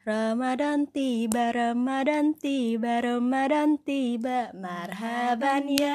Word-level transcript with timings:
Ramadan 0.00 0.88
tiba, 0.88 1.52
Ramadan 1.52 2.32
tiba, 2.32 3.04
Ramadan 3.04 3.76
tiba. 3.84 4.48
Marhaban 4.56 5.68
ya 5.68 5.92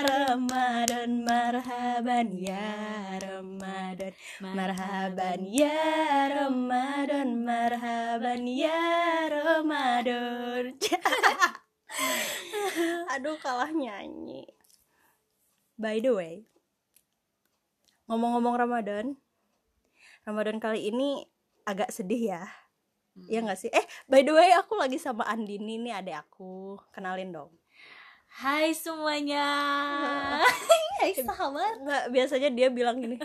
Ramadan, 0.00 1.20
marhaban 1.20 2.32
ya 2.32 2.72
Ramadan. 3.20 4.12
Marhaban 4.40 5.40
ya 5.52 5.84
Ramadan, 6.32 7.28
marhaban 7.44 8.48
ya 8.48 8.80
Ramadan. 9.28 10.72
Aduh 13.12 13.36
kalah 13.36 13.68
nyanyi. 13.68 14.48
By 15.76 16.00
the 16.00 16.16
way 16.16 16.34
Ngomong-ngomong 18.08 18.56
Ramadan 18.56 19.20
Ramadan 20.24 20.56
kali 20.56 20.88
ini 20.88 21.28
agak 21.68 21.92
sedih 21.92 22.32
ya 22.32 22.61
Iya 23.12 23.44
gak 23.44 23.60
sih? 23.60 23.68
Eh, 23.68 23.84
by 24.08 24.24
the 24.24 24.32
way 24.32 24.50
aku 24.56 24.72
lagi 24.80 24.96
sama 24.96 25.28
Andini 25.28 25.76
nih 25.76 25.92
adek 25.92 26.16
aku. 26.24 26.80
Kenalin 26.96 27.28
dong. 27.28 27.52
Hai 28.32 28.72
semuanya. 28.72 29.44
Hai 31.02 31.12
sahabat. 31.12 31.84
Nggak, 31.84 32.04
biasanya 32.08 32.48
dia 32.48 32.68
bilang 32.72 32.96
gini. 32.96 33.20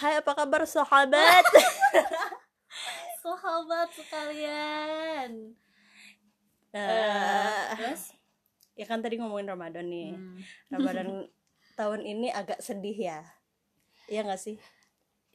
Hai, 0.00 0.16
apa 0.16 0.32
kabar 0.32 0.64
sahabat? 0.64 1.44
sahabat 3.24 3.88
sekalian. 3.92 5.52
Uh, 6.72 7.68
terus? 7.76 8.16
Ya 8.72 8.88
kan 8.88 9.04
tadi 9.04 9.20
ngomongin 9.20 9.52
Ramadan 9.52 9.84
nih. 9.92 10.16
Hmm. 10.16 10.40
Ramadan 10.72 11.08
tahun 11.78 12.00
ini 12.08 12.32
agak 12.32 12.64
sedih 12.64 12.96
ya. 12.96 13.20
Iya 14.08 14.24
gak 14.24 14.40
sih? 14.40 14.56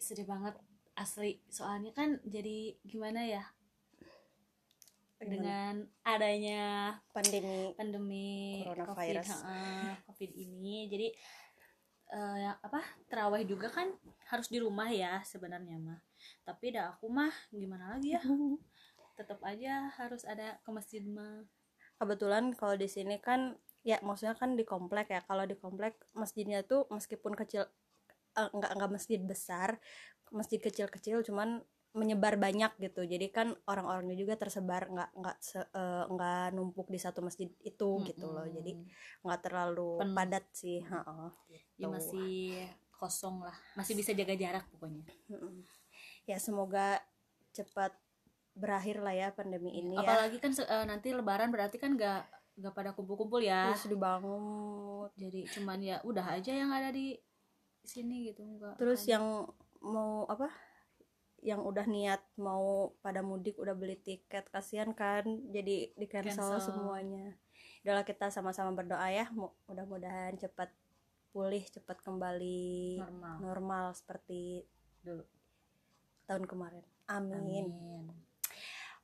Sedih 0.01 0.26
banget 0.26 0.57
asli 0.93 1.41
soalnya 1.49 1.91
kan 1.93 2.21
jadi 2.25 2.77
gimana 2.85 3.25
ya? 3.25 3.43
Dengan 5.23 5.88
adanya 6.03 6.93
pandemi 7.15 7.71
pandemi 7.79 8.59
coronavirus. 8.68 9.29
COVID, 9.40 9.48
uh, 9.48 9.93
COVID 10.12 10.31
ini 10.35 10.76
jadi 10.91 11.07
uh, 12.12 12.37
yang 12.37 12.57
apa 12.59 12.84
terawih 13.07 13.48
juga 13.48 13.71
kan 13.71 13.87
harus 14.29 14.51
di 14.51 14.59
rumah 14.59 14.91
ya 14.91 15.23
sebenarnya 15.23 15.79
mah. 15.79 15.99
Tapi 16.43 16.76
dah 16.76 16.93
aku 16.93 17.07
mah 17.07 17.31
gimana 17.49 17.96
lagi 17.96 18.20
ya? 18.20 18.21
Tetap 19.18 19.40
aja 19.48 19.93
harus 19.96 20.27
ada 20.27 20.59
ke 20.59 20.70
masjid 20.75 21.01
mah. 21.07 21.48
Kebetulan 21.98 22.51
kalau 22.53 22.75
di 22.75 22.91
sini 22.91 23.18
kan 23.23 23.55
ya 23.87 24.03
maksudnya 24.03 24.35
kan 24.35 24.59
di 24.59 24.68
komplek 24.68 25.09
ya. 25.09 25.23
Kalau 25.23 25.48
di 25.48 25.55
komplek 25.55 25.98
masjidnya 26.12 26.68
tuh 26.68 26.84
meskipun 26.91 27.31
kecil 27.31 27.63
uh, 28.37 28.49
nggak 28.51 28.71
nggak 28.77 28.91
masjid 28.91 29.21
besar 29.21 29.77
masjid 30.34 30.59
kecil-kecil 30.59 31.21
cuman 31.23 31.62
menyebar 31.93 32.41
banyak 32.41 32.73
gitu 32.81 33.05
jadi 33.05 33.29
kan 33.29 33.53
orang-orangnya 33.70 34.17
juga 34.17 34.34
tersebar 34.34 34.90
nggak 34.90 35.09
nggak 35.13 35.37
uh, 35.77 36.09
nggak 36.09 36.45
numpuk 36.57 36.90
di 36.90 36.98
satu 36.98 37.21
masjid 37.21 37.53
itu 37.62 37.90
hmm, 38.01 38.05
gitu 38.09 38.25
loh 38.34 38.49
jadi 38.49 38.81
nggak 39.21 39.41
terlalu 39.45 40.01
Penuh. 40.01 40.15
padat 40.17 40.45
sih 40.57 40.81
ha 40.90 41.05
-ha, 41.05 41.29
gitu. 41.53 41.85
ya 41.85 41.87
masih 41.93 42.65
kosong 42.98 43.45
lah 43.45 43.53
masih 43.77 43.93
bisa 43.93 44.09
jaga 44.17 44.34
jarak 44.34 44.65
pokoknya 44.73 45.05
ya 46.25 46.41
semoga 46.41 46.97
cepat 47.53 47.93
berakhir 48.57 48.97
lah 48.97 49.13
ya 49.13 49.29
pandemi 49.29 49.77
ini 49.77 49.93
apalagi 49.93 50.41
ya. 50.41 50.49
kan 50.49 50.51
uh, 50.65 50.85
nanti 50.90 51.13
lebaran 51.13 51.53
berarti 51.53 51.77
kan 51.77 51.93
nggak 51.93 52.21
nggak 52.57 52.73
pada 52.73 52.97
kumpul-kumpul 52.97 53.41
ya 53.41 53.70
terus 53.70 53.85
dibangun 53.85 55.09
jadi 55.13 55.45
cuman 55.57 55.79
ya 55.81 55.97
udah 56.05 56.25
aja 56.41 56.53
yang 56.53 56.73
ada 56.73 56.90
di 56.90 57.18
sini 57.85 58.34
gitu 58.34 58.45
enggak 58.45 58.81
terus 58.81 59.05
ada. 59.05 59.18
yang 59.18 59.25
mau 59.84 60.23
apa 60.31 60.48
yang 61.43 61.59
udah 61.59 61.84
niat 61.84 62.23
mau 62.39 62.95
pada 63.03 63.20
mudik 63.20 63.59
udah 63.59 63.76
beli 63.76 63.99
tiket 63.99 64.47
kasihan 64.47 64.95
kan 64.95 65.28
jadi 65.51 65.91
di 65.91 66.07
cancel, 66.07 66.56
semuanya. 66.63 67.35
Udahlah 67.84 68.07
kita 68.07 68.31
sama-sama 68.31 68.72
berdoa 68.72 69.12
ya 69.12 69.28
mudah-mudahan 69.67 70.40
cepat 70.40 70.72
pulih 71.35 71.68
cepat 71.68 72.00
kembali 72.00 73.03
normal, 73.03 73.35
normal 73.44 73.85
seperti 73.91 74.63
dulu. 75.03 75.28
tahun 76.24 76.47
kemarin. 76.47 76.85
Amin, 77.12 77.68
amin. 77.68 78.06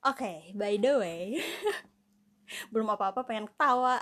oke 0.07 0.15
okay, 0.15 0.55
by 0.55 0.79
the 0.79 0.93
way 0.95 1.23
belum 2.71 2.87
apa-apa 2.95 3.27
pengen 3.27 3.51
tawa 3.59 3.99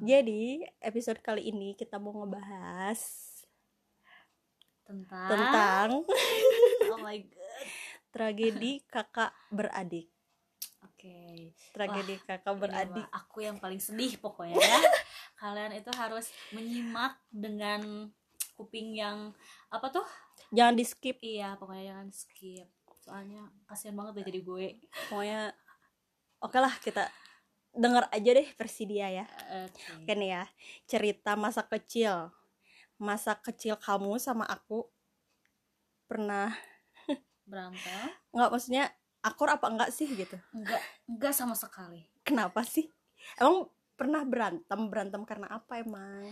jadi 0.00 0.64
episode 0.80 1.20
kali 1.20 1.52
ini 1.52 1.76
kita 1.76 2.00
mau 2.00 2.16
ngebahas 2.16 3.29
tentang? 4.90 5.28
Tentang. 5.30 5.88
Oh 6.90 6.98
my 6.98 7.18
god. 7.22 7.66
Tragedi 8.10 8.82
kakak 8.90 9.30
beradik. 9.54 10.10
Oke. 10.82 11.06
Okay. 11.06 11.38
tragedi 11.72 12.18
Wah, 12.18 12.26
kakak 12.34 12.54
beradik. 12.58 13.06
aku 13.14 13.46
yang 13.46 13.56
paling 13.62 13.78
sedih 13.78 14.18
pokoknya 14.18 14.58
ya. 14.58 14.78
Kalian 15.40 15.72
itu 15.78 15.88
harus 15.94 16.28
menyimak 16.50 17.16
dengan 17.30 18.10
kuping 18.58 18.98
yang 18.98 19.32
apa 19.70 19.88
tuh? 19.88 20.04
Jangan 20.50 20.74
di 20.74 20.84
skip 20.84 21.16
iya 21.22 21.54
pokoknya 21.56 21.94
jangan 21.94 22.08
skip 22.10 22.68
soalnya 23.00 23.48
kasihan 23.64 23.96
banget 23.96 24.20
deh 24.20 24.26
jadi 24.34 24.40
gue. 24.44 24.66
Pokoknya 25.08 25.54
oke 26.42 26.58
lah 26.58 26.74
kita 26.82 27.08
dengar 27.70 28.10
aja 28.10 28.30
deh 28.34 28.48
versi 28.58 28.82
dia 28.84 29.08
ya. 29.22 29.26
Okay. 29.70 30.04
oke. 30.04 30.12
Nih 30.18 30.30
ya 30.36 30.44
cerita 30.84 31.38
masa 31.38 31.64
kecil 31.64 32.34
masa 33.00 33.32
kecil 33.40 33.80
kamu 33.80 34.20
sama 34.20 34.44
aku 34.44 34.84
pernah 36.04 36.52
berantem? 37.48 38.12
Nggak 38.30 38.50
maksudnya 38.52 38.84
akur 39.24 39.48
apa 39.48 39.66
enggak 39.72 39.90
sih 39.90 40.06
gitu? 40.12 40.36
Enggak 40.52 40.84
enggak 41.08 41.32
sama 41.32 41.56
sekali. 41.56 42.04
Kenapa 42.22 42.60
sih? 42.62 42.86
Emang 43.40 43.72
pernah 43.96 44.22
berantem? 44.28 44.80
Berantem 44.86 45.22
karena 45.24 45.48
apa 45.48 45.80
emang? 45.80 46.28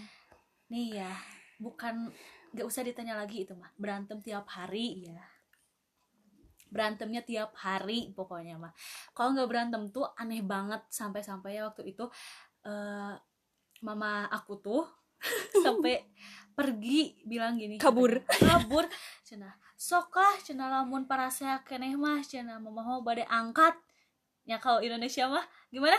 Nih 0.68 1.00
ya 1.00 1.12
bukan 1.58 2.12
nggak 2.54 2.66
usah 2.68 2.86
ditanya 2.86 3.18
lagi 3.18 3.44
itu 3.44 3.52
mah 3.52 3.68
berantem 3.76 4.22
tiap 4.24 4.48
hari 4.48 5.04
ya 5.04 5.20
berantemnya 6.68 7.24
tiap 7.24 7.56
hari 7.56 8.12
pokoknya 8.12 8.60
mah 8.60 8.72
kalau 9.16 9.32
nggak 9.36 9.48
berantem 9.48 9.82
tuh 9.88 10.04
aneh 10.16 10.44
banget 10.44 10.84
sampai-sampai 10.92 11.56
ya 11.60 11.68
waktu 11.68 11.92
itu 11.92 12.04
uh, 12.68 13.16
mama 13.84 14.28
aku 14.28 14.60
tuh 14.60 14.84
sampai 15.64 16.04
pergi 16.58 17.14
bilang 17.22 17.54
gini 17.54 17.78
kabur. 17.78 18.18
kabur 18.26 18.90
cina. 19.22 19.54
Sok 19.78 20.18
lah 20.18 20.34
cina 20.42 20.66
lamun 20.66 21.06
para 21.06 21.30
saya 21.30 21.62
keneh 21.62 21.94
mah 21.94 22.18
cina 22.26 22.58
mau 22.58 22.98
badai 22.98 23.30
angkat. 23.30 23.78
Ya 24.42 24.58
kalau 24.58 24.82
Indonesia 24.82 25.30
mah 25.30 25.46
gimana? 25.70 25.94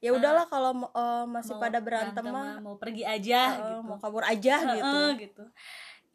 Ya 0.00 0.16
udahlah 0.16 0.46
uh, 0.46 0.48
kalau 0.48 0.72
uh, 0.96 1.28
masih 1.28 1.58
pada 1.60 1.82
berantem, 1.82 2.22
mah. 2.22 2.62
mau 2.62 2.78
pergi 2.80 3.02
aja 3.02 3.52
uh, 3.52 3.52
gitu. 3.58 3.74
mau 3.84 3.98
kabur 4.00 4.24
aja 4.24 4.54
uh, 4.56 4.72
gitu. 4.72 4.96
uh, 4.96 5.10
gitu. 5.20 5.44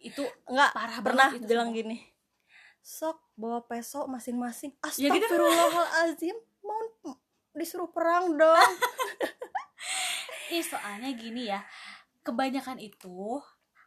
Itu 0.01 0.23
nggak 0.49 0.71
parah 0.73 0.99
pernah 1.05 1.29
itu 1.29 1.45
bilang 1.45 1.69
sama. 1.69 1.77
gini 1.77 1.97
sok 2.83 3.17
bawa 3.39 3.63
peso 3.63 4.03
masing-masing. 4.11 4.75
Astagfirullahalazim 4.83 6.35
ya 6.35 6.35
gitu. 6.35 6.59
mau 6.67 7.15
disuruh 7.55 7.87
perang 7.89 8.35
dong. 8.35 8.71
Ih 10.55 10.61
soalnya 10.61 11.09
gini 11.15 11.47
ya 11.47 11.63
kebanyakan 12.27 12.79
itu 12.83 13.39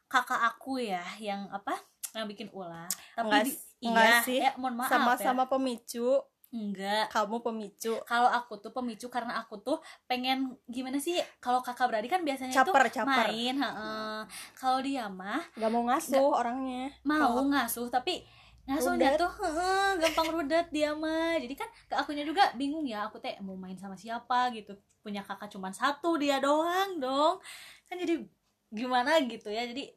kakak 0.06 0.40
aku 0.54 0.78
ya 0.78 1.02
yang 1.18 1.50
apa 1.50 1.74
yang 2.16 2.26
bikin 2.30 2.48
ulah. 2.56 2.88
Tapi 3.12 3.28
enggak, 3.28 3.42
di, 3.44 3.52
enggak 3.84 4.08
iya 4.08 4.18
sih. 4.24 4.38
ya, 4.40 4.50
mohon 4.56 4.74
maaf 4.80 4.88
sama-sama 4.88 5.44
ya. 5.44 5.50
pemicu. 5.52 6.08
Enggak 6.54 7.12
kamu 7.12 7.36
pemicu. 7.44 7.92
Kalau 8.08 8.30
aku 8.32 8.56
tuh 8.62 8.72
pemicu 8.72 9.12
karena 9.12 9.36
aku 9.36 9.60
tuh 9.60 9.82
pengen 10.08 10.56
gimana 10.70 10.96
sih 10.96 11.20
kalau 11.42 11.60
kakak 11.60 11.90
beradik 11.92 12.08
kan 12.08 12.22
biasanya 12.24 12.54
caper, 12.54 12.88
tuh 12.88 13.02
caper. 13.02 13.28
main 13.28 13.56
uh, 13.60 14.22
kalau 14.56 14.78
dia 14.80 15.10
mah 15.10 15.42
nggak 15.58 15.70
mau 15.74 15.84
ngasuh 15.90 16.16
gak, 16.16 16.40
orangnya. 16.40 16.84
mau 17.02 17.34
kalo... 17.36 17.50
ngasuh 17.52 17.86
tapi 17.90 18.24
ngasuhnya 18.66 19.14
tuh 19.14 19.30
uh, 19.42 19.94
gampang 20.00 20.28
rudet 20.32 20.66
dia 20.70 20.94
mah. 20.94 21.36
Jadi 21.36 21.54
kan 21.58 21.68
ke 21.68 21.94
akunya 21.98 22.24
juga 22.24 22.54
bingung 22.54 22.86
ya 22.86 23.10
aku 23.10 23.18
teh 23.20 23.36
mau 23.42 23.58
main 23.58 23.76
sama 23.76 23.98
siapa 23.98 24.54
gitu. 24.54 24.72
Punya 25.02 25.22
kakak 25.26 25.50
cuma 25.50 25.74
satu 25.74 26.16
dia 26.16 26.38
doang 26.38 26.98
dong. 27.02 27.42
Kan 27.90 27.98
jadi 27.98 28.22
gimana 28.70 29.18
gitu 29.24 29.48
ya. 29.50 29.66
Jadi 29.66 29.92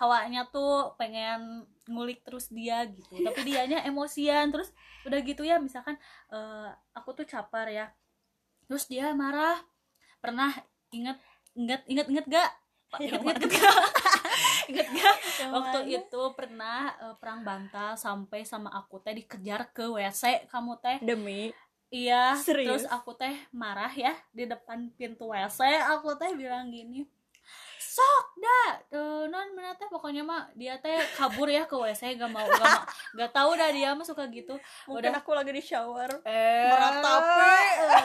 hawanya 0.00 0.48
tuh 0.48 0.96
pengen 0.96 1.68
ngulik 1.84 2.24
terus 2.24 2.48
dia 2.48 2.88
gitu. 2.88 3.20
Tapi 3.20 3.40
dianya 3.44 3.84
emosian. 3.84 4.48
Terus 4.48 4.72
udah 5.04 5.18
gitu 5.24 5.42
ya 5.44 5.60
misalkan 5.60 5.96
uh, 6.32 6.72
aku 6.96 7.12
tuh 7.16 7.26
capar 7.28 7.68
ya. 7.68 7.92
Terus 8.68 8.88
dia 8.88 9.12
marah. 9.12 9.60
Pernah 10.20 10.52
inget 10.92 11.18
inget 11.56 11.82
inget 11.88 12.06
inget 12.08 12.26
gak? 12.28 12.50
Inget 12.98 13.20
inget 13.22 13.38
gak? 13.46 13.74
Inget 14.70 14.86
gak? 14.86 15.16
Waktu 15.50 15.80
itu 15.98 16.22
pernah 16.38 16.94
uh, 17.02 17.14
perang 17.18 17.42
bantal 17.42 17.98
sampai 17.98 18.46
sama 18.46 18.70
aku 18.70 19.02
teh 19.02 19.10
dikejar 19.14 19.74
ke 19.74 19.82
wc 19.90 20.46
kamu 20.46 20.78
teh. 20.78 20.98
Demi. 21.02 21.50
Iya 21.90 22.38
Serius? 22.38 22.86
terus 22.86 22.86
aku 22.86 23.18
teh 23.18 23.34
marah 23.50 23.90
ya 23.90 24.14
di 24.30 24.46
depan 24.46 24.94
pintu 24.94 25.34
wc 25.34 25.58
aku 25.90 26.14
teh 26.14 26.38
bilang 26.38 26.70
gini 26.70 27.02
sok 27.90 28.26
dah. 28.36 28.70
Eh, 28.88 29.22
non 29.26 29.50
mana 29.50 29.74
teh 29.74 29.86
pokoknya 29.86 30.22
mah 30.22 30.46
dia 30.54 30.78
teh 30.78 30.94
kabur 31.12 31.46
ya 31.46 31.64
ke 31.64 31.74
WC 31.74 32.14
gak 32.14 32.28
mau 32.28 32.42
gak 32.42 32.60
mau 32.60 32.82
gak 33.16 33.30
tahu 33.30 33.50
dah 33.52 33.68
dia 33.68 33.90
mah 33.90 34.02
suka 34.02 34.30
gitu. 34.30 34.54
Mungkin 34.86 35.10
Udah. 35.10 35.18
aku 35.18 35.30
lagi 35.32 35.50
di 35.50 35.58
shower. 35.60 36.10
Eh. 36.22 36.70
Meratapi. 36.70 37.58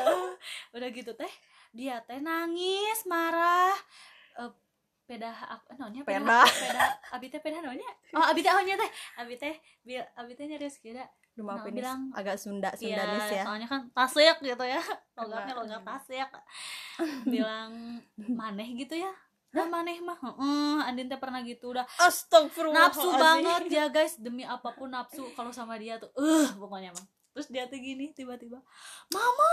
udah 0.75 0.89
gitu 0.89 1.11
teh 1.13 1.29
dia 1.69 2.01
teh 2.01 2.17
nangis 2.17 3.05
marah. 3.05 3.77
Eh, 4.35 4.49
peda 5.05 5.29
aku 5.29 5.77
nonnya 5.77 6.01
Peda. 6.01 6.41
peda 6.41 6.83
abi 7.11 7.29
teh 7.29 7.37
peda 7.37 7.61
nonnya? 7.61 7.85
Oh 8.11 8.25
abi 8.25 8.41
teh 8.41 8.49
ohnya 8.49 8.73
teh. 8.73 8.89
Abi 9.15 9.37
teh 9.37 9.53
bil 9.79 10.01
abi 10.13 10.33
teh 10.33 10.45
nyarius 10.45 10.81
kira 10.81 11.05
Duh, 11.35 11.43
maaf 11.43 11.61
Nah, 11.61 11.69
bilang- 11.69 12.07
agak 12.15 12.39
Sunda 12.39 12.71
Iya, 12.79 12.95
Sundanis 12.95 13.27
ya. 13.29 13.43
soalnya 13.43 13.67
kan 13.67 13.81
tasik 13.91 14.39
gitu 14.39 14.63
ya. 14.63 14.79
Logatnya 15.13 15.53
logat 15.53 15.83
tasik. 15.83 16.31
Bilang 17.27 17.99
maneh 18.17 18.71
gitu 18.73 18.95
ya 18.95 19.11
Nah, 19.55 19.67
maneh 19.71 20.03
mah 20.03 20.19
heeh 20.19 20.77
Andin 20.83 21.07
teh 21.07 21.15
pernah 21.15 21.39
gitu 21.47 21.71
udah 21.71 21.87
Astagfirullah 22.03 22.91
nafsu 22.91 23.07
banget 23.15 23.71
ya 23.71 23.87
guys 23.87 24.19
demi 24.19 24.43
apa 24.43 24.75
pun 24.75 24.91
nafsu 24.91 25.23
kalau 25.31 25.55
sama 25.55 25.79
dia 25.79 25.95
tuh 25.95 26.11
eh 26.19 26.51
pokoknya 26.59 26.91
mah. 26.91 27.07
Terus 27.35 27.47
dia 27.51 27.63
tuh 27.67 27.79
gini 27.79 28.11
tiba-tiba 28.15 28.59
mama 29.11 29.51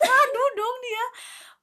ngadu 0.00 0.44
dong 0.56 0.76
dia. 0.84 1.06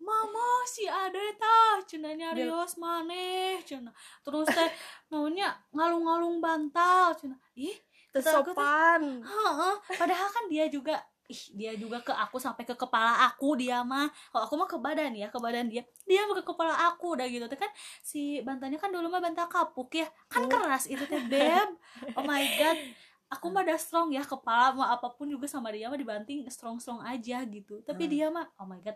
Mama 0.02 0.66
si 0.66 0.90
ade 0.90 1.38
tah 1.38 1.78
cenanya 1.86 2.34
Rios 2.34 2.78
maneh 2.82 3.62
cina. 3.62 3.94
Terus 4.26 4.50
teh 4.50 4.70
naunya 5.14 5.54
ngalung-ngalung 5.70 6.42
bantal 6.42 7.14
cina. 7.18 7.38
Ih 7.54 7.78
Tesopan 8.16 9.20
Heeh, 9.28 9.76
padahal 10.00 10.30
kan 10.32 10.48
dia 10.48 10.72
juga 10.72 10.96
ih 11.26 11.42
dia 11.58 11.72
juga 11.74 11.98
ke 12.00 12.14
aku 12.14 12.38
sampai 12.38 12.64
ke 12.64 12.74
kepala 12.74 13.26
aku 13.26 13.58
dia 13.58 13.82
mah. 13.82 14.06
Kalau 14.30 14.44
aku 14.46 14.56
mah 14.56 14.70
ke 14.70 14.78
badan 14.78 15.12
ya 15.14 15.28
ke 15.28 15.40
badan 15.42 15.66
dia. 15.66 15.82
Dia 16.06 16.26
mah 16.26 16.38
ke 16.38 16.46
kepala 16.46 16.74
aku 16.90 17.18
udah 17.18 17.26
gitu. 17.26 17.46
Tuh 17.46 17.58
kan 17.58 17.72
si 18.02 18.40
bantalnya 18.42 18.78
kan 18.78 18.94
dulu 18.94 19.10
mah 19.10 19.20
bantal 19.20 19.50
kapuk 19.50 19.90
ya. 19.98 20.06
Kan 20.30 20.46
Oh. 20.46 20.50
keras 20.50 20.86
itu 20.86 21.02
teh 21.06 21.22
beb. 21.26 21.70
Oh 22.14 22.24
my 22.24 22.46
god. 22.56 22.78
Aku 23.26 23.50
mah 23.50 23.66
udah 23.66 23.74
strong 23.76 24.14
ya 24.14 24.22
kepala 24.22 24.70
mah 24.72 24.94
apa 24.94 25.10
pun 25.10 25.26
juga 25.26 25.50
sama 25.50 25.74
dia 25.74 25.90
mah 25.90 25.98
dibanting 25.98 26.46
strong 26.48 26.78
strong 26.78 27.02
aja 27.02 27.42
gitu. 27.44 27.82
Tapi 27.82 28.06
Hmm. 28.06 28.12
dia 28.14 28.26
mah 28.30 28.46
oh 28.62 28.70
my 28.70 28.78
god. 28.80 28.96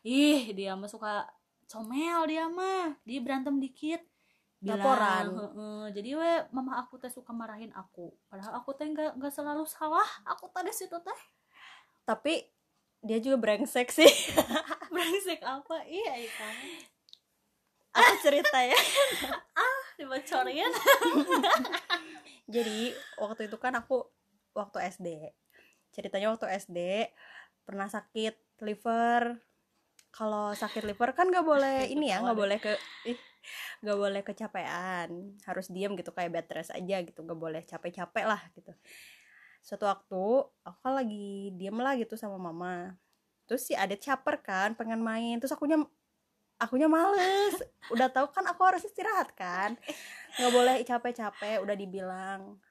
Ih 0.00 0.56
dia 0.56 0.72
mah 0.72 0.88
suka 0.88 1.28
comel 1.68 2.24
dia 2.24 2.48
mah. 2.48 2.96
Dia 3.04 3.20
berantem 3.20 3.60
dikit. 3.60 4.00
Laporan. 4.64 5.28
"Heeh, 5.36 5.84
jadi 5.92 6.10
we 6.16 6.30
mama 6.50 6.80
aku 6.80 6.96
teh 6.96 7.12
suka 7.12 7.30
marahin 7.30 7.68
aku. 7.76 8.16
Padahal 8.26 8.56
aku 8.56 8.72
teh 8.72 8.88
nggak 8.88 9.20
nggak 9.20 9.28
selalu 9.30 9.68
salah. 9.68 10.08
Aku 10.24 10.48
tadi 10.48 10.72
situ 10.72 10.96
teh 10.96 11.20
Tapi 12.06 12.46
dia 13.02 13.18
juga 13.18 13.36
brengsek 13.42 13.90
sih. 13.90 14.08
Brengsek 14.94 15.42
apa? 15.42 15.82
Iya 15.84 16.12
iya 16.22 16.30
kamu 16.38 16.68
Aku 17.96 18.14
cerita 18.22 18.58
ya. 18.62 18.78
Dibocorin. 19.98 20.72
Jadi 22.54 22.94
waktu 23.18 23.50
itu 23.50 23.56
kan 23.58 23.74
aku 23.74 24.06
Waktu 24.56 24.88
SD 24.92 25.08
Ceritanya 25.90 26.32
waktu 26.32 26.46
SD 26.62 26.78
Pernah 27.66 27.90
sakit 27.90 28.62
liver. 28.62 29.42
Kalau 30.14 30.54
sakit 30.54 30.86
liver 30.86 31.12
kan 31.12 31.28
nggak 31.28 31.44
boleh 31.44 31.90
ini 31.92 32.08
ya 32.08 32.22
nggak 32.24 32.38
boleh 32.38 32.56
ke 32.62 32.72
nggak 33.82 33.98
boleh 33.98 34.20
kecapean. 34.22 35.36
Harus 35.44 35.72
diam 35.72 35.92
gitu 35.98 36.12
kayak 36.14 36.32
bed 36.32 36.48
rest 36.52 36.72
aja 36.72 37.02
gitu 37.02 37.20
nggak 37.24 37.40
boleh 37.40 37.62
capek-capek 37.66 38.24
lah 38.24 38.40
gitu 38.54 38.72
suatu 39.66 39.82
waktu 39.82 40.22
aku 40.62 40.78
kan 40.78 40.94
lagi 40.94 41.50
diem 41.58 41.74
lah 41.74 41.98
gitu 41.98 42.14
sama 42.14 42.38
mama 42.38 42.94
terus 43.50 43.66
si 43.66 43.74
adet 43.74 43.98
caper 43.98 44.38
kan 44.38 44.78
pengen 44.78 45.02
main 45.02 45.42
terus 45.42 45.50
akunya 45.50 45.82
akunya 46.62 46.86
males 46.86 47.58
udah 47.94 48.06
tahu 48.06 48.30
kan 48.30 48.46
aku 48.46 48.62
harus 48.62 48.86
istirahat 48.86 49.34
kan 49.34 49.74
nggak 50.38 50.52
boleh 50.54 50.76
capek-capek 50.86 51.58
udah 51.66 51.74
dibilang 51.74 52.62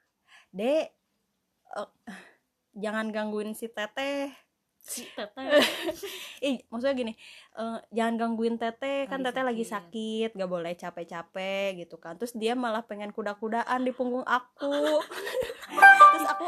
dek 0.56 0.88
eh, 1.76 1.90
jangan 2.72 3.12
gangguin 3.12 3.52
si 3.52 3.68
teteh 3.68 4.32
si 4.80 5.04
teteh 5.12 5.52
Ih, 6.46 6.60
maksudnya 6.68 6.92
gini, 6.92 7.12
eh, 7.56 7.78
jangan 7.96 8.14
gangguin 8.20 8.60
teteh, 8.60 9.08
kan 9.08 9.24
teteh 9.24 9.40
lagi 9.40 9.64
sakit. 9.64 10.36
sakit, 10.36 10.38
gak 10.38 10.50
boleh 10.52 10.76
capek-capek 10.76 11.80
gitu 11.80 11.96
kan. 11.96 12.20
Terus 12.20 12.36
dia 12.36 12.52
malah 12.52 12.84
pengen 12.84 13.10
kuda-kudaan 13.10 13.80
di 13.82 13.90
punggung 13.96 14.22
aku. 14.28 15.00
Terus 16.12 16.26
aku, 16.28 16.46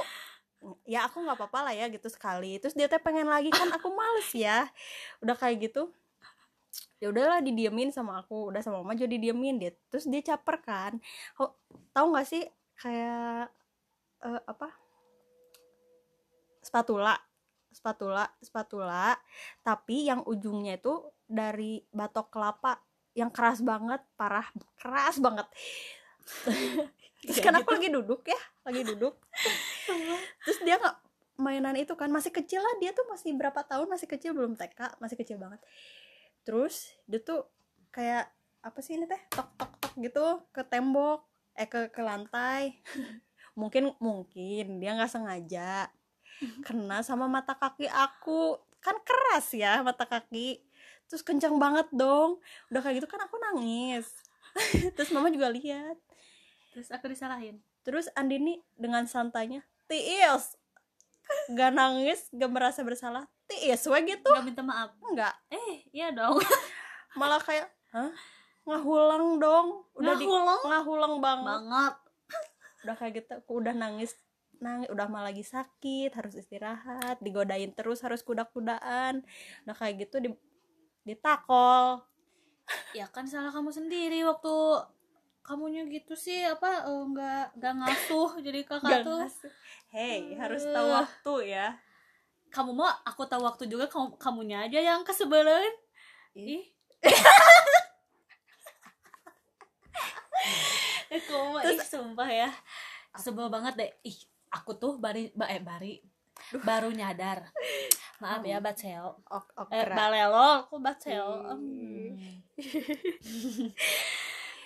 ya 0.85 1.07
aku 1.09 1.25
nggak 1.25 1.37
apa-apa 1.39 1.71
lah 1.71 1.75
ya 1.75 1.87
gitu 1.89 2.09
sekali. 2.11 2.59
Terus 2.61 2.75
dia 2.75 2.91
teh 2.91 3.01
pengen 3.01 3.29
lagi 3.31 3.49
kan 3.53 3.69
aku 3.73 3.89
males 3.93 4.31
ya. 4.35 4.69
Udah 5.23 5.37
kayak 5.39 5.71
gitu, 5.71 5.93
ya 6.99 7.13
udahlah 7.13 7.41
didiemin 7.41 7.95
sama 7.95 8.21
aku, 8.21 8.53
udah 8.53 8.61
sama 8.61 8.83
mama 8.83 8.99
juga 8.99 9.15
didiemin 9.15 9.57
dia. 9.61 9.73
Terus 9.89 10.05
dia 10.11 10.21
caper 10.21 10.57
kan. 10.61 10.93
Kok 11.39 11.51
tahu 11.95 12.07
nggak 12.13 12.27
sih 12.29 12.45
kayak 12.81 13.49
eh, 14.25 14.43
apa? 14.45 14.69
Spatula 16.65 17.17
spatula 17.79 18.27
spatula 18.43 19.15
tapi 19.63 20.09
yang 20.09 20.25
ujungnya 20.27 20.81
itu 20.81 20.99
dari 21.29 21.79
batok 21.95 22.33
kelapa 22.33 22.83
yang 23.15 23.31
keras 23.31 23.63
banget 23.63 24.03
parah 24.19 24.47
keras 24.81 25.23
banget 25.23 25.47
terus 27.25 27.39
kan 27.39 27.55
aku 27.55 27.79
lagi 27.79 27.89
duduk 27.91 28.27
ya 28.27 28.41
lagi 28.67 28.83
duduk 28.83 29.15
terus 30.45 30.59
dia 30.65 30.77
nggak 30.77 30.97
mainan 31.39 31.79
itu 31.79 31.95
kan 31.95 32.11
masih 32.11 32.35
kecil 32.35 32.59
lah 32.59 32.75
dia 32.83 32.91
tuh 32.91 33.07
masih 33.07 33.31
berapa 33.39 33.63
tahun 33.63 33.87
masih 33.87 34.11
kecil 34.11 34.35
belum 34.35 34.59
TK 34.59 34.99
masih 34.99 35.17
kecil 35.17 35.39
banget. 35.39 35.63
Terus 36.43 36.91
dia 37.07 37.23
tuh 37.23 37.47
kayak 37.95 38.27
apa 38.59 38.79
sih 38.83 38.99
ini 38.99 39.07
teh 39.07 39.23
tok 39.31 39.49
tok 39.55 39.73
tok 39.79 39.93
gitu 40.03 40.43
ke 40.51 40.67
tembok 40.67 41.23
eh 41.55 41.71
ke 41.71 41.95
ke 41.95 42.03
lantai. 42.03 42.83
Mungkin 43.59 43.95
mungkin 43.99 44.79
dia 44.79 44.95
nggak 44.95 45.11
sengaja 45.11 45.91
kena 46.67 47.07
sama 47.07 47.31
mata 47.31 47.55
kaki 47.55 47.87
aku. 47.87 48.59
Kan 48.83 48.99
keras 49.03 49.55
ya 49.55 49.83
mata 49.83 50.07
kaki. 50.07 50.63
Terus 51.11 51.23
kencang 51.23 51.59
banget 51.59 51.91
dong. 51.95 52.39
Udah 52.71 52.83
kayak 52.83 53.03
gitu 53.03 53.09
kan 53.11 53.23
aku 53.27 53.35
nangis. 53.39 54.07
Terus 54.95 55.11
mama 55.11 55.31
juga 55.31 55.51
lihat. 55.51 55.99
Terus 56.71 56.91
aku 56.95 57.11
disalahin. 57.11 57.59
Terus 57.83 58.07
Andini 58.15 58.63
dengan 58.79 59.07
santainya 59.11 59.67
tiis. 59.89 60.55
Gak 61.53 61.73
nangis 61.73 62.29
gak 62.33 62.53
merasa 62.53 62.81
bersalah. 62.85 63.25
Tiis 63.49 63.81
we 63.89 63.99
gitu. 64.05 64.29
Nggak 64.29 64.45
minta 64.45 64.63
maaf? 64.63 64.93
Enggak. 65.01 65.35
Eh 65.49 65.89
iya 65.93 66.13
dong. 66.13 66.37
Malah 67.21 67.41
kayak 67.41 67.73
hah? 67.97 68.13
Ngahulang 68.69 69.41
dong. 69.41 69.89
Udah 69.97 70.15
di 70.21 70.29
Ngahulang? 70.29 70.61
ngahulang 70.69 71.15
banget. 71.25 71.49
Banget. 71.49 71.95
Udah 72.85 72.95
kayak 73.01 73.13
gitu 73.25 73.33
aku 73.41 73.53
udah 73.65 73.73
nangis 73.73 74.13
nangis 74.59 74.91
udah 74.91 75.07
malah 75.07 75.31
lagi 75.31 75.47
sakit 75.47 76.11
harus 76.19 76.35
istirahat 76.35 77.23
digodain 77.23 77.71
terus 77.79 78.03
harus 78.03 78.27
kuda-kudaan 78.27 79.23
udah 79.65 79.77
kayak 79.79 80.07
gitu 80.07 80.19
di 80.19 80.31
ditakol. 81.09 82.05
Ya 82.93 83.09
kan 83.09 83.25
salah 83.25 83.49
kamu 83.49 83.73
sendiri 83.73 84.21
waktu 84.29 84.53
kamunya 85.41 85.89
gitu 85.89 86.13
sih 86.13 86.45
apa 86.45 86.85
eh, 86.85 87.03
nggak 87.09 87.45
nggak 87.57 87.75
ngasuh. 87.81 88.31
Jadi 88.45 88.61
kakak 88.69 88.85
Gak 88.85 89.01
tuh 89.09 89.21
ngasih. 89.25 89.51
Hey 89.93 90.37
harus 90.37 90.65
tahu 90.65 90.89
waktu 90.93 91.35
ya. 91.57 91.77
Kamu 92.49 92.73
mau 92.73 92.89
aku 93.05 93.29
tahu 93.29 93.45
waktu 93.45 93.69
juga 93.69 93.89
kamu 93.89 94.17
kamunya 94.17 94.65
aja 94.65 94.81
yang 94.81 95.05
kesebelan 95.05 95.69
Ih. 96.37 96.65
kamu 101.29 101.61
ih 101.73 101.81
sumpah 101.85 102.29
ya. 102.29 102.51
Sebel 103.17 103.49
banget 103.53 103.75
deh. 103.77 103.91
Ih 104.07 104.19
aku 104.53 104.77
tuh 104.77 104.97
bari 104.97 105.33
ba, 105.37 105.49
eh 105.53 105.61
bari. 105.61 106.01
Baru 106.65 106.89
nyadar. 106.93 107.53
Maaf 108.19 108.43
ya 108.43 108.59
bacel. 108.59 109.15
Ok 109.29 109.47
ok 109.57 109.71
eh 109.75 109.85
balelo 109.89 110.65
aku 110.67 110.81
bacel. 110.81 111.27
Hmm. 111.55 112.43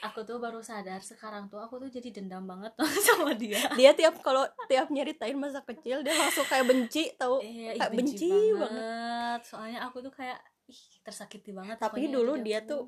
aku 0.02 0.20
tuh 0.22 0.36
baru 0.36 0.58
sadar 0.60 0.98
sekarang 1.00 1.46
tuh 1.46 1.56
aku 1.56 1.78
tuh 1.78 1.88
jadi 1.88 2.10
dendam 2.12 2.42
banget 2.42 2.74
sama 3.06 3.32
dia 3.32 3.62
dia 3.72 3.90
tiap 3.92 4.18
kalau 4.18 4.42
tiap 4.66 4.86
nyeritain 4.88 5.34
masa 5.34 5.62
kecil 5.62 6.02
dia 6.02 6.12
langsung 6.12 6.42
kayak 6.44 6.66
benci 6.66 7.06
Eh, 7.08 7.14
ih, 7.40 7.72
Kayak 7.72 7.90
benci, 7.92 8.26
benci 8.26 8.32
banget. 8.52 9.40
Soalnya 9.42 9.80
aku 9.84 9.98
tuh 10.00 10.10
kayak 10.10 10.38
ih 10.64 10.80
tersakiti 11.00 11.50
banget. 11.50 11.76
tapi 11.76 12.06
dulu 12.08 12.34
dia 12.38 12.58
aku- 12.58 12.68
tuh 12.68 12.82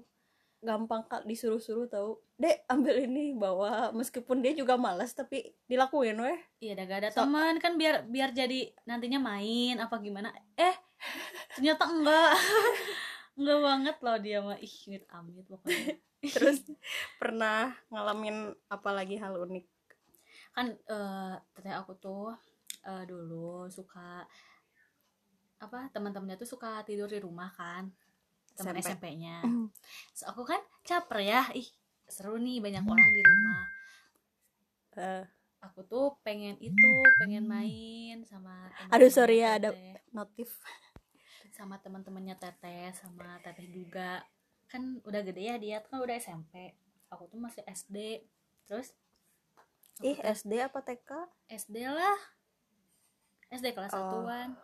gampang 0.61 1.05
kak 1.05 1.23
disuruh-suruh 1.23 1.87
tahu 1.87 2.17
dek 2.35 2.65
ambil 2.67 2.97
ini 2.99 3.31
bawa 3.33 3.93
meskipun 3.93 4.41
dia 4.41 4.51
juga 4.53 4.75
malas 4.75 5.13
tapi 5.13 5.45
dilakuin 5.65 6.17
weh 6.17 6.39
iya 6.59 6.73
udah 6.73 6.85
gak 6.85 6.99
ada 6.99 7.11
So- 7.11 7.21
teman 7.23 7.55
kan 7.59 7.77
biar 7.77 8.03
biar 8.05 8.33
jadi 8.33 8.73
nantinya 8.83 9.21
main 9.21 9.77
apa 9.77 9.97
gimana. 9.99 10.33
Eh 10.55 10.73
ternyata 11.53 11.85
enggak. 11.87 12.33
enggak 13.35 13.61
banget 13.61 13.97
loh 14.01 14.17
dia 14.19 14.39
mah. 14.41 14.59
Ih 14.59 14.75
amit 14.89 15.05
amit 15.11 15.45
pokoknya. 15.47 15.95
terus 16.35 16.59
pernah 17.21 17.75
ngalamin 17.93 18.37
apa 18.69 18.91
lagi 18.91 19.19
hal 19.19 19.37
unik? 19.37 19.67
Kan 20.55 20.67
eh 20.73 21.35
teteh 21.53 21.75
aku 21.75 21.93
tuh 21.99 22.33
eh, 22.83 23.05
dulu 23.05 23.67
suka 23.69 24.25
apa 25.59 25.89
teman-temannya 25.91 26.37
tuh 26.37 26.49
suka 26.49 26.85
tidur 26.85 27.09
di 27.09 27.19
rumah 27.19 27.49
kan 27.53 27.89
teman 28.55 28.79
SMP. 28.79 28.87
SMP-nya 28.87 29.37
Mm. 29.43 29.67
Terus 30.15 30.25
aku 30.31 30.43
kan 30.47 30.61
caper 30.83 31.19
ya. 31.21 31.43
Ih 31.53 31.67
seru 32.07 32.37
nih 32.37 32.61
banyak 32.61 32.85
orang 32.85 33.11
di 33.11 33.23
rumah. 33.25 33.63
Eh, 34.95 35.25
aku 35.59 35.81
tuh 35.83 36.15
pengen 36.23 36.55
itu 36.61 36.89
pengen 37.19 37.49
main 37.49 38.23
sama 38.23 38.69
Aduh, 38.93 39.11
sorry 39.11 39.43
ya, 39.43 39.59
ada- 39.59 39.75
notif 40.13 40.55
sama 41.55 41.79
teman-temannya 41.79 42.35
teteh 42.35 42.91
sama 42.93 43.39
teteh 43.41 43.65
juga. 43.65 44.27
Kan 44.67 44.99
udah 45.07 45.23
gede 45.23 45.43
ya 45.45 45.57
dia 45.57 45.79
kan 45.81 46.03
udah 46.03 46.19
SMP 46.19 46.75
aku 47.07 47.31
tuh 47.31 47.39
masih 47.39 47.63
SD 47.65 48.27
terus? 48.67 48.91
Ih 50.03 50.19
tuh 50.19 50.27
SD 50.27 50.59
apa 50.59 50.83
TK 50.83 51.11
SD 51.49 51.87
lah. 51.87 52.19
SD 53.49 53.71
kelas 53.71 53.95
Oh. 53.95 54.03
satuan. 54.03 54.59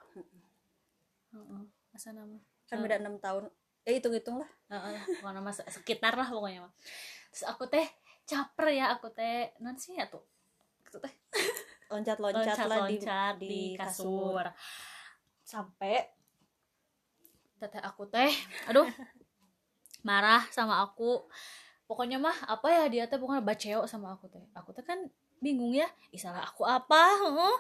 Heeh, 1.31 1.63
masa 1.89 2.11
nama? 2.11 2.39
Kan 2.67 2.83
beda 2.83 2.99
enam 2.99 3.23
tahun. 3.23 3.47
Eh 3.87 3.97
hitung 3.97 4.11
hitung 4.11 4.43
lah. 4.43 4.51
Heeh, 4.69 4.99
pokoknya 5.17 5.39
nama 5.39 5.51
se- 5.55 5.71
sekitar 5.71 6.19
lah 6.19 6.27
pokoknya 6.27 6.67
mah. 6.67 6.73
Terus 7.31 7.47
aku 7.47 7.71
teh 7.71 7.87
caper 8.27 8.67
ya 8.75 8.91
aku 8.91 9.15
teh. 9.15 9.55
Non 9.63 9.79
sih 9.79 9.95
ya 9.95 10.11
tuh? 10.11 10.27
Aku 10.91 10.99
teh. 10.99 11.15
Loncat 11.91 12.19
loncat, 12.19 12.55
lah 12.67 12.87
di, 12.87 12.99
loncat 12.99 13.35
di 13.39 13.47
di 13.47 13.63
kasur. 13.79 14.43
kasur. 14.43 14.47
Sampai 15.43 16.19
teteh 17.61 17.83
aku 17.85 18.09
teh 18.09 18.33
aduh 18.65 18.89
marah 20.07 20.45
sama 20.53 20.81
aku. 20.85 21.29
Pokoknya 21.85 22.23
mah 22.23 22.37
apa 22.47 22.71
ya 22.71 22.85
dia 22.87 23.05
teh 23.11 23.19
pokoknya 23.19 23.43
baceo 23.43 23.83
sama 23.85 24.15
aku 24.15 24.31
teh. 24.31 24.43
Aku 24.55 24.71
teh 24.71 24.85
kan 24.87 25.11
bingung 25.43 25.73
ya 25.75 25.89
Ih, 26.15 26.21
salah 26.21 26.47
aku 26.47 26.63
apa? 26.63 27.03
Heeh. 27.19 27.57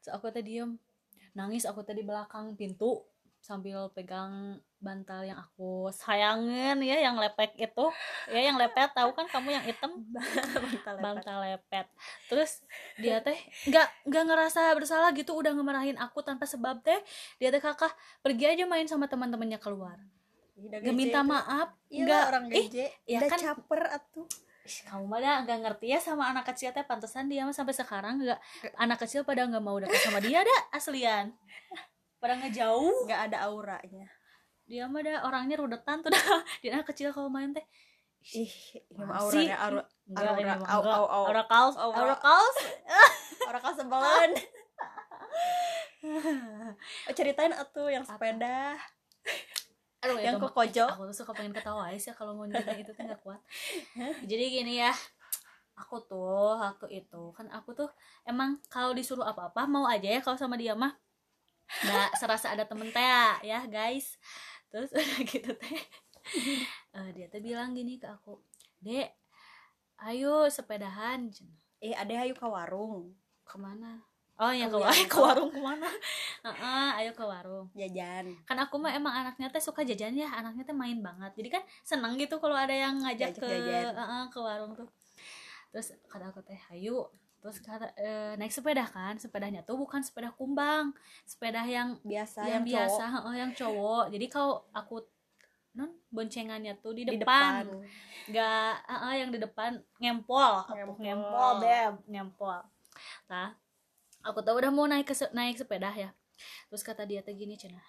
Terus 0.00 0.12
aku 0.14 0.30
teh 0.30 0.44
diem. 0.44 0.78
Nangis 1.34 1.66
aku 1.66 1.82
teh 1.82 1.96
di 1.96 2.04
belakang 2.06 2.54
pintu 2.54 3.02
sambil 3.42 3.90
pegang 3.90 4.62
bantal 4.82 5.22
yang 5.22 5.38
aku 5.38 5.88
sayangin 5.94 6.82
ya 6.82 6.98
yang 6.98 7.14
lepek 7.14 7.54
itu. 7.54 7.86
Ya 8.26 8.50
yang 8.50 8.58
lepet 8.58 8.90
tahu 8.90 9.14
kan 9.14 9.30
kamu 9.30 9.54
yang 9.54 9.64
hitam? 9.64 9.94
Bantal 10.12 10.94
lepet. 10.98 11.00
bantal 11.00 11.38
lepet. 11.46 11.86
Terus 12.26 12.50
dia 12.98 13.22
teh 13.22 13.38
nggak 13.70 14.10
nggak 14.10 14.24
ngerasa 14.26 14.74
bersalah 14.74 15.14
gitu 15.14 15.38
udah 15.38 15.54
ngemarahin 15.54 15.94
aku 15.96 16.20
tanpa 16.26 16.44
sebab 16.44 16.82
teh. 16.82 16.98
Dia 17.38 17.54
teh 17.54 17.62
kakak 17.62 17.94
pergi 18.20 18.58
aja 18.58 18.64
main 18.66 18.84
sama 18.90 19.06
teman-temannya 19.06 19.62
keluar. 19.62 20.02
Udah 20.58 20.82
gece 20.82 20.92
minta 20.92 21.22
itu. 21.22 21.30
maaf 21.30 21.68
nggak 21.88 22.22
orang 22.28 22.44
ih 22.50 22.66
geje 22.68 22.86
ya 23.06 23.22
kan? 23.24 23.38
caper 23.38 23.82
atuh. 23.86 24.26
Kamu 24.62 25.10
mah 25.10 25.42
nggak 25.42 25.58
ngerti 25.58 25.86
ya 25.90 25.98
sama 26.02 26.30
anak 26.30 26.46
kecil 26.50 26.74
teh 26.74 26.82
pantesan 26.82 27.30
dia 27.30 27.46
mah 27.46 27.54
sampai 27.54 27.74
sekarang 27.74 28.18
nggak 28.18 28.38
anak 28.78 28.98
kecil 29.06 29.22
pada 29.22 29.46
nggak 29.46 29.62
mau 29.62 29.78
dekat 29.78 30.02
sama 30.02 30.18
dia 30.18 30.42
dah 30.42 30.60
aslian. 30.74 31.30
Pada 32.18 32.38
ngejauh 32.38 33.06
nggak 33.06 33.30
ada 33.30 33.50
auranya 33.50 34.06
dia 34.64 34.86
mah 34.86 35.02
dah 35.02 35.26
orangnya 35.26 35.58
rudetan 35.58 36.00
tuh 36.00 36.08
dah. 36.08 36.22
Dia 36.62 36.78
anak 36.78 36.88
kecil 36.88 37.10
kalau 37.12 37.28
main 37.28 37.50
teh. 37.52 37.64
Ih 38.32 38.54
ini 38.86 39.02
mah 39.02 39.18
Masih. 39.18 39.50
auranya 39.50 39.56
aura 39.58 39.82
Aura, 40.14 40.30
ini 40.38 40.44
mah 40.46 40.56
au, 40.62 40.80
enggak. 40.80 40.94
au, 40.94 41.04
au. 41.10 41.24
aura 41.26 41.44
kaos 41.50 41.74
Aura. 41.74 41.96
aura 42.06 42.16
kaos. 42.16 42.56
Aura 43.42 43.60
kasebelan 43.60 44.30
oh, 47.10 47.14
ceritain 47.14 47.50
atuh 47.50 47.90
yang 47.90 48.02
sepeda. 48.06 48.74
Aduh, 50.02 50.18
yang 50.18 50.38
ke 50.38 50.46
mah- 50.46 50.54
kojo 50.54 50.86
aku 50.86 51.02
tuh 51.10 51.16
suka 51.22 51.30
pengen 51.34 51.54
ketawa 51.54 51.86
aja 51.90 51.98
sih 51.98 52.14
kalau 52.14 52.34
mau 52.34 52.46
nyeritain 52.46 52.82
itu 52.82 52.90
tuh 52.90 53.02
nggak 53.06 53.22
kuat. 53.22 53.38
Jadi 54.26 54.44
gini 54.50 54.82
ya 54.82 54.90
aku 55.78 56.02
tuh 56.06 56.58
waktu 56.58 57.02
itu 57.02 57.22
kan 57.34 57.46
aku 57.50 57.74
tuh 57.74 57.90
emang 58.22 58.58
kalau 58.66 58.94
disuruh 58.94 59.26
apa-apa 59.26 59.66
mau 59.66 59.86
aja 59.86 60.06
ya 60.06 60.20
kalau 60.22 60.34
sama 60.34 60.58
dia 60.58 60.74
mah. 60.74 60.94
Nggak 61.86 62.18
serasa 62.18 62.54
ada 62.54 62.66
temen 62.66 62.90
teh 62.90 63.02
ya 63.42 63.62
guys 63.66 64.18
terus 64.72 64.90
udah 64.96 65.20
gitu 65.22 65.52
teh 65.54 65.80
Eh, 66.92 67.08
dia 67.12 67.26
tuh 67.28 67.40
bilang 67.40 67.76
gini 67.76 67.98
ke 67.98 68.06
aku 68.06 68.40
dek 68.80 69.10
ayo 70.00 70.46
sepedahan. 70.48 71.28
Eh 71.78 71.94
ada 71.94 72.22
ayo 72.22 72.32
ke 72.32 72.46
warung. 72.46 73.14
Ke 73.42 73.58
mana? 73.58 73.98
Oh 74.38 74.50
ya 74.50 74.66
ke, 74.66 74.74
Oh, 74.74 74.82
wa- 74.82 74.90
iya. 74.96 75.06
ke 75.06 75.18
warung 75.18 75.50
ke 75.50 75.60
mana? 75.60 75.86
Heeh, 76.42 76.88
ayo 76.98 77.10
ke 77.12 77.22
warung. 77.22 77.68
Jajan. 77.74 78.32
Kan 78.48 78.58
aku 78.58 78.80
mah 78.80 78.90
emang 78.90 79.12
anaknya 79.14 79.50
teh 79.50 79.60
suka 79.60 79.82
jajan 79.82 80.14
ya 80.14 80.26
anaknya 80.30 80.64
teh 80.64 80.74
main 80.74 80.98
banget. 80.98 81.30
Jadi 81.38 81.48
kan 81.52 81.62
seneng 81.82 82.16
gitu 82.18 82.38
kalau 82.38 82.54
ada 82.56 82.72
yang 82.74 82.98
ngajak 82.98 83.34
ke 83.36 83.44
jajan. 83.46 83.92
uh-uh, 83.94 84.22
ke 84.30 84.38
warung 84.40 84.72
tuh. 84.74 84.88
Terus 85.70 85.94
kata 86.08 86.30
aku 86.30 86.40
teh 86.42 86.58
hayu 86.70 87.02
terus 87.42 87.58
kata 87.58 87.90
eh, 87.98 88.38
naik 88.38 88.54
sepeda 88.54 88.86
kan 88.86 89.18
sepedanya 89.18 89.66
tuh 89.66 89.74
bukan 89.74 89.98
sepeda 89.98 90.30
kumbang 90.30 90.94
sepeda 91.26 91.66
yang 91.66 91.98
biasa 92.06 92.46
yang, 92.46 92.62
yang, 92.62 92.64
biasa 92.64 93.02
cowok. 93.02 93.12
heeh, 93.18 93.34
yang 93.34 93.50
cowok. 93.50 94.04
Jadi 94.14 94.26
kalau 94.30 94.54
aku 94.70 94.96
non 95.74 95.90
boncengannya 96.14 96.78
tuh 96.78 96.94
di 96.94 97.02
di 97.02 97.18
depan. 97.18 97.66
depan. 97.66 97.82
Nggak 98.30 98.72
heeh, 98.86 99.14
yang 99.18 99.30
di 99.34 99.38
depan 99.42 99.70
ngempol. 99.98 100.54
Ngempol. 100.70 101.02
ngempol 101.02 101.50
beb 101.58 101.94
ngempol. 102.06 102.60
Nah 103.26 103.58
aku 104.22 104.38
tuh 104.46 104.54
udah 104.62 104.70
mau 104.70 104.86
naik 104.86 105.10
ke 105.10 105.14
se- 105.18 105.34
naik 105.34 105.58
sepeda 105.58 105.90
ya. 105.98 106.14
Terus 106.70 106.86
kata 106.86 107.02
dia 107.02 107.26
teh 107.26 107.34
gini 107.34 107.58
cenah 107.58 107.82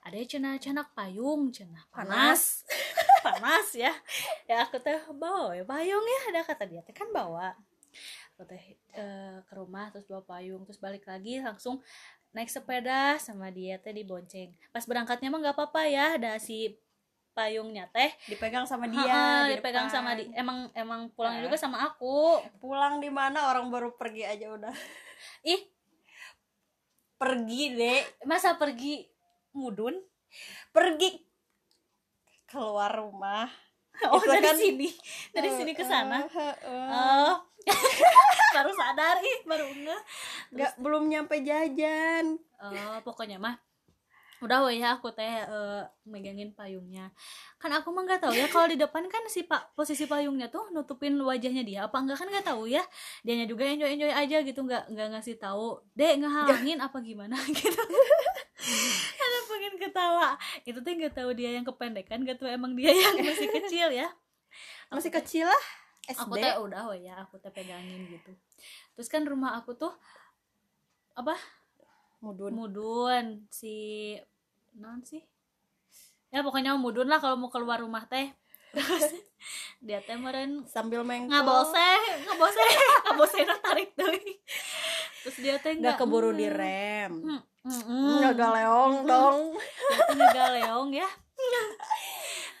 ada 0.00 0.16
cenah 0.24 0.56
canak 0.60 0.92
payung 0.92 1.48
cenah 1.48 1.88
panas. 1.88 2.68
panas. 3.24 3.72
Ya. 3.72 3.96
Ya 4.44 4.68
aku 4.68 4.76
teh 4.76 5.00
bawa 5.16 5.56
ya 5.56 5.64
payung 5.64 6.04
ya. 6.04 6.20
Ada 6.36 6.40
kata 6.52 6.68
dia 6.68 6.84
teh 6.84 6.92
kan 6.92 7.08
bawa 7.08 7.56
aku 8.40 8.48
teh 8.48 8.64
eh, 8.90 9.36
ke 9.44 9.52
rumah 9.52 9.92
terus 9.92 10.08
bawa 10.08 10.24
payung 10.24 10.64
terus 10.64 10.80
balik 10.80 11.04
lagi 11.04 11.36
langsung 11.38 11.84
naik 12.32 12.48
sepeda 12.48 13.20
sama 13.20 13.52
dia 13.52 13.76
teh 13.76 13.92
dibonceng 13.92 14.48
pas 14.70 14.80
berangkatnya 14.80 15.28
mah 15.28 15.44
nggak 15.44 15.52
apa-apa 15.52 15.82
ya 15.84 16.16
ada 16.16 16.40
si 16.40 16.72
payungnya 17.30 17.86
teh. 17.92 18.10
Dipegang 18.26 18.64
sama 18.64 18.88
dia 18.88 19.04
dia 19.04 19.22
di 19.46 19.54
dipegang 19.54 19.86
depan. 19.86 19.94
sama 19.94 20.18
di 20.18 20.24
emang 20.34 20.66
emang 20.72 21.12
pulangnya 21.12 21.40
Eh. 21.40 21.46
juga 21.46 21.56
sama 21.56 21.78
aku. 21.84 22.42
Pulang 22.58 22.98
di 22.98 23.06
mana? 23.06 23.46
Orang 23.46 23.70
baru 23.70 23.94
pergi 23.94 24.26
aja 24.26 24.50
udah. 24.50 24.74
Ih. 25.46 25.62
Pergi 27.14 27.76
deh 27.76 28.00
masa 28.24 28.56
pergi 28.56 29.04
mudun? 29.52 29.94
Pergi 30.72 31.22
keluar 32.46 32.98
rumah. 32.98 33.46
Oh 34.08 34.16
Itu 34.16 34.32
dari 34.32 34.42
kan- 34.42 34.56
sini. 34.56 34.88
Dari 35.30 35.50
sini 35.52 35.72
ke 35.76 35.84
sana? 35.84 36.24
Heeh. 36.24 36.88
oh 36.90 37.34
baru 38.56 38.70
sadar 38.74 39.16
ih 39.22 39.38
baru 39.46 39.66
nggak 39.70 40.02
nggak 40.54 40.72
belum 40.82 41.02
nyampe 41.06 41.36
jajan. 41.44 42.38
Oh 42.60 42.98
pokoknya 43.04 43.38
mah 43.40 43.56
udah 44.40 44.64
weh 44.64 44.80
ya 44.80 44.96
aku 44.96 45.12
teh 45.12 45.28
eh, 45.28 45.82
megangin 46.08 46.56
payungnya. 46.56 47.12
Kan 47.60 47.68
aku 47.76 47.92
mah 47.92 48.08
nggak 48.08 48.24
tahu 48.24 48.32
ya 48.32 48.48
kalau 48.48 48.72
di 48.72 48.80
depan 48.80 49.04
kan 49.12 49.20
si 49.28 49.44
pak 49.44 49.76
posisi 49.76 50.08
payungnya 50.08 50.48
tuh 50.48 50.72
nutupin 50.72 51.12
wajahnya 51.20 51.60
dia. 51.60 51.80
Apa 51.84 52.00
enggak 52.00 52.24
kan 52.24 52.28
nggak 52.32 52.48
tahu 52.48 52.64
ya. 52.64 52.80
Dianya 53.20 53.44
juga 53.44 53.68
enjoy 53.68 54.00
enjoy 54.00 54.08
aja 54.08 54.40
gitu 54.40 54.60
nggak 54.64 54.96
nggak 54.96 55.08
ngasih 55.12 55.36
tahu 55.36 55.84
dek 55.92 56.24
ngehalangin 56.24 56.80
apa 56.80 56.98
gimana? 57.04 57.36
Gitu. 57.52 57.82
Ada 59.20 59.38
pengen 59.44 59.74
ketawa. 59.76 60.40
Itu 60.64 60.80
tuh 60.80 60.92
nggak 60.96 61.12
tahu 61.20 61.36
dia 61.36 61.52
yang 61.52 61.64
kependekan 61.68 62.24
gak 62.24 62.40
tahu 62.40 62.48
emang 62.48 62.72
dia 62.72 62.96
yang 62.96 63.20
masih 63.20 63.48
kecil 63.52 63.92
ya? 63.92 64.08
Masih 64.88 65.12
kecil 65.12 65.44
lah 65.44 65.64
aku 66.08 66.36
SD 66.36 66.40
teh 66.40 66.54
udah 66.56 66.80
oh 66.88 66.96
ya 66.96 67.14
aku 67.20 67.36
teh 67.42 67.52
pegangin 67.52 68.08
gitu. 68.08 68.32
Terus 68.96 69.08
kan 69.10 69.22
rumah 69.26 69.58
aku 69.60 69.76
tuh 69.76 69.92
apa? 71.18 71.36
Mudun. 72.24 72.52
Mudun 72.52 73.26
si 73.52 74.16
non 74.76 75.04
sih? 75.04 75.20
Ya 76.30 76.46
pokoknya 76.46 76.78
mudun 76.78 77.10
lah 77.10 77.18
kalau 77.18 77.36
mau 77.36 77.50
keluar 77.52 77.82
rumah 77.82 78.06
teh. 78.08 78.32
Terus 78.72 79.12
dia 79.86 80.00
teh 80.04 80.16
meren 80.16 80.68
sambil 80.68 81.00
mengkol 81.02 81.32
ngabose 81.32 81.90
ngabose 82.28 82.64
ngabose 83.08 83.38
tarik 83.48 83.90
tuh 83.96 84.12
terus 85.20 85.36
dia 85.40 85.56
teh 85.56 85.72
nggak 85.76 85.96
keburu 86.00 86.32
mm, 86.32 86.38
direm. 86.38 87.12
Mm, 87.24 87.40
mm, 87.64 87.82
mm. 87.88 88.16
nggak 88.20 88.34
galeong 88.36 88.94
dong. 89.04 89.38
Dia 89.56 89.98
tuh 90.04 90.16
ngegaleong 90.16 90.88
ya 90.96 91.08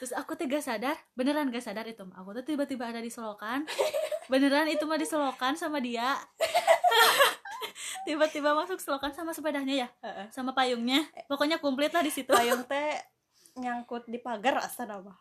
terus 0.00 0.16
aku 0.16 0.32
teh 0.32 0.48
gak 0.48 0.64
sadar 0.64 0.96
beneran 1.12 1.52
gak 1.52 1.60
sadar 1.60 1.84
itu 1.84 2.00
aku 2.16 2.32
tuh 2.40 2.44
tiba-tiba 2.48 2.88
ada 2.88 3.04
di 3.04 3.12
selokan. 3.12 3.68
Beneran 4.32 4.64
itu 4.72 4.88
mah 4.88 4.96
di 4.96 5.04
selokan 5.04 5.60
sama 5.60 5.76
dia. 5.76 6.16
Tiba-tiba 8.08 8.56
masuk 8.56 8.80
selokan 8.80 9.12
sama 9.12 9.36
sepedanya 9.36 9.74
ya? 9.76 9.88
Sama 10.32 10.56
payungnya? 10.56 11.04
Pokoknya 11.28 11.60
komplit 11.60 11.92
lah 11.92 12.00
di 12.00 12.08
situ. 12.08 12.32
Payung 12.32 12.64
teh 12.64 12.96
nyangkut 13.60 14.08
di 14.08 14.16
pagar 14.16 14.56
asa 14.64 14.86
nama 14.88 15.12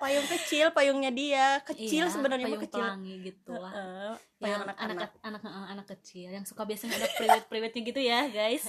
payung 0.00 0.24
kecil 0.26 0.66
payungnya 0.72 1.12
dia. 1.12 1.46
Kecil 1.62 2.08
Iya, 2.08 2.12
sebenarnya 2.12 2.48
payung 2.48 2.64
kecil. 2.64 2.80
pelangi 2.80 3.14
gitu 3.22 3.52
lah. 3.52 3.70
Yang 3.70 4.16
payung 4.40 4.62
anak 4.64 4.76
anak-anak. 4.80 5.10
anak 5.20 5.42
anak 5.44 5.68
anak 5.70 5.86
kecil 5.92 6.28
yang 6.32 6.42
suka 6.42 6.64
biasanya 6.64 6.96
ada 6.96 7.08
priwet 7.12 7.44
priwetnya 7.46 7.80
gitu 7.84 8.00
ya 8.00 8.20
guys. 8.26 8.64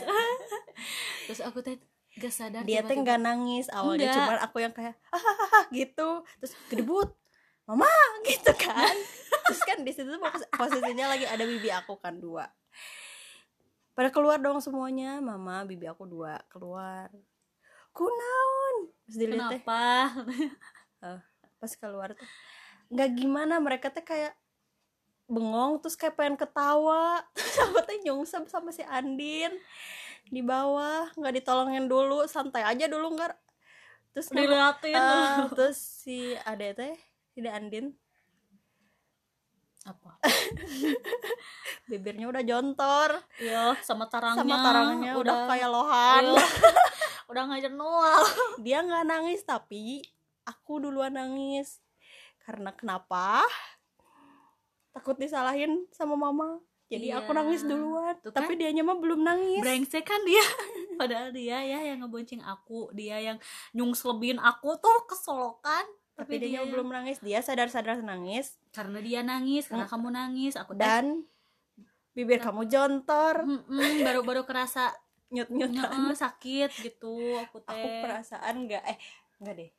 Terus 1.31 1.39
aku 1.41 1.63
teh 1.63 1.79
gak 2.11 2.27
sadar 2.29 2.67
dia 2.67 2.83
teh 2.83 2.91
nggak 2.91 3.23
nangis 3.23 3.71
awalnya 3.71 4.11
cuman 4.11 4.39
aku 4.43 4.57
yang 4.59 4.75
kayak 4.75 4.99
ah 5.09 5.63
gitu. 5.71 6.27
Terus 6.37 6.53
gedebut 6.67 7.09
mama 7.63 7.87
gitu 8.27 8.51
kan. 8.53 8.95
Terus 9.47 9.61
kan 9.63 9.79
di 9.79 9.91
situ 9.95 10.11
pos- 10.19 10.51
posisinya 10.51 11.07
lagi 11.07 11.23
ada 11.23 11.47
bibi 11.47 11.71
aku 11.71 11.95
kan 11.95 12.19
dua. 12.19 12.51
Pada 13.91 14.11
keluar 14.11 14.39
dong 14.39 14.59
semuanya 14.59 15.23
mama 15.23 15.63
bibi 15.63 15.87
aku 15.87 16.03
dua 16.03 16.43
keluar. 16.51 17.07
Kunaon? 17.91 18.75
Terus 19.03 19.15
dilihat 19.19 19.51
teh 19.51 19.61
kenapa 21.01 21.25
pas 21.57 21.73
keluar 21.73 22.09
tuh 22.13 22.29
nggak 22.91 23.09
gimana 23.17 23.57
mereka 23.57 23.89
teh 23.89 24.03
kayak 24.03 24.35
bengong 25.31 25.79
terus 25.79 25.95
kayak 25.95 26.19
pengen 26.19 26.35
ketawa. 26.35 27.23
Sama 27.55 27.79
teh 27.87 28.03
nyungsep 28.03 28.51
sama 28.51 28.75
si 28.75 28.83
Andin. 28.83 29.55
Di 30.27 30.43
bawah 30.43 31.07
nggak 31.15 31.33
ditolongin 31.41 31.87
dulu 31.87 32.27
santai 32.27 32.67
aja 32.67 32.91
dulu 32.91 33.15
nggak. 33.15 33.31
Terus 34.11 34.27
diliatin 34.35 34.95
eh, 34.99 35.47
terus 35.57 35.79
si 35.79 36.35
ade 36.43 36.75
teh 36.75 36.95
si 37.31 37.39
Andin. 37.47 37.95
Apa? 39.87 40.19
Bibirnya 41.89 42.27
udah 42.27 42.43
jontor. 42.43 43.17
Iya 43.39 43.79
sama 43.81 44.11
tarangnya. 44.11 44.43
Sama 44.43 44.57
tarangnya 44.61 45.13
udah, 45.15 45.47
kayak 45.47 45.69
lohan. 45.71 46.23
Iya. 46.27 46.45
udah 47.31 47.41
nggak 47.47 47.61
jenuh. 47.71 48.03
Dia 48.61 48.83
nggak 48.83 49.05
nangis 49.07 49.41
tapi 49.47 50.03
aku 50.43 50.79
duluan 50.79 51.13
nangis. 51.13 51.79
Karena 52.39 52.71
kenapa? 52.71 53.41
Takut 54.91 55.15
disalahin 55.15 55.87
sama 55.89 56.13
mama. 56.15 56.59
Jadi 56.85 57.07
Iya. 57.07 57.23
aku 57.23 57.31
nangis 57.31 57.63
duluan. 57.63 58.19
Tuh 58.19 58.29
tapi 58.29 58.53
kan. 58.53 58.59
dianya 58.59 58.83
mah 58.83 58.99
belum 58.99 59.23
nangis. 59.23 59.63
Brengsek 59.63 60.03
kan 60.03 60.19
dia. 60.21 60.43
Padahal 60.99 61.31
dia 61.31 61.63
ya 61.63 61.79
yang 61.85 62.03
ngebonceng 62.03 62.43
aku. 62.43 62.91
Dia 62.91 63.17
yang 63.17 63.37
nyungslebin 63.71 64.35
aku 64.37 64.75
tuh 64.77 65.07
kesolokan 65.07 65.87
tapi, 66.11 66.27
tapi, 66.27 66.33
dia 66.37 66.43
dia 66.43 66.53
yang- 66.59 66.69
belum 66.69 66.91
nangis. 66.91 67.17
Dia 67.19 67.39
sadar-sadar 67.39 68.03
nangis. 68.03 68.59
Karena 68.69 68.99
dia 68.99 69.23
nangis 69.23 69.65
karena 69.65 69.87
Mm. 69.87 69.91
kamu 69.91 70.07
nangis. 70.11 70.53
Aku 70.53 70.75
dan 70.75 71.23
bibir 72.11 72.43
kamu 72.43 72.67
jontor. 72.67 73.47
Baru-baru 74.03 74.43
kerasa 74.43 74.91
nyut 75.31 75.47
nyut 75.47 75.71
"Nyeh, 75.71 76.11
sakit 76.13 76.75
gitu. 76.83 77.39
Aku 77.39 77.63
teh. 77.63 77.71
aku 77.71 77.87
perasaan 78.03 78.67
nggak 78.67 78.83
eh 78.83 78.99
nggak 79.39 79.55
deh 79.55 79.71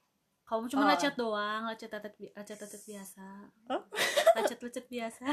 kamu 0.53 0.69
cuma 0.69 0.85
Oh. 0.85 0.91
lecet 0.93 1.15
doang 1.17 1.65
lecet 1.65 1.89
lecet 1.89 2.13
lecet 2.37 2.59
lecet 2.61 2.83
biasa. 2.85 3.25
Lecet 4.37 4.59
lecet 4.61 4.85
biasa 4.85 5.25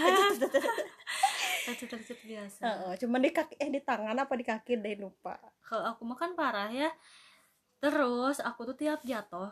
lecet 1.67 1.91
lecet 1.91 2.19
biasa. 2.23 2.61
Heeh, 2.63 2.91
cuman 3.03 3.19
di 3.19 3.29
kaki 3.29 3.55
eh 3.59 3.67
di 3.67 3.83
tangan 3.83 4.15
apa 4.15 4.33
di 4.33 4.47
kaki 4.47 4.79
deh 4.79 4.95
lupa. 4.95 5.35
Kalau 5.59 5.85
aku 5.91 6.07
makan 6.07 6.33
parah 6.39 6.71
ya. 6.71 6.88
Terus 7.83 8.39
aku 8.39 8.63
tuh 8.71 8.75
tiap 8.79 9.03
jatuh 9.03 9.51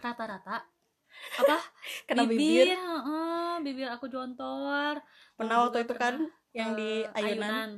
rata-rata 0.00 0.64
apa? 1.38 1.56
Kena 2.08 2.24
bibir 2.24 2.64
bibir. 2.64 2.68
heeh, 2.72 3.52
bibir 3.60 3.88
aku 3.92 4.08
jontor. 4.08 4.96
Pernah 5.36 5.56
waktu 5.68 5.84
itu 5.84 5.94
kan 5.94 6.14
pernah, 6.16 6.56
yang 6.56 6.70
di 6.72 7.04
eh, 7.04 7.16
ayunan, 7.20 7.68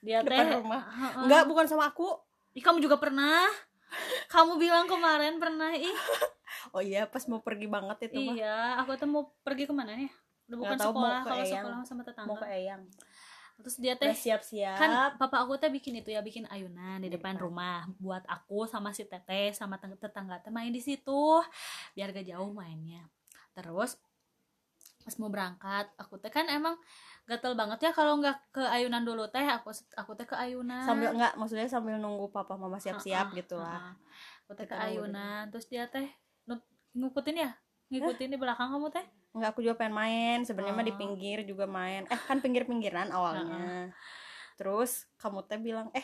dia 0.00 0.22
teh 0.22 0.38
rumah. 0.54 0.82
heeh. 0.86 1.22
enggak 1.26 1.42
bukan 1.50 1.66
sama 1.66 1.90
aku. 1.90 2.14
Ih, 2.56 2.62
kamu 2.64 2.78
juga 2.78 2.96
pernah 2.96 3.44
kamu 4.28 4.52
bilang 4.60 4.86
kemarin 4.86 5.36
pernah 5.40 5.72
ih. 5.74 5.92
Oh 6.74 6.82
iya 6.84 7.08
pas 7.08 7.22
mau 7.30 7.40
pergi 7.40 7.64
banget 7.70 8.10
itu 8.10 8.18
mah. 8.28 8.34
Iya 8.34 8.56
aku 8.82 8.96
tuh 8.98 9.08
mau 9.08 9.30
pergi 9.40 9.64
ke 9.64 9.72
mana 9.72 9.94
nih? 9.96 10.10
Udah 10.48 10.58
bukan 10.58 10.76
tahu, 10.76 10.90
mau 10.92 11.00
sekolah 11.00 11.20
kalau 11.24 11.44
Eyang. 11.44 11.48
sekolah 11.64 11.78
sama 11.84 11.96
mau 12.00 12.06
tetangga 12.08 12.34
ke 12.40 12.48
Eyang. 12.50 12.82
Terus 13.58 13.76
dia 13.82 13.94
teh 13.98 14.12
siap-siap. 14.14 14.76
kan 14.76 14.90
papa 15.16 15.44
aku 15.44 15.56
teh 15.60 15.70
bikin 15.72 16.00
itu 16.00 16.12
ya 16.12 16.20
bikin 16.20 16.44
ayunan 16.46 17.00
di 17.00 17.08
depan 17.08 17.36
Depan. 17.36 17.44
rumah 17.46 17.88
buat 18.00 18.24
aku 18.26 18.64
sama 18.68 18.92
si 18.92 19.04
teteh 19.04 19.52
sama 19.56 19.80
tetangga 19.80 20.40
teh 20.40 20.52
main 20.52 20.72
di 20.72 20.80
situ 20.82 21.40
biar 21.96 22.12
gak 22.12 22.26
jauh 22.26 22.50
mainnya. 22.52 23.06
Terus 23.56 23.96
pas 25.04 25.14
mau 25.20 25.32
berangkat 25.32 25.88
aku 25.96 26.20
teh 26.20 26.28
kan 26.28 26.48
emang 26.52 26.76
gatel 27.28 27.52
banget 27.52 27.78
ya 27.84 27.92
kalau 27.92 28.16
nggak 28.16 28.36
ke 28.50 28.64
ayunan 28.64 29.04
dulu 29.04 29.28
teh. 29.28 29.44
Aku 29.44 29.68
aku 29.94 30.16
teh 30.16 30.24
ke 30.24 30.32
ayunan. 30.34 30.80
Sambil 30.82 31.12
enggak 31.12 31.36
maksudnya 31.36 31.68
sambil 31.68 32.00
nunggu 32.00 32.32
papa 32.32 32.56
mama 32.56 32.80
siap-siap 32.80 33.36
gitu 33.36 33.60
lah. 33.60 33.92
aku 34.48 34.56
teh 34.56 34.64
ke 34.64 34.72
dulu. 34.72 34.84
ayunan 35.04 35.52
terus 35.52 35.68
dia 35.68 35.84
teh 35.86 36.08
ngikutin 36.96 37.36
ya? 37.36 37.52
Ngikutin 37.92 38.32
di 38.32 38.38
belakang 38.40 38.72
kamu 38.72 38.88
teh? 38.88 39.04
Enggak 39.36 39.52
aku 39.52 39.60
juga 39.60 39.76
pengen 39.76 39.94
main. 39.94 40.38
Sebenarnya 40.42 40.72
mah 40.72 40.82
di 40.82 40.96
Oh. 40.96 40.98
pinggir 40.98 41.44
juga 41.44 41.68
main. 41.68 42.08
Eh 42.08 42.16
kan 42.16 42.40
pinggir-pinggiran 42.40 43.12
awalnya. 43.12 43.92
Terus 44.56 45.04
kamu 45.20 45.44
teh 45.44 45.60
bilang 45.60 45.92
eh 45.92 46.02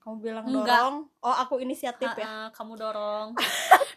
kamu 0.00 0.16
bilang 0.18 0.44
Enggak. 0.48 0.80
dorong. 0.82 0.96
Oh 1.20 1.36
aku 1.36 1.60
inisiatif 1.60 2.08
ya? 2.16 2.24
Heeh, 2.26 2.46
kamu 2.56 2.74
dorong. 2.74 3.28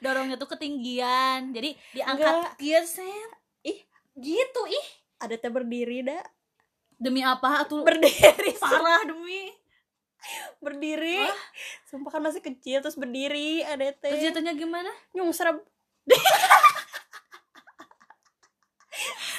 Dorongnya 0.04 0.36
tuh 0.36 0.52
ketinggian. 0.52 1.50
Jadi 1.50 1.74
diangkat 1.96 2.30
Enggak. 2.36 2.54
geser 2.60 3.30
Ih. 3.64 3.80
gitu 4.14 4.62
ih 4.70 4.88
ada 5.22 5.36
teh 5.40 5.52
berdiri 5.52 6.04
dah 6.06 6.24
demi 6.96 7.22
apa? 7.22 7.64
Tuh 7.68 7.84
berdiri. 7.84 8.52
Parah 8.64 9.04
demi. 9.08 9.52
Berdiri. 10.60 11.26
Sumpah 11.86 12.18
kan 12.18 12.22
masih 12.24 12.42
kecil 12.42 12.82
terus 12.82 12.98
berdiri 12.98 13.62
ada 13.62 13.92
terus 13.94 14.20
teh 14.20 14.32
jatuhnya 14.32 14.58
gimana? 14.58 14.90
Nyungsrep 15.14 15.62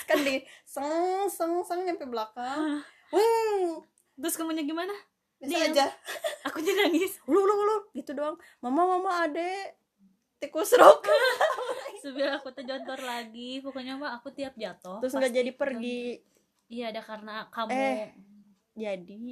kan 0.07 0.23
di 0.23 0.39
seng 0.63 1.27
seng 1.27 1.63
seng 1.67 1.83
nyampe 1.83 2.07
belakang. 2.07 2.83
Weng, 3.11 3.83
terus 4.19 4.39
kamunya 4.39 4.63
gimana? 4.63 4.95
Bisa 5.43 5.67
Diam. 5.67 5.75
aja. 5.75 5.87
Aku 6.49 6.63
jadi 6.63 6.87
nangis. 6.87 7.19
Lu 7.27 7.43
lu 7.43 7.55
lu 7.55 7.77
gitu 7.93 8.15
doang. 8.15 8.39
Mama 8.63 8.87
mama 8.87 9.27
ade 9.27 9.75
tikus 10.39 10.77
rok 10.79 11.03
sebiar 12.07 12.39
aku 12.39 12.55
terjontor 12.55 13.01
lagi. 13.03 13.59
Pokoknya 13.59 13.99
mah 13.99 14.15
aku 14.15 14.31
tiap 14.31 14.55
jatuh 14.55 15.03
terus 15.03 15.15
nggak 15.19 15.35
jadi 15.35 15.51
pergi. 15.53 16.01
jontor. 16.23 16.71
iya 16.71 16.85
ada 16.95 17.01
karena 17.03 17.35
kamu. 17.51 17.71
Eh, 17.75 18.09
jadi. 18.79 19.25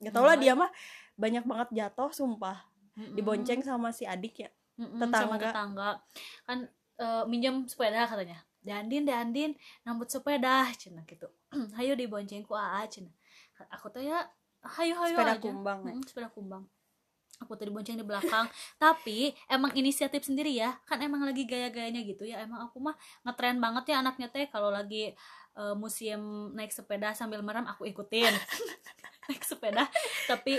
Nggak 0.00 0.12
tau 0.12 0.24
lah 0.28 0.36
dia 0.36 0.52
mah 0.52 0.70
banyak 1.16 1.44
banget 1.48 1.68
jatuh 1.72 2.10
sumpah. 2.12 2.68
Dibonceng 3.16 3.64
sama 3.64 3.90
si 3.90 4.04
adik 4.04 4.44
ya. 4.44 4.50
Tetangga. 4.76 5.16
sama 5.16 5.36
tetangga. 5.40 5.90
kan 6.44 6.58
eh, 7.00 7.24
minjem 7.24 7.64
sepeda 7.64 8.04
katanya. 8.04 8.44
Dandin 8.60 9.08
Dandin 9.08 9.56
nambut 9.88 10.12
sepeda 10.12 10.68
cina 10.76 11.00
gitu. 11.08 11.32
Hayo 11.80 11.96
dibonceng 11.96 12.44
ku 12.44 12.52
aa 12.52 12.84
cina. 12.92 13.08
Aku 13.72 13.88
tuh 13.88 14.04
ya 14.04 14.28
hayo 14.60 14.92
hayo 15.00 15.16
sepeda 15.16 15.34
aja. 15.36 15.40
kumbang 15.40 15.78
ya. 15.88 15.92
Mm, 15.96 16.04
sepeda 16.04 16.28
kumbang 16.28 16.64
aku 17.40 17.56
tuh 17.56 17.66
dibonceng 17.72 17.96
di 17.96 18.04
belakang. 18.04 18.46
Tapi 18.76 19.32
emang 19.48 19.72
inisiatif 19.72 20.22
sendiri 20.22 20.52
ya. 20.52 20.76
Kan 20.84 21.00
emang 21.00 21.24
lagi 21.24 21.48
gaya-gayanya 21.48 22.04
gitu 22.04 22.28
ya. 22.28 22.44
Emang 22.44 22.68
aku 22.68 22.78
mah 22.78 22.94
ngetren 23.24 23.58
banget 23.58 23.96
ya 23.96 24.04
anaknya 24.04 24.28
teh. 24.28 24.46
Kalau 24.52 24.68
lagi 24.68 25.16
eh, 25.56 25.74
musim 25.74 26.52
naik 26.54 26.70
sepeda 26.70 27.16
sambil 27.16 27.40
merem 27.40 27.64
aku 27.66 27.88
ikutin. 27.88 28.30
Naik 29.30 29.46
sepeda. 29.46 29.86
Tapi 30.26 30.58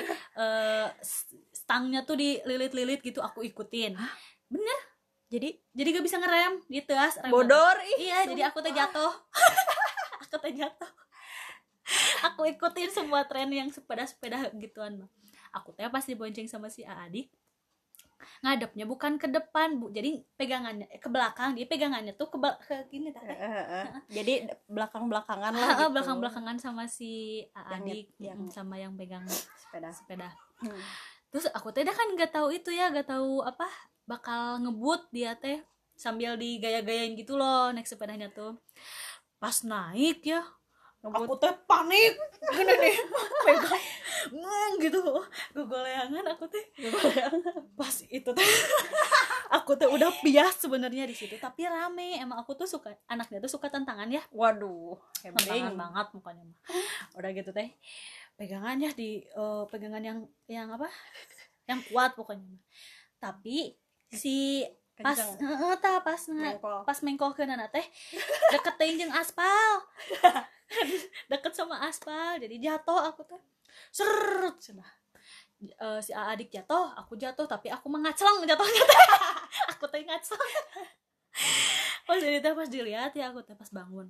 s- 1.03 1.27
stangnya 1.51 2.07
tuh 2.07 2.15
dililit-lilit 2.15 3.03
gitu 3.03 3.19
aku 3.19 3.43
ikutin. 3.43 3.99
Jadi 5.31 5.59
jadi 5.71 5.87
gak 5.95 6.05
bisa 6.07 6.17
ngerem. 6.19 6.59
Tas 6.87 7.15
rem 7.19 7.31
bodor? 7.31 7.75
ih 7.83 8.07
iya 8.11 8.23
jadi 8.27 8.47
aku 8.51 8.59
teh 8.63 8.71
jatuh. 8.71 9.11
Aku 10.23 10.39
teh 10.39 10.55
jatuh. 10.55 10.91
Aku 12.31 12.47
ikutin 12.47 12.87
semua 12.87 13.27
tren 13.27 13.51
yang 13.51 13.67
sepeda 13.67 14.07
sepeda 14.07 14.47
gituan 14.55 15.03
mah 15.03 15.11
aku 15.51 15.71
teh 15.71 15.87
pas 15.87 16.01
dibonceng 16.01 16.45
sama 16.45 16.67
si 16.67 16.81
adik 16.81 17.29
ngadepnya 18.41 18.85
bukan 18.85 19.17
ke 19.17 19.25
depan 19.25 19.81
bu. 19.81 19.89
Jadi 19.89 20.21
pegangannya 20.35 20.85
eh, 20.87 20.97
ke 20.97 21.09
belakang. 21.09 21.57
Dia 21.57 21.65
pegangannya 21.65 22.13
tuh 22.13 22.29
ke 22.29 22.37
ke 22.61 22.75
gini 22.87 23.09
tak 23.09 23.25
Eh, 23.25 23.33
eh, 23.33 23.65
eh. 23.81 23.85
jadi 24.07 24.33
belakang 24.67 25.09
belakangan 25.09 25.49
lah 25.51 25.69
gitu. 25.75 25.89
belakang 25.89 26.17
belakangan 26.21 26.57
sama 26.57 26.85
si 26.85 27.41
Yang- 27.49 27.73
adik 27.75 28.05
yang- 28.19 28.45
sama 28.47 28.77
yang 28.77 28.93
pegang 28.93 29.25
sepeda. 29.57 29.89
sepeda. 29.91 30.29
Hmm. 30.61 30.77
terus 31.31 31.47
aku 31.49 31.71
teh 31.71 31.81
kan 31.81 32.11
nggak 32.11 32.29
tahu 32.29 32.51
itu 32.51 32.69
ya 32.69 32.91
nggak 32.91 33.07
tahu 33.07 33.39
apa 33.41 33.63
bakal 34.03 34.59
ngebut 34.59 35.07
dia 35.09 35.31
teh 35.33 35.63
sambil 35.95 36.35
digaya-gayain 36.35 37.15
gitu 37.15 37.33
loh 37.33 37.71
naik 37.71 37.87
sepedanya 37.87 38.29
tuh. 38.29 38.59
Pas 39.37 39.63
naik 39.63 40.21
ya 40.21 40.45
Ngebut. 41.01 41.25
aku 41.25 41.33
teh 41.41 41.53
panik. 41.65 42.13
Gini 42.53 42.73
nih. 42.77 42.95
Pegang 43.45 43.83
ngeng 44.29 44.73
gitu. 44.77 45.01
Gogoleangan 45.57 46.25
aku 46.37 46.45
teh. 46.45 46.61
Pas 47.73 47.95
itu 48.05 48.29
teh. 48.29 48.49
Aku 49.51 49.75
teh 49.75 49.83
udah 49.83 50.07
bias 50.23 50.63
sebenarnya 50.63 51.03
di 51.03 51.11
situ 51.11 51.35
tapi 51.35 51.67
rame. 51.67 52.15
Emang 52.15 52.39
aku 52.39 52.55
tuh 52.55 52.63
suka 52.63 52.95
anaknya 53.11 53.43
tuh 53.43 53.51
suka 53.51 53.67
tantangan 53.67 54.07
ya. 54.07 54.23
Waduh 54.31 54.95
tantangan 55.19 55.43
hebring 55.43 55.75
banget 55.75 56.07
mukanya 56.15 56.43
mah. 56.47 56.59
Udah 57.19 57.29
gitu 57.35 57.51
teh. 57.51 57.75
Pegangannya 58.39 58.95
di 58.95 59.19
eh, 59.27 59.63
pegangan 59.67 59.99
yang 59.99 60.23
yang 60.47 60.71
apa? 60.71 60.87
Yang 61.67 61.91
kuat 61.91 62.15
pokoknya 62.15 62.47
mah. 62.47 62.63
tapi 63.21 63.75
si 64.07 64.65
pas 65.03 65.17
heeh, 65.17 65.73
tah 65.81 65.97
pas 66.05 66.21
Mengkol. 66.29 66.79
pas 66.85 66.97
mengkol 67.01 67.31
ke 67.33 67.43
nana 67.45 67.67
teh 67.67 67.85
deket 68.53 68.75
teh 68.77 68.89
jeung 68.97 69.13
aspal. 69.13 69.73
Deket 71.31 71.51
sama 71.51 71.83
aspal 71.83 72.39
jadi 72.39 72.55
jatuh 72.57 73.11
aku 73.11 73.27
teh. 73.27 73.41
Seret 73.91 74.55
cenah. 74.61 74.87
Eh, 75.61 75.99
si 76.01 76.09
adik 76.15 76.49
jatuh 76.49 76.89
aku 76.97 77.13
jatuh 77.19 77.45
tapi 77.45 77.69
aku 77.69 77.85
mengacleng 77.91 78.41
jatuhnya 78.47 78.85
aku 79.75 79.85
teh 79.91 80.01
ngacleng. 80.01 80.53
Pas 82.07 82.17
jadi 82.17 82.41
teh 82.43 82.51
pas 82.51 82.67
dilihat 82.67 83.13
ya 83.15 83.29
aku 83.31 83.39
teh 83.45 83.55
pas 83.55 83.69
bangun 83.71 84.09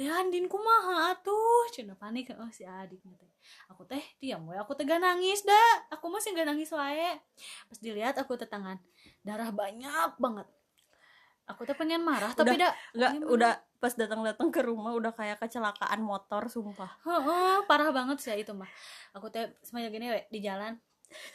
deh 0.00 0.08
Andin 0.08 0.48
kumaha 0.48 1.12
atuh? 1.12 1.68
Cina 1.76 1.92
panik 1.92 2.32
oh 2.32 2.48
si 2.48 2.64
adik 2.64 3.04
teh. 3.04 3.30
Aku 3.68 3.84
teh 3.84 4.00
diam 4.16 4.48
we 4.48 4.56
aku 4.56 4.72
teh 4.72 4.88
gak 4.88 5.04
nangis 5.04 5.44
dah 5.44 5.92
aku 5.92 6.08
masih 6.08 6.32
gak 6.32 6.48
nangis 6.48 6.72
wae. 6.72 7.20
Pas 7.68 7.78
dilihat 7.84 8.16
aku 8.16 8.40
teh 8.40 8.48
tangan 8.48 8.80
darah 9.20 9.52
banyak 9.52 10.16
banget. 10.16 10.48
Aku 11.52 11.68
teh 11.68 11.76
pengen 11.76 12.00
marah 12.00 12.32
tapi 12.32 12.56
dah 12.56 12.72
nggak 12.96 13.12
Gimana? 13.20 13.28
udah 13.28 13.52
pas 13.76 13.92
datang-datang 13.92 14.48
ke 14.48 14.64
rumah 14.64 14.96
udah 14.96 15.12
kayak 15.12 15.36
kecelakaan 15.36 16.00
motor 16.00 16.48
sumpah. 16.48 16.96
Heeh, 17.04 17.68
parah 17.68 17.92
banget 17.92 18.24
sih 18.24 18.32
itu 18.40 18.56
mah 18.56 18.70
aku 19.12 19.28
teh 19.28 19.52
semuanya 19.60 19.92
gini 19.92 20.08
we 20.16 20.20
di 20.32 20.40
jalan 20.40 20.80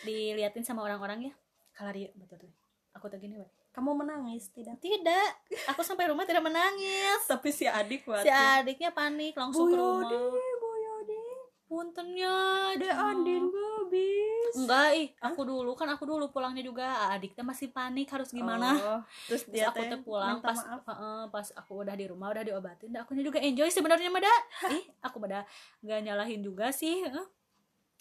diliatin 0.01 0.65
sama 0.65 0.81
orang-orang 0.81 1.29
ya. 1.29 1.33
Kalau 1.77 1.93
dia 1.93 2.09
betul 2.17 2.49
tuh. 2.49 2.53
Aku 2.97 3.13
teh 3.13 3.21
gini 3.21 3.37
we 3.37 3.45
kamu 3.75 3.91
menangis 3.91 4.47
tidak? 4.55 4.79
Tidak. 4.79 5.29
Aku 5.75 5.83
sampai 5.83 6.07
rumah 6.07 6.23
tidak 6.23 6.47
menangis. 6.47 7.27
Tapi 7.27 7.51
si 7.51 7.67
adik 7.67 8.07
si 8.23 8.31
adiknya 8.31 8.95
panik 8.95 9.35
langsung 9.35 9.67
ke 9.67 9.75
rumah. 9.75 10.07
Boyode. 10.07 11.23
Puntennya 11.65 12.71
Ade 12.71 12.87
Andin 12.87 13.49
gabis 13.49 14.53
enggak 14.55 14.89
ih 14.95 15.09
aku 15.17 15.41
dulu 15.43 15.73
kan 15.73 15.89
aku 15.91 16.05
dulu 16.07 16.29
pulangnya 16.31 16.61
juga. 16.61 17.09
Adiknya 17.11 17.41
masih 17.43 17.73
panik 17.73 18.07
harus 18.13 18.31
gimana? 18.31 18.77
Oh, 18.77 19.01
terus 19.27 19.43
Terus 19.49 19.51
dia 19.51 19.73
aku 19.73 19.81
teh 19.81 19.89
teh 19.91 19.99
pulang 19.99 20.39
pas 20.39 20.55
maaf. 20.55 20.85
heeh, 20.85 21.21
pas 21.33 21.47
aku 21.57 21.83
udah 21.83 21.95
di 21.97 22.05
rumah 22.07 22.31
udah 22.31 22.43
diobatin 22.45 22.93
dah 22.93 23.03
akunya 23.03 23.25
juga 23.25 23.41
enjoy 23.41 23.67
sebenarnya 23.67 24.07
mah 24.13 24.21
dah 24.23 24.39
ih 24.71 24.83
aku 25.03 25.17
pada 25.19 25.43
nggak 25.83 25.99
nyalahin 26.05 26.39
juga 26.45 26.69
sih 26.69 27.01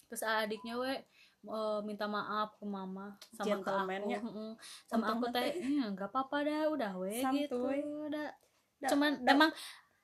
terus 0.07 0.21
adiknya 0.21 0.77
we 0.77 0.93
eh, 1.47 1.79
minta 1.81 2.05
maaf 2.05 2.53
ke 2.53 2.65
mama 2.65 3.13
sama 3.31 3.55
ke 3.57 3.69
aku 3.69 4.09
heeh. 4.11 4.51
sama 4.85 5.05
aku 5.07 5.17
Untung 5.21 5.33
teh. 5.33 5.49
"Iya, 5.55 5.85
nggak 5.89 6.09
apa-apa 6.09 6.37
dah 6.41 6.61
udah 6.67 6.91
we 6.95 7.13
gitu 7.13 7.59
Santuy. 7.61 7.79
dah 8.07 8.29
Da- 8.75 8.89
cuman 8.89 9.11
da- 9.19 9.31
emang 9.31 9.49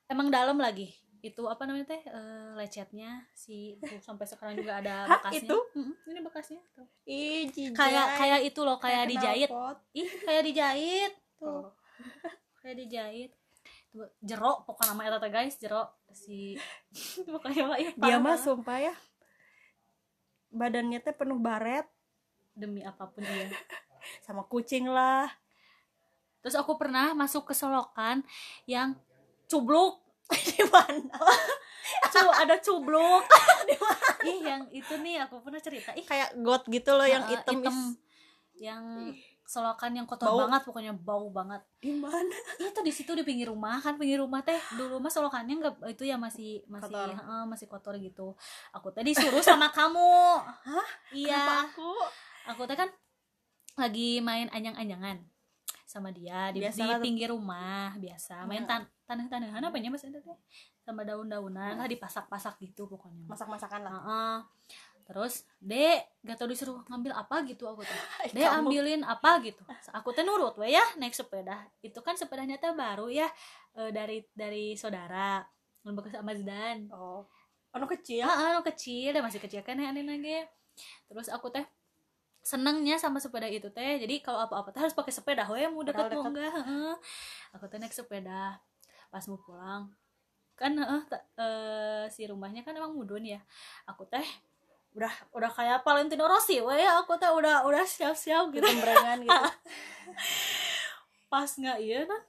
emang 0.06 0.28
dalam 0.28 0.56
lagi. 0.56 0.88
Itu 1.20 1.46
apa 1.46 1.62
namanya 1.62 1.86
teh 1.88 2.02
eh, 2.02 2.50
lecetnya 2.52 3.22
si 3.32 3.78
tuh, 3.78 4.00
sampai 4.00 4.24
sekarang 4.24 4.54
juga 4.54 4.76
ada 4.76 5.06
Hah, 5.06 5.22
bekasnya. 5.22 5.38
itu? 5.44 5.58
Mm-mm, 5.72 5.94
ini 6.04 6.20
bekasnya 6.20 6.60
tuh. 6.72 6.86
Ih, 7.04 7.46
kayak 7.70 8.06
kayak 8.16 8.40
itu 8.42 8.60
loh 8.60 8.74
kayak 8.76 9.06
Kayak 9.06 9.10
dijahit. 9.12 9.50
ih 9.92 10.10
kayak 10.20 10.42
dijahit. 10.42 11.12
Tuh. 11.36 11.46
Oh. 11.46 11.70
kayak 12.58 12.76
dijahit. 12.76 13.30
Tuh, 13.88 14.08
jerok 14.18 14.64
pokoknya 14.64 14.90
nama 14.90 15.02
eta 15.12 15.28
guys 15.28 15.54
jerok 15.54 15.84
si 16.10 16.56
pokoknya 17.28 17.76
ih, 17.78 17.92
dia 17.94 18.16
mah 18.16 18.34
sumpah 18.34 18.78
ya 18.80 18.94
badannya 20.52 21.00
teh 21.00 21.16
penuh 21.16 21.40
baret. 21.40 21.88
Demi 22.52 22.84
apa 22.84 23.08
pun 23.08 23.24
dia 23.24 23.48
sama 24.26 24.44
kucing 24.46 24.86
lah. 24.86 25.32
Terus 26.44 26.58
aku 26.58 26.76
pernah 26.76 27.16
masuk 27.16 27.50
ke 27.50 27.54
solokan 27.56 28.20
yang 28.68 28.94
cubluk. 29.48 30.04
Di 30.52 30.62
mana? 30.68 31.18
Cu 32.12 32.28
ada 32.30 32.56
cubluk. 32.60 33.24
Ih 34.22 34.40
yang 34.44 34.68
itu 34.70 34.94
nih 35.00 35.24
aku 35.24 35.40
pernah 35.40 35.58
cerita. 35.58 35.96
Ih. 35.96 36.04
Kayak 36.04 36.36
got 36.44 36.68
gitu 36.68 36.92
loh 36.94 37.08
yang 37.08 37.24
hitam 37.26 37.58
hitam. 37.58 37.76
yang 38.60 38.84
solokan 39.42 39.92
yang 39.92 40.06
kotor 40.06 40.30
Bau. 40.30 40.46
banget 40.46 40.62
pokoknya 40.64 40.92
bau 40.94 41.26
banget. 41.28 41.60
Di 41.82 41.92
mana 41.92 42.36
itu 42.56 42.80
di 42.80 42.92
situ 42.94 43.12
di 43.12 43.26
pinggir 43.26 43.50
rumah 43.50 43.82
kan 43.82 43.98
pinggir 43.98 44.22
rumah 44.22 44.40
teh 44.40 44.58
dulu 44.78 45.02
mah 45.02 45.10
solokannya 45.12 45.54
nggak 45.58 45.74
itu 45.92 46.06
ya 46.06 46.16
masih 46.16 46.62
masih 46.70 46.94
Kotor. 46.94 47.08
heeh, 47.18 47.42
masih 47.50 47.66
kotor 47.68 47.94
gitu. 47.98 48.32
Aku 48.72 48.88
teh 48.94 49.02
disuruh 49.02 49.42
sama 49.44 49.68
kamu. 49.74 50.40
Hah? 50.40 50.88
iya. 51.12 51.68
Aku? 51.68 51.90
Aku 52.54 52.64
teh 52.64 52.78
kan 52.78 52.88
lagi 53.76 54.20
main 54.22 54.48
anyang-anyangan 54.52 55.20
sama 55.92 56.08
dia 56.08 56.48
di, 56.56 56.64
Biasa 56.64 56.80
di 56.80 56.88
lah 56.88 56.98
pinggir 57.04 57.28
rumah 57.28 57.92
biasa. 58.00 58.48
Main 58.48 58.64
tan 58.64 58.88
tanah-tanahan 59.04 59.60
apa 59.60 59.76
ya 59.76 59.92
mas 59.92 60.00
itu 60.06 60.16
teh? 60.16 60.38
Sama 60.80 61.04
daun-daunan 61.04 61.76
lah 61.76 61.88
dipasak-pasak 61.90 62.56
gitu 62.64 62.88
pokoknya 62.88 63.28
masak-masakan 63.28 63.80
lah. 63.84 63.92
Heeh. 63.92 64.36
Terus 65.12 65.44
dek 65.60 66.24
gak 66.24 66.40
tau 66.40 66.48
disuruh 66.48 66.80
ngambil 66.88 67.12
apa 67.12 67.44
gitu 67.44 67.68
aku 67.68 67.84
tuh. 67.84 67.98
Dek 68.32 68.48
ambilin 68.48 69.04
apa 69.04 69.44
gitu. 69.44 69.60
Aku 69.92 70.16
teh 70.16 70.24
nurut 70.24 70.56
we 70.56 70.72
ya 70.72 70.80
naik 70.96 71.12
sepeda. 71.12 71.68
Itu 71.84 72.00
kan 72.00 72.16
sepedanya 72.16 72.56
teh 72.56 72.72
baru 72.72 73.12
ya 73.12 73.28
eh, 73.76 73.92
dari 73.92 74.24
dari 74.32 74.72
saudara 74.72 75.44
bekas 75.84 76.16
sama 76.16 76.32
Zdan 76.32 76.88
oh. 76.96 77.28
Anu 77.76 77.84
kecil? 77.84 78.24
Anu 78.24 78.64
kecil 78.64 79.12
deh 79.12 79.20
masih 79.20 79.36
kecil 79.36 79.60
kan 79.60 79.76
ya 79.76 79.92
aneh 79.92 80.00
lagi. 80.00 80.48
Terus 81.12 81.28
aku 81.28 81.52
teh 81.52 81.68
senengnya 82.40 82.96
sama 82.96 83.20
sepeda 83.20 83.52
itu 83.52 83.68
teh. 83.68 84.00
Jadi 84.00 84.24
kalau 84.24 84.48
apa-apa 84.48 84.72
teh 84.72 84.80
harus 84.80 84.96
pakai 84.96 85.12
sepeda 85.12 85.44
we 85.52 85.60
mau 85.68 85.84
deket 85.84 86.08
mau 86.16 86.24
enggak 86.24 86.56
aku 87.52 87.68
teh 87.68 87.76
naik 87.76 87.92
sepeda. 87.92 88.56
Pas 89.12 89.24
mau 89.28 89.36
pulang 89.36 89.92
kan 90.52 90.72
ta- 91.10 91.26
eh, 91.40 92.04
si 92.08 92.24
rumahnya 92.24 92.64
kan 92.64 92.72
emang 92.72 92.96
mudun 92.96 93.28
ya. 93.28 93.40
Aku 93.84 94.08
teh 94.08 94.24
udah 94.92 95.12
udah 95.32 95.50
kayak 95.52 95.80
Valentino 95.80 96.28
Rossi 96.28 96.60
we 96.60 96.76
ya 96.76 97.00
aku 97.00 97.16
teh 97.16 97.28
udah 97.28 97.64
udah 97.64 97.84
siap-siap 97.84 98.52
gitu. 98.52 98.64
Kembrengan 98.64 99.24
gitu. 99.24 99.48
Pas 101.32 101.48
nggak 101.48 101.78
iya 101.80 102.04
kan 102.04 102.20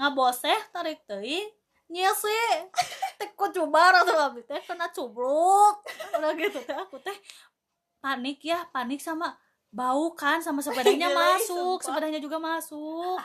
ngaboseh 0.00 0.58
tarik 0.74 1.04
teuing 1.06 1.48
nyesi 1.90 2.42
teh 3.18 3.30
kok 3.30 3.50
coba 3.54 4.02
atau 4.02 4.16
abis 4.30 4.44
teh 4.46 4.60
kena 4.66 4.90
cubluk. 4.90 5.86
Udah 6.18 6.34
gitu 6.34 6.58
teh 6.66 6.74
aku 6.74 6.98
teh 6.98 7.14
panik 8.02 8.42
ya 8.42 8.66
panik 8.74 8.98
sama 8.98 9.38
bau 9.70 10.10
kan 10.18 10.42
sama 10.42 10.58
sepedanya 10.66 11.06
ih, 11.14 11.14
masuk 11.14 11.78
sepedanya 11.86 12.18
juga 12.18 12.42
masuk. 12.42 13.22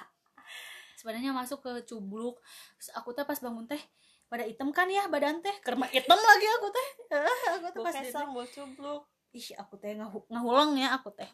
Sepedanya 0.94 1.34
masuk 1.34 1.66
ke 1.66 1.90
cubluk. 1.90 2.38
Terus 2.78 2.94
aku 2.94 3.18
teh 3.18 3.26
pas 3.26 3.42
bangun 3.42 3.66
teh 3.66 3.82
pada 4.26 4.44
hitam 4.44 4.74
kan 4.74 4.90
ya 4.90 5.06
badan 5.08 5.40
teh? 5.40 5.54
Kerma 5.62 5.86
hitam 5.88 6.18
lagi 6.18 6.48
aku 6.60 6.68
teh. 6.74 6.88
Aku 7.60 7.68
teh 7.72 7.82
pas 7.86 7.96
kesang 7.96 8.34
bau 8.34 8.46
cubluk. 8.46 9.04
Ih 9.36 9.48
aku 9.60 9.76
teh 9.76 9.92
ngahu 9.94 10.26
ngahulang 10.32 10.80
ya 10.80 10.96
aku 10.96 11.12
teh. 11.12 11.28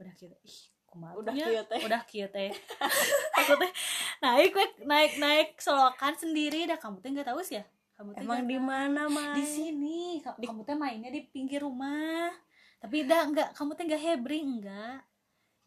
Udah 0.00 0.12
gitu 0.16 0.34
ih 0.42 0.58
kumaha 0.88 1.16
Udah 1.16 1.32
nya? 1.32 1.46
kieu 1.48 1.62
teh. 1.68 1.80
udah 1.84 2.02
kieu 2.04 2.28
teh. 2.28 2.50
Aku 3.40 3.52
teh 3.56 3.70
naik 4.20 4.52
we, 4.52 4.64
naik 4.84 5.12
naik 5.16 5.48
solokan 5.60 6.16
sendiri. 6.16 6.68
Dah 6.68 6.76
kamu 6.76 7.00
teh 7.00 7.08
nggak 7.12 7.28
tahu 7.32 7.40
sih 7.44 7.60
ya? 7.60 7.64
Kamu 7.96 8.12
teh 8.16 8.24
emang 8.24 8.44
di 8.44 8.58
mana 8.60 9.08
mah 9.08 9.36
di 9.36 9.44
sini. 9.44 10.20
Ka- 10.20 10.36
kamu 10.36 10.64
teh 10.64 10.76
mainnya 10.76 11.08
di 11.12 11.24
pinggir 11.28 11.64
rumah. 11.64 12.32
Tapi 12.82 13.04
dah 13.06 13.24
enggak 13.28 13.48
kamu 13.56 13.70
teh 13.78 13.84
enggak 13.86 14.02
hebring 14.02 14.48
enggak 14.60 15.00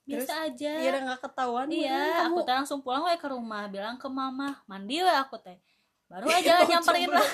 biasa 0.05 0.33
aja. 0.45 0.73
Iya 0.77 0.89
udah 0.93 1.01
nggak 1.09 1.21
ketahuan 1.25 1.67
iya 1.73 2.29
aku 2.29 2.45
teh 2.45 2.53
langsung 2.53 2.85
pulang 2.85 3.09
we 3.09 3.17
ke 3.17 3.25
rumah. 3.29 3.65
Bilang 3.69 3.97
ke 3.97 4.05
mama. 4.05 4.61
Mandi 4.69 5.01
we 5.01 5.09
aku 5.09 5.37
teh 5.41 5.57
baru 6.05 6.27
aja 6.29 6.61
Bau 6.61 6.69
nyamperin 6.69 7.09
lah 7.09 7.29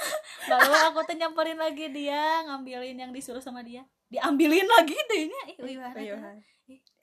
baru 0.50 0.72
aku 0.92 1.00
teh 1.08 1.16
nyamperin 1.16 1.58
lagi 1.60 1.86
dia 1.92 2.44
ngambilin 2.48 2.96
yang 2.96 3.12
disuruh 3.12 3.40
sama 3.40 3.60
dia 3.60 3.84
diambilin 4.08 4.66
lagi 4.66 4.96
deh. 5.08 5.22
Nya 5.28 5.40
ih 5.50 5.56
gimana 5.58 6.00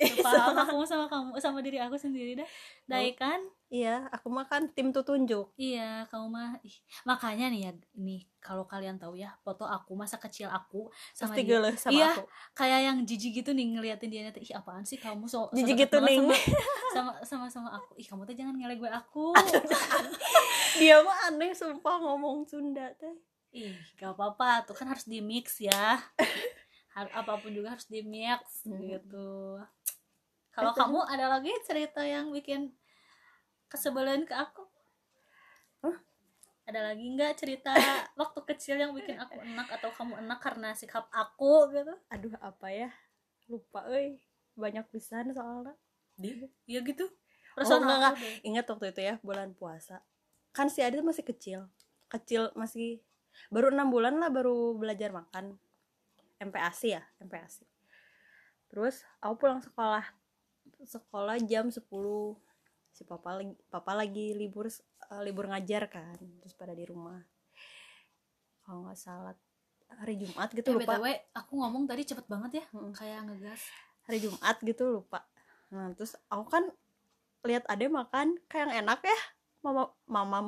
Iya, 0.02 0.18
paham 0.26 0.58
aku 0.58 0.82
sama 0.90 1.06
kamu 1.06 1.38
sama 1.38 1.62
diri 1.62 1.78
aku 1.78 1.94
sendiri 1.94 2.34
dah 2.34 2.50
Dai 2.90 3.14
kan? 3.14 3.38
Iya 3.70 4.10
aku 4.10 4.34
mah 4.34 4.50
kan 4.50 4.66
tim 4.74 4.90
tutunjuk 4.90 5.54
iya 5.54 6.10
kamu 6.10 6.34
mah 6.34 6.58
ih, 6.66 6.74
makanya 7.06 7.46
nih 7.54 7.70
ya 7.70 7.72
ini 7.94 8.26
kalau 8.42 8.66
kalian 8.66 8.98
tahu 8.98 9.22
ya 9.22 9.30
foto 9.46 9.70
aku 9.70 9.94
masa 9.94 10.18
kecil 10.18 10.50
aku 10.50 10.90
sama 11.14 11.38
pasti 11.38 11.46
dia. 11.46 11.62
sama 11.78 11.94
Iya. 11.94 12.10
aku. 12.18 12.24
kayak 12.58 12.80
yang 12.90 12.98
jijik 13.06 13.32
gitu 13.38 13.54
nih 13.54 13.78
ngeliatin 13.78 14.10
dia 14.10 14.26
nih 14.26 14.42
ih 14.42 14.50
apaan 14.58 14.82
sih 14.82 14.98
kamu 14.98 15.30
so, 15.30 15.46
Jijik 15.54 15.78
deket 15.78 15.94
gitu, 15.94 15.98
Ning. 16.10 16.26
sama, 16.26 16.34
sama 16.98 17.12
sama 17.22 17.46
sama 17.48 17.70
aku. 17.78 18.02
Ih 18.02 18.08
kamu 18.10 18.26
tuh 18.26 18.34
jangan 18.34 18.58
ngelek 18.58 18.82
gue 18.82 18.90
aku. 18.90 19.30
Dia 20.82 21.06
mah 21.06 21.30
aneh 21.30 21.54
sumpah 21.54 22.02
ngomong 22.02 22.50
Sunda 22.50 22.90
teh. 22.98 23.14
Ih 23.54 23.78
gak 23.94 24.18
apa-apa 24.18 24.66
tuh 24.66 24.74
kan 24.74 24.90
harus 24.90 25.06
di 25.06 25.22
mix 25.22 25.62
ya 25.62 26.02
Har- 26.92 27.14
apa 27.14 27.40
pun 27.40 27.52
juga 27.52 27.72
harus 27.72 27.88
di 27.88 28.04
mix 28.04 28.68
Hmm. 28.68 28.84
gitu. 28.84 29.60
Kalau 30.52 30.76
kamu 30.76 31.00
ada 31.08 31.32
lagi 31.32 31.52
cerita 31.64 32.04
yang 32.04 32.28
bikin 32.30 32.76
kesebelan 33.72 34.28
ke 34.28 34.36
aku? 34.36 34.68
Hah? 35.82 35.98
ada 36.62 36.94
lagi 36.94 37.04
nggak 37.04 37.36
cerita 37.36 37.74
waktu 38.22 38.40
kecil 38.48 38.80
yang 38.80 38.94
bikin 38.96 39.18
aku 39.18 39.36
enak 39.40 39.68
atau 39.76 39.92
kamu 39.92 40.24
enak 40.24 40.40
karena 40.40 40.72
sikap 40.72 41.10
aku 41.12 41.68
gitu? 41.74 41.92
Aduh 42.08 42.32
apa 42.40 42.68
ya? 42.72 42.92
Lupa 43.48 43.84
euy. 43.92 44.20
Banyak 44.56 44.88
pisan 44.92 45.32
soalnya. 45.32 45.76
Iya 46.68 46.80
gitu. 46.86 47.08
Oh, 47.58 47.66
enggak, 47.66 48.16
enggak. 48.16 48.16
ingat 48.48 48.66
waktu 48.72 48.86
itu 48.94 49.02
ya 49.04 49.16
bulan 49.20 49.52
puasa. 49.52 50.00
Kan 50.56 50.72
si 50.72 50.80
Adit 50.80 51.04
masih 51.04 51.24
kecil. 51.28 51.68
Kecil 52.08 52.52
masih 52.56 53.04
baru 53.52 53.72
enam 53.72 53.88
bulan 53.92 54.16
lah 54.20 54.28
baru 54.32 54.76
belajar 54.76 55.12
makan 55.12 55.56
MPASI 56.42 56.88
ya 56.92 57.04
MPASI 57.22 57.66
terus 58.68 59.06
aku 59.20 59.46
pulang 59.46 59.62
sekolah 59.62 60.04
sekolah 60.82 61.38
jam 61.44 61.70
10 61.70 61.86
si 62.92 63.08
papa 63.08 63.40
lagi 63.40 63.54
papa 63.70 63.92
lagi 63.94 64.34
libur 64.34 64.68
eh, 64.68 65.22
libur 65.22 65.48
ngajar 65.48 65.88
kan 65.88 66.18
terus 66.42 66.52
pada 66.52 66.76
di 66.76 66.84
rumah. 66.84 67.24
Kalau 68.62 68.84
nggak 68.84 69.00
salah 69.00 69.36
hari 69.96 70.16
Jumat 70.18 70.52
gitu 70.52 70.72
Eh, 70.72 70.76
lupa. 70.76 71.00
BTW, 71.00 71.06
aku 71.32 71.52
ngomong 71.56 71.84
tadi 71.88 72.04
cepet 72.04 72.26
banget 72.28 72.52
ya 72.60 72.66
Mm. 72.72 72.92
kayak 72.92 73.20
ngegas. 73.28 73.62
Hari 74.08 74.18
Jumat 74.20 74.56
gitu 74.60 74.84
lupa. 74.92 75.24
Nah 75.72 75.92
terus 75.96 76.20
aku 76.28 76.46
kan 76.48 76.64
lihat 77.44 77.64
ade 77.68 77.88
makan 77.88 78.38
kayak 78.48 78.70
yang 78.70 78.74
enak 78.86 79.00
ya 79.04 79.20
mama 79.62 79.92
mamam. 80.06 80.46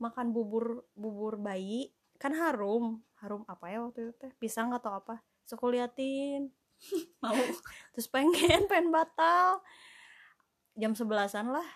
Makan 0.00 0.32
bubur 0.32 0.88
bubur 0.92 1.36
bayi 1.36 1.92
kan 2.24 2.32
harum 2.32 3.04
harum 3.20 3.44
apa 3.44 3.68
ya 3.68 3.84
waktu 3.84 4.08
itu 4.08 4.12
teh? 4.16 4.32
Pisang 4.40 4.72
atau 4.72 4.96
apa? 4.96 5.20
So 5.44 5.60
liatin. 5.60 6.48
Mau. 7.24 7.36
Terus 7.92 8.08
pengen 8.08 8.64
pengen 8.70 8.88
batal. 8.88 9.60
Jam 10.72 10.96
sebelasan 10.96 11.52
lah 11.52 11.68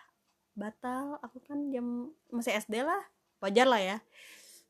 batal. 0.57 1.21
Aku 1.21 1.45
kan 1.45 1.69
jam 1.69 2.09
masih 2.33 2.57
SD 2.57 2.81
lah 2.81 3.05
wajar 3.45 3.69
lah 3.69 3.81
ya. 3.81 3.97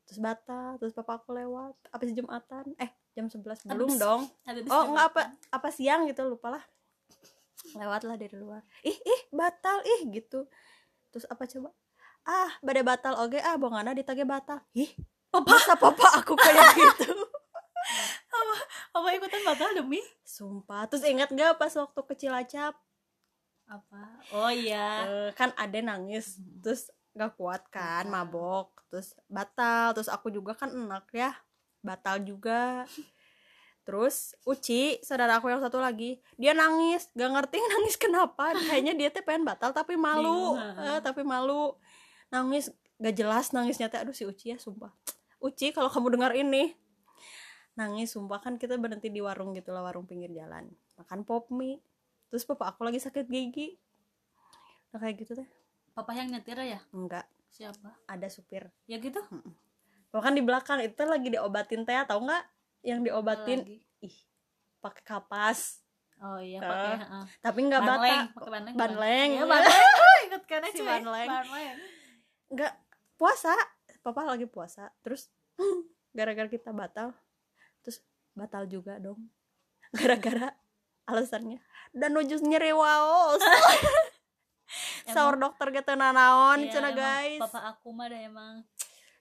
Terus 0.03 0.19
batal 0.19 0.75
terus 0.83 0.91
papa 0.91 1.15
aku 1.15 1.31
lewat 1.31 1.75
habis 1.95 2.11
jumatan. 2.11 2.75
Eh 2.75 2.91
jam 3.15 3.31
11 3.31 3.71
belum 3.71 3.95
dong. 3.95 4.27
Habis 4.43 4.67
oh 4.67 4.83
enggak 4.91 5.05
apa 5.15 5.21
apa 5.47 5.67
siang 5.71 6.07
gitu 6.11 6.27
lupa 6.27 6.59
lah. 6.59 6.63
Lewat 7.75 8.03
lah 8.03 8.19
dari 8.19 8.35
luar. 8.35 8.67
Ih 8.83 8.99
ih 8.99 9.21
batal 9.31 9.79
ih 9.83 10.11
gitu. 10.11 10.43
Terus 11.11 11.23
apa 11.31 11.47
coba? 11.47 11.71
Ah 12.27 12.51
badai 12.59 12.83
batal 12.83 13.15
oke 13.15 13.39
ah 13.39 13.55
bongana 13.55 13.95
ditage 13.95 14.27
batal. 14.27 14.59
Ih 14.75 14.91
Papa. 15.29 15.45
masa 15.45 15.77
papa 15.77 16.07
aku 16.17 16.33
kayak 16.33 16.73
gitu? 16.79 17.13
Apa 18.89 19.07
ikutan 19.13 19.41
batal 19.45 19.69
demi? 19.73 20.01
Sumpah. 20.21 20.89
Terus 20.89 21.05
ingat 21.05 21.29
gak 21.29 21.57
pas 21.57 21.69
waktu 21.71 22.01
kecil 22.07 22.33
acap? 22.33 22.73
Apa? 23.65 24.03
Oh 24.33 24.49
iya. 24.49 25.05
Eh, 25.05 25.29
kan 25.33 25.53
ade 25.55 25.79
nangis. 25.79 26.37
Mhm. 26.37 26.61
terus 26.61 26.89
gak 27.13 27.37
kuat 27.37 27.61
kan 27.69 28.05
Batal. 28.05 28.13
mabok. 28.25 28.67
Terus 28.89 29.13
batal. 29.29 29.93
Terus 29.93 30.09
aku 30.09 30.29
juga 30.29 30.57
kan 30.57 30.73
enak 30.73 31.05
ya. 31.13 31.37
Batal 31.79 32.21
juga. 32.21 32.89
Terus 33.85 34.37
Uci 34.43 35.01
saudara 35.01 35.37
aku 35.37 35.49
yang 35.49 35.61
satu 35.61 35.77
lagi 35.77 36.17
dia 36.35 36.53
nangis. 36.53 37.09
Gak 37.13 37.29
ngerti 37.29 37.57
nangis 37.71 37.95
kenapa. 37.95 38.57
Kayaknya 38.57 38.93
dia 38.97 39.09
teh 39.13 39.21
pengen 39.21 39.45
batal 39.45 39.69
tapi 39.69 39.93
malu. 39.93 40.57
Eh, 40.57 40.97
tapi 41.01 41.21
malu. 41.21 41.77
Nangis. 42.29 42.73
Gak 42.97 43.13
jelas 43.13 43.53
nangisnya 43.53 43.85
teh. 43.87 44.01
Aduh 44.01 44.13
si 44.13 44.25
Uci 44.25 44.53
ya 44.53 44.57
sumpah 44.57 44.89
Uci 45.39 45.71
kalau 45.71 45.87
kamu 45.87 46.19
dengar 46.19 46.31
ini. 46.35 46.75
Nangis 47.79 48.11
sumpah 48.11 48.43
kan 48.43 48.59
kita 48.59 48.75
berhenti 48.75 49.07
di 49.07 49.23
warung 49.23 49.55
gitu 49.55 49.71
lah 49.71 49.79
warung 49.83 50.03
pinggir 50.03 50.31
jalan. 50.35 50.67
Makan 50.99 51.23
pop 51.23 51.47
mie. 51.49 51.79
Terus 52.27 52.43
papa 52.43 52.69
aku 52.75 52.83
lagi 52.83 52.99
sakit 52.99 53.25
gigi. 53.25 53.79
Nah 54.91 54.99
kayak 54.99 55.15
gitu 55.23 55.33
teh 55.39 55.47
papa 55.95 56.11
yang 56.15 56.31
nyetir 56.31 56.59
ya? 56.59 56.79
Enggak. 56.91 57.27
Siapa? 57.49 57.91
Ada 58.07 58.27
supir. 58.27 58.67
Ya 58.85 58.99
gitu? 58.99 59.19
Bahkan 60.11 60.33
di 60.35 60.43
belakang 60.43 60.79
itu 60.83 61.01
lagi 61.03 61.27
diobatin 61.31 61.83
teh 61.87 61.95
tahu 62.03 62.27
nggak? 62.27 62.43
Yang 62.83 62.99
diobatin 63.11 63.59
Lagi. 63.63 63.77
ih 64.03 64.17
pakai 64.79 65.03
kapas. 65.03 65.83
Oh 66.19 66.35
iya 66.39 66.59
pakai 66.59 66.99
heeh. 66.99 67.25
tapi 67.39 67.59
nggak 67.63 67.79
banleng 67.79 68.11
batal 68.27 68.35
pakai 68.35 68.51
banleng 68.51 68.75
banleng. 68.75 69.29
ya 69.39 69.43
banleng. 69.47 69.87
Ikut 70.27 70.43
kan 70.51 70.61
Si 70.67 70.83
banleng. 70.83 71.27
banleng. 71.31 71.75
Nggak 72.51 72.73
puasa 73.15 73.55
papa 73.99 74.23
lagi 74.23 74.47
puasa 74.47 74.89
terus 75.03 75.27
gara-gara 76.17 76.49
kita 76.49 76.71
batal 76.73 77.13
terus 77.83 78.03
batal 78.37 78.63
juga 78.69 78.95
dong. 79.01 79.19
Gara-gara 79.97 80.53
alasannya. 81.09 81.59
Dan 81.91 82.13
nujus 82.13 82.45
nyeri 82.45 82.71
waos. 82.71 83.41
Sahur 85.09 85.41
dokter 85.41 85.73
gitu 85.73 85.97
nanaon 85.97 86.61
Iya, 86.61 86.77
emang 86.77 86.93
guys. 86.93 87.41
papa 87.41 87.73
aku 87.73 87.89
mah 87.89 88.05
dah 88.05 88.21
emang 88.21 88.53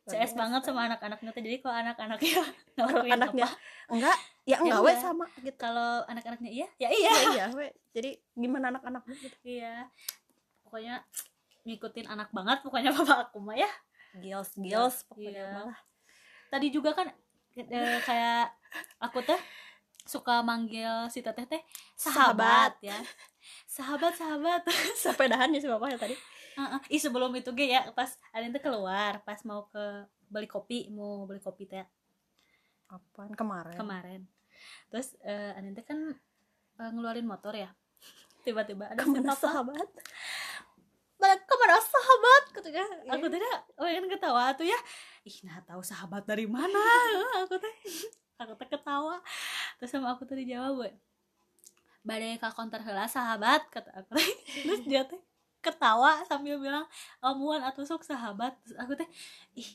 CS 0.05 0.37
banget 0.37 0.61
sama 0.65 0.85
anak-anaknya 0.93 1.31
tuh. 1.33 1.41
Jadi 1.41 1.57
kalau 1.65 1.77
anak-anaknya 1.81 2.33
Kalau 2.77 2.89
ngelakuin 2.93 3.13
anaknya 3.17 3.45
apa, 3.49 3.57
enggak 3.93 4.19
ya 4.45 4.57
enggak 4.61 4.81
Ya 4.81 4.85
we 4.85 4.93
sama 5.01 5.25
gitu. 5.41 5.57
Kalau 5.57 6.05
anak-anaknya 6.05 6.51
iya 6.53 6.69
ya 6.77 6.89
iya. 6.93 7.13
Iya 7.13 7.25
iya 7.33 7.45
we. 7.57 7.73
Jadi 7.97 8.11
gimana 8.37 8.69
anak-anaknya 8.73 9.17
gitu 9.17 9.37
iya. 9.49 9.89
Pokoknya 10.65 11.01
ngikutin 11.65 12.07
anak 12.09 12.29
banget 12.33 12.59
pokoknya 12.65 12.91
papa 12.97 13.29
aku 13.29 13.41
mah 13.45 13.57
ya 13.57 13.69
gils 14.19 14.51
gils 14.57 14.97
pokoknya 15.07 15.31
Iya. 15.33 15.47
malah. 15.55 15.79
Tadi 16.49 16.67
juga 16.69 16.91
kan 16.93 17.09
eh, 17.59 17.99
kayak 18.03 18.55
aku 18.99 19.23
teh 19.23 19.39
suka 20.09 20.41
manggil 20.41 21.11
si 21.13 21.21
teteh 21.21 21.45
teh 21.45 21.61
sahabat, 21.93 22.81
ya. 22.81 22.97
Sahabat 23.77 24.13
sahabat. 24.17 24.63
Sepedahan 25.03 25.53
ya 25.53 25.61
si 25.61 25.69
bapak 25.69 25.95
ya 25.95 25.99
tadi. 26.01 26.17
Heeh. 26.59 26.81
ih 26.91 26.99
sebelum 26.99 27.31
itu 27.39 27.55
ge 27.55 27.71
ya 27.71 27.87
pas 27.95 28.19
ada 28.35 28.43
teh 28.51 28.59
keluar 28.59 29.23
pas 29.23 29.39
mau 29.47 29.71
ke 29.71 29.85
beli 30.27 30.51
kopi 30.51 30.91
mau 30.91 31.23
beli 31.25 31.39
kopi 31.39 31.69
teh. 31.69 31.85
Apaan? 32.89 33.37
Kemarin? 33.37 33.77
Kemarin. 33.77 34.21
Terus 34.91 35.15
teh 35.77 35.85
kan 35.87 35.99
eh, 36.81 36.91
ngeluarin 36.91 37.29
motor 37.29 37.53
ya. 37.55 37.71
Tiba-tiba 38.45 38.89
ada 38.91 39.03
ke 39.05 39.09
mana 39.13 39.37
sahabat? 39.37 39.89
Balik 41.19 41.43
ke 41.45 41.55
mana 41.59 41.79
sahabat 41.83 42.38
katanya 42.59 42.85
aku 43.15 43.27
teh 43.31 43.41
pengen 43.79 44.07
ketawa 44.11 44.53
tuh 44.55 44.67
ya. 44.67 44.79
Ih 45.25 45.39
nah 45.47 45.59
tahu 45.65 45.83
sahabat 45.83 46.25
dari 46.27 46.45
mana. 46.45 46.83
Aku 47.47 47.57
teh 47.59 47.75
aku 48.43 48.53
teh 48.55 48.69
ketawa. 48.71 49.19
Terus 49.81 49.91
sama 49.91 50.15
aku 50.15 50.23
tuh 50.29 50.39
dijawab 50.39 50.85
gue 50.85 50.93
badai 52.07 52.41
ka 52.41 52.49
konter 52.55 52.81
heula 52.81 53.05
sahabat 53.11 53.67
kata 53.69 53.91
aku. 53.93 54.17
Teh 54.17 54.31
terus 54.65 54.81
dia 54.87 55.03
teh 55.05 55.19
ketawa 55.59 56.23
sambil 56.25 56.57
bilang 56.63 56.87
amuan 57.19 57.61
atau 57.65 57.83
sok 57.83 58.07
sahabat. 58.07 58.55
Terus 58.63 58.77
aku 58.79 58.93
teh 58.95 59.09
ih 59.59 59.71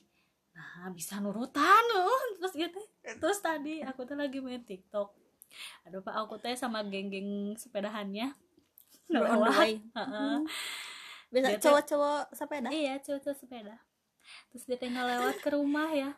nah 0.54 0.86
bisa 0.94 1.18
nurutan 1.18 1.84
loh 1.94 2.18
terus 2.40 2.54
gitu. 2.56 2.80
Terus 3.02 3.40
tadi 3.42 3.84
aku 3.84 4.06
tuh 4.06 4.16
lagi 4.16 4.40
main 4.40 4.64
tiktok. 4.64 5.12
Aduh 5.86 6.02
pak 6.02 6.16
aku 6.16 6.40
teh 6.40 6.56
sama 6.56 6.82
geng-geng 6.88 7.54
sepedahannya. 7.60 8.32
You're 9.12 9.28
on 9.28 9.44
the 9.44 9.52
way. 9.60 9.74
Bisa 9.84 10.04
Tuh- 11.34 11.62
cowok-cowok 11.66 12.22
sepeda? 12.38 12.70
Iya 12.70 12.94
cowok 13.02 13.34
sepeda. 13.34 13.76
Terus 14.54 14.64
dia 14.70 14.78
tinggal 14.78 15.06
lewat 15.10 15.42
ke 15.42 15.50
rumah 15.50 15.90
ya. 15.90 16.14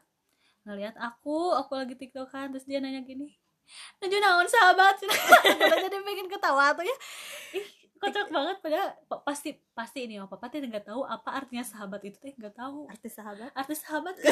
Ngelihat 0.68 0.98
aku 1.00 1.56
aku 1.56 1.72
lagi 1.78 1.96
tiktokan 1.96 2.50
terus 2.52 2.66
dia 2.66 2.82
nanya 2.82 3.06
gini 3.06 3.38
Naju 4.02 4.18
naon 4.22 4.48
sahabat? 4.50 4.98
Udah 5.58 5.78
jadi 5.82 5.98
pengen 6.06 6.30
ketawa 6.30 6.74
tuh 6.78 6.86
ya. 6.86 6.96
Ih 7.58 7.66
kocak 7.98 8.30
banget. 8.30 8.58
Padahal 8.62 8.94
pa- 9.10 9.24
pasti 9.26 9.58
pasti 9.74 10.06
ini 10.06 10.22
oh 10.22 10.30
papa 10.30 10.54
teh 10.54 10.62
nggak 10.62 10.86
tahu 10.86 11.02
apa 11.02 11.34
artinya 11.34 11.66
sahabat 11.66 12.02
itu 12.06 12.18
teh 12.22 12.34
nggak 12.38 12.54
tahu. 12.54 12.86
Artis 12.92 13.18
sahabat? 13.18 13.50
Artis 13.58 13.80
sahabat. 13.82 14.16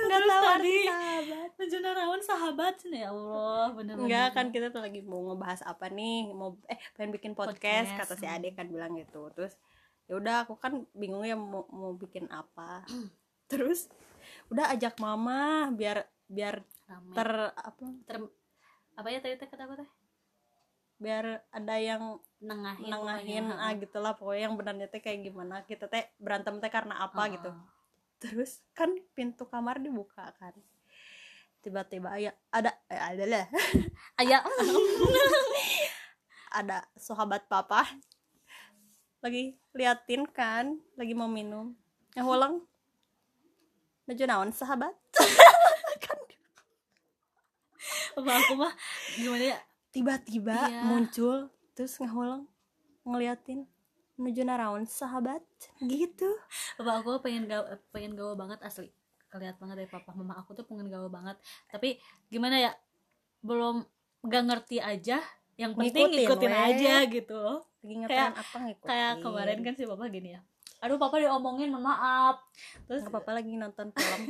Nggak 0.00 0.22
tahu 0.26 0.44
artis 0.48 0.84
sahabat 0.86 1.39
Naju 1.60 1.76
naon 1.84 2.20
sahabat. 2.24 2.80
Ya 2.88 3.12
Allah 3.12 3.76
bener 3.76 4.00
Enggak 4.00 4.32
kan 4.32 4.48
kita 4.48 4.72
tuh 4.72 4.80
lagi 4.80 5.04
mau 5.04 5.20
ngebahas 5.28 5.60
apa 5.68 5.92
nih? 5.92 6.32
Mau 6.32 6.56
eh 6.64 6.80
pengen 6.96 7.12
bikin 7.12 7.36
podcast, 7.36 7.92
Podcast, 7.92 8.00
kata 8.00 8.14
si 8.16 8.24
hmm. 8.24 8.34
Ade 8.40 8.48
kan 8.56 8.66
bilang 8.72 8.96
gitu. 8.96 9.28
Terus 9.36 9.60
ya 10.08 10.16
udah 10.16 10.48
aku 10.48 10.56
kan 10.56 10.88
bingung 10.96 11.20
ya 11.28 11.36
mau 11.36 11.68
mau 11.68 11.92
bikin 11.92 12.32
apa. 12.32 12.80
Terus 13.52 13.92
udah 14.48 14.72
ajak 14.72 14.96
mama 14.96 15.68
biar 15.76 16.08
biar 16.32 16.64
Rame. 16.88 17.12
ter 17.12 17.28
apa? 17.52 17.84
Ter- 18.08 18.32
apa 18.96 19.08
ya 19.12 19.20
tadi 19.20 19.36
kata 19.36 19.68
aku 19.68 19.74
teh? 19.84 19.90
Biar 20.96 21.44
ada 21.52 21.76
yang 21.76 22.16
nengahin 22.40 22.88
nengahin 22.88 23.44
pokoknya. 23.52 23.68
ah 23.68 23.72
gitu 23.76 23.98
lah 24.00 24.12
pokoknya 24.16 24.42
yang 24.48 24.56
benarnya 24.56 24.88
teh 24.88 25.04
kayak 25.04 25.28
gimana. 25.28 25.60
Kita 25.68 25.92
teh 25.92 26.08
berantem 26.16 26.56
teh 26.56 26.72
karena 26.72 27.04
apa 27.04 27.28
Heeh. 27.28 27.36
gitu 27.36 27.52
terus 28.20 28.60
kan 28.76 28.92
pintu 29.16 29.48
kamar 29.48 29.80
dibuka 29.80 30.28
kan 30.36 30.52
tiba-tiba 31.60 32.16
ya 32.16 32.32
ada 32.52 32.72
eh, 32.88 33.00
ada 33.00 33.24
lah. 33.28 33.46
Ayah 34.20 34.40
ada 36.60 36.84
sahabat 36.96 37.46
papa. 37.46 37.84
Lagi 39.20 39.56
liatin 39.76 40.24
kan 40.28 40.80
lagi 40.96 41.12
mau 41.12 41.28
minum. 41.28 41.76
Yang 42.16 42.26
ulang 42.26 42.54
Naju 44.10 44.24
naon 44.26 44.50
sahabat? 44.50 44.90
Apa 48.18 48.30
aku 48.42 48.58
mah 48.58 48.74
gimana 49.14 49.54
ya? 49.54 49.58
Tiba-tiba 49.94 50.66
Iya. 50.66 50.82
muncul 50.82 51.46
terus 51.78 51.94
ngulang 52.02 52.50
ngeliatin 53.06 53.70
menuju 54.18 54.42
naraon 54.42 54.82
sahabat? 54.82 55.46
Gitu. 55.78 56.26
Bapak 56.74 57.06
aku 57.06 57.22
pengen 57.22 57.46
gaul, 57.46 57.70
pengen 57.94 58.18
gaul 58.18 58.34
banget 58.34 58.58
asli. 58.66 58.90
Kelihat 59.30 59.56
banget 59.62 59.86
dari 59.86 59.90
papa 59.90 60.10
mama 60.12 60.36
aku 60.36 60.58
tuh 60.58 60.66
pengen 60.66 60.90
gaul 60.90 61.08
banget. 61.08 61.38
Tapi 61.70 61.96
gimana 62.28 62.58
ya? 62.58 62.72
Belum 63.40 63.86
gak 64.26 64.44
ngerti 64.44 64.82
aja. 64.82 65.22
Yang 65.54 65.72
penting 65.76 66.08
Ngikutin, 66.08 66.26
ikutin 66.26 66.52
weh. 66.52 66.66
aja 66.72 66.94
gitu 67.04 67.42
lagi 67.80 67.94
ngetrend 67.96 68.36
apa 68.36 68.56
ngikutin 68.60 68.90
Kayak 68.92 69.12
kemarin 69.24 69.58
kan 69.64 69.74
si 69.76 69.84
papa 69.88 70.04
gini 70.12 70.36
ya. 70.36 70.40
Aduh 70.84 70.96
papa 71.00 71.16
diomongin 71.20 71.72
mohon 71.72 71.88
maaf. 71.88 72.36
Terus 72.84 73.00
nggak 73.04 73.12
apa-apa 73.12 73.40
lagi 73.40 73.56
nonton 73.56 73.88
film 73.92 74.22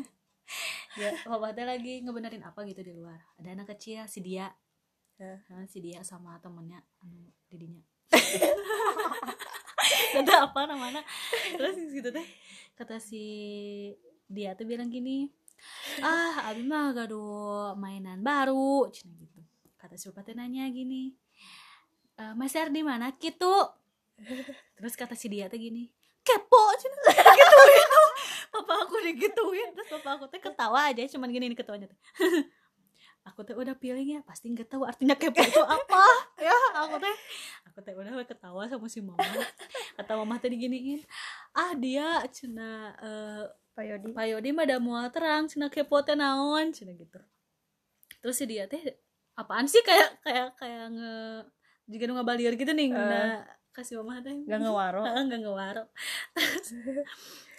ya 1.00 1.10
papa 1.26 1.54
teh 1.54 1.66
lagi 1.66 2.02
ngebenerin 2.02 2.42
apa 2.46 2.62
gitu 2.66 2.82
di 2.82 2.94
luar. 2.94 3.18
Ada 3.38 3.58
anak 3.58 3.74
kecil 3.74 4.06
si 4.06 4.22
dia. 4.22 4.50
Nah, 5.20 5.68
si 5.68 5.84
dia 5.84 6.00
sama 6.00 6.40
temennya 6.40 6.80
anu 7.02 7.30
didinya. 7.50 7.82
Tante 10.14 10.34
apa 10.34 10.66
namanya 10.66 11.02
terus 11.54 11.78
gitu 11.78 12.10
teh 12.10 12.26
kata 12.74 12.98
si 12.98 13.22
dia 14.30 14.54
tuh 14.54 14.64
bilang 14.64 14.86
gini 14.86 15.26
ah 16.00 16.48
abi 16.48 16.64
mah 16.64 16.94
gaduh 16.96 17.76
mainan 17.76 18.24
baru. 18.24 18.88
Cina 18.88 19.12
gitu. 19.20 19.42
Kata 19.76 19.96
si 19.98 20.08
teh 20.08 20.34
nanya 20.36 20.64
gini 20.72 21.12
e, 22.16 22.22
Mas 22.36 22.54
di 22.54 22.80
mana? 22.80 23.12
Gitu. 23.16 23.54
Terus 24.76 24.94
kata 24.96 25.12
si 25.16 25.28
dia 25.28 25.50
tuh 25.52 25.60
gini 25.60 25.90
kepo 26.24 26.62
cina. 26.78 26.96
Digituin 27.16 27.88
papa 28.50 28.72
aku 28.86 28.96
digituin. 29.02 29.68
Terus 29.74 29.88
papa 29.98 30.20
aku 30.20 30.24
teh 30.28 30.40
ketawa 30.40 30.90
aja 30.92 31.02
cuman 31.06 31.28
gini 31.32 31.50
nih 31.50 31.58
ketawanya 31.58 31.88
teh. 31.90 32.00
Aku 33.20 33.44
teh 33.44 33.52
udah 33.52 33.76
pilih 33.76 34.00
ya 34.00 34.24
pasti 34.24 34.48
nggak 34.48 34.64
tahu 34.64 34.88
artinya 34.88 35.12
kepo 35.12 35.44
itu 35.44 35.60
apa. 35.60 36.04
Ya 36.40 36.56
aku 36.72 36.96
teh 36.96 37.16
aku 37.68 37.78
teh 37.84 37.92
udah 37.92 38.24
ketawa 38.24 38.64
sama 38.64 38.88
si 38.88 39.04
mama. 39.04 39.20
Kata 39.92 40.16
mama 40.16 40.40
teh 40.40 40.48
diginiin 40.48 41.04
ah 41.52 41.76
dia 41.76 42.24
cina 42.32 42.96
eh, 42.96 43.44
Pak 43.80 43.88
Yodi? 43.88 44.10
Pak 44.12 44.26
Yodi 44.28 44.48
mah 44.52 44.64
ada 44.68 44.76
mual 44.76 45.08
terang 45.08 45.48
cina 45.48 45.72
kepo 45.72 46.04
teh 46.04 46.12
naon 46.12 46.68
cina 46.76 46.92
gitu. 46.92 47.16
Terus 48.20 48.36
si 48.36 48.44
dia 48.44 48.68
teh 48.68 49.00
apaan 49.40 49.64
sih 49.64 49.80
kayak 49.80 50.20
kayak 50.20 50.48
kayak 50.60 50.84
nge 50.92 51.14
juga 51.88 52.04
nu 52.04 52.12
ngabalieur 52.20 52.54
gitu 52.60 52.76
nih 52.76 52.92
nah, 52.92 53.40
kasih 53.72 54.04
mama 54.04 54.20
teh? 54.20 54.36
Gak 54.44 54.60
ngewaro. 54.60 55.00
Heeh, 55.08 55.22
nggak 55.32 55.40
ngewaro. 55.40 55.84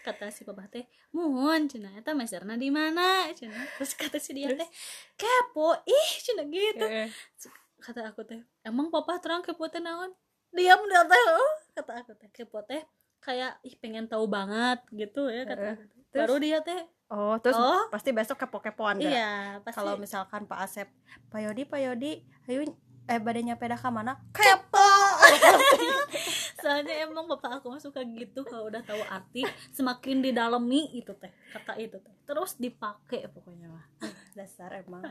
Kata 0.06 0.30
si 0.30 0.46
papa 0.46 0.70
teh 0.70 0.86
mohon 1.10 1.66
cina 1.66 1.90
eta 1.98 2.14
meserna 2.14 2.54
di 2.54 2.70
mana? 2.70 3.26
Cina. 3.34 3.58
Terus 3.82 3.98
kata 3.98 4.22
si 4.22 4.38
dia 4.38 4.54
teh 4.54 4.70
kepo 5.18 5.74
ih 5.90 6.10
cina 6.22 6.46
gitu. 6.46 6.86
Eh, 6.86 7.10
kata 7.82 8.14
aku 8.14 8.22
teh 8.30 8.46
emang 8.62 8.94
papa 8.94 9.18
terang 9.18 9.42
kepo 9.42 9.66
teh 9.74 9.82
naon? 9.82 10.14
Diam 10.54 10.86
dah 10.86 11.02
teh. 11.10 11.24
Oh. 11.34 11.54
kata 11.74 12.06
aku 12.06 12.14
teh 12.14 12.30
kepo 12.30 12.62
teh 12.62 12.86
kayak 13.26 13.58
ih 13.66 13.74
pengen 13.82 14.06
tahu 14.06 14.30
banget 14.30 14.86
gitu 14.94 15.26
ya 15.34 15.50
kata 15.50 15.82
aku. 15.82 15.86
teh. 15.90 16.01
Terus? 16.12 16.28
baru 16.28 16.36
dia 16.38 16.60
teh. 16.62 16.82
Oh 17.12 17.36
terus 17.40 17.56
Oh. 17.56 17.88
pasti 17.92 18.12
besok 18.12 18.40
kepo-kepoan 18.40 19.00
dah. 19.00 19.08
iya 19.08 19.32
pasti. 19.64 19.80
Kalau 19.80 19.96
misalkan 19.96 20.48
Pak 20.48 20.60
Asep 20.64 20.88
Pak 21.28 21.40
Yodi 21.44 21.64
Pak 21.68 21.80
Yodi 21.80 22.12
ayo 22.48 22.64
eh 23.08 23.20
badannya 23.20 23.56
peda 23.60 23.76
ke 23.76 23.90
mana? 23.92 24.16
Kepo! 24.32 24.80
Soalnya 26.62 27.04
emang 27.04 27.26
bapak 27.28 27.60
aku 27.60 27.74
mah 27.74 27.82
suka 27.82 28.06
gitu 28.06 28.46
kalau 28.46 28.70
udah 28.70 28.80
tahu 28.80 29.02
arti 29.10 29.42
semakin 29.74 30.22
didalami 30.22 30.88
itu 30.94 31.12
teh 31.18 31.32
kata 31.52 31.76
itu 31.82 31.98
teh. 32.00 32.16
Terus 32.24 32.56
dipakai 32.56 33.28
pokoknya 33.28 33.68
mah. 33.68 33.86
Dasar 34.38 34.72
emang. 34.80 35.04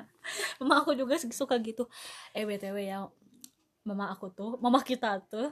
Mama 0.62 0.80
aku 0.80 0.94
juga 0.94 1.18
suka 1.18 1.58
gitu. 1.60 1.84
Eh 2.32 2.46
btw 2.46 2.76
ya 2.80 3.04
mama 3.82 4.12
aku 4.12 4.28
tuh 4.30 4.56
mama 4.60 4.80
kita 4.80 5.20
tuh 5.26 5.50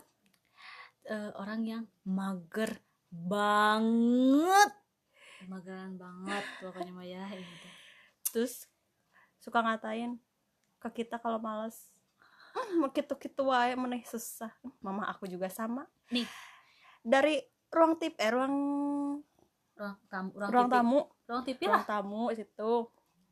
eh, 1.04 1.32
orang 1.34 1.60
yang 1.64 1.82
mager 2.04 2.76
banget 3.10 4.70
mageran 5.46 5.94
banget 5.94 6.44
pokoknya 6.58 6.92
mah 6.92 7.06
ya 7.06 7.22
teh. 7.30 7.44
terus 8.34 8.66
suka 9.38 9.62
ngatain 9.62 10.18
ke 10.82 10.88
kita 11.02 11.22
kalau 11.22 11.38
males 11.38 11.94
"Hmm, 12.56 12.82
gitu-gitu 12.90 13.46
wae 13.46 13.78
meneh 13.78 14.02
susah 14.02 14.50
mama 14.82 15.06
aku 15.06 15.30
juga 15.30 15.46
sama 15.46 15.86
Nih. 16.10 16.26
dari 17.06 17.38
ruang 17.70 17.94
tip 18.00 18.18
eh 18.18 18.30
ruang 18.34 18.54
ruang 19.78 19.96
tamu 20.10 20.28
ruang, 20.34 20.50
ruang 20.50 20.66
TV. 20.66 20.74
tamu 20.74 20.98
ruang 21.28 21.42
ruang 21.46 21.70
lah 21.70 21.82
tamu 21.86 22.22
situ 22.34 22.72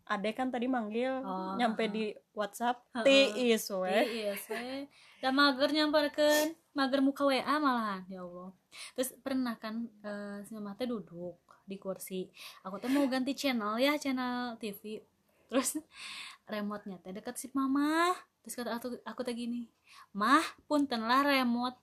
Ade 0.06 0.30
kan 0.32 0.54
tadi 0.54 0.70
manggil 0.70 1.18
Oh, 1.26 1.58
nyampe 1.58 1.90
heeh. 1.90 1.92
di 1.92 2.04
WhatsApp 2.30 2.78
Heeh. 2.94 3.04
tiis 3.34 3.66
we. 3.68 3.90
Iya 4.22 4.38
we. 4.38 4.86
Dan 5.18 5.34
mager 5.34 5.74
nyamperkeun 5.74 6.54
mager 6.72 7.00
muka 7.02 7.26
WA 7.26 7.42
malahan 7.58 8.06
ya 8.06 8.22
Allah. 8.22 8.54
Terus 8.94 9.10
pernah 9.18 9.58
kan 9.58 9.82
eh, 10.00 10.38
si 10.46 10.54
mama 10.54 10.78
teh 10.78 10.86
duduk 10.86 11.42
di 11.66 11.74
kursi. 11.74 12.30
Aku 12.62 12.78
tuh 12.78 12.86
mau 12.86 13.02
ganti 13.10 13.34
channel 13.34 13.74
ya 13.76 13.98
channel 13.98 14.54
TV 14.56 15.02
terus 15.46 15.78
remote-nya 16.52 17.02
teh 17.02 17.10
deket 17.10 17.34
si 17.34 17.50
mama. 17.50 18.14
Terus 18.46 18.54
kata 18.54 18.78
aku 18.78 18.86
aku 19.02 19.20
teh 19.26 19.34
gini 19.34 19.66
mah 20.14 20.44
puntenlah 20.70 21.26
remote. 21.26 21.74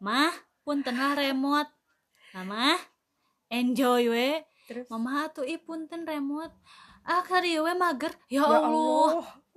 Mah 0.00 0.32
puntenlah 0.64 1.20
remote. 1.20 1.68
Nah 2.32 2.44
mah 2.48 2.80
enjoy 3.52 4.08
we. 4.08 4.30
Terus? 4.64 4.86
Mama 4.88 5.28
tuh 5.34 5.44
ih 5.44 5.58
punten 5.60 6.06
remote 6.06 6.54
ah 7.04 7.22
kari 7.24 7.56
we 7.60 7.72
mager. 7.76 8.12
Ya, 8.28 8.40
ya 8.40 8.42
Allah. 8.44 8.66
Allah. 8.68 9.10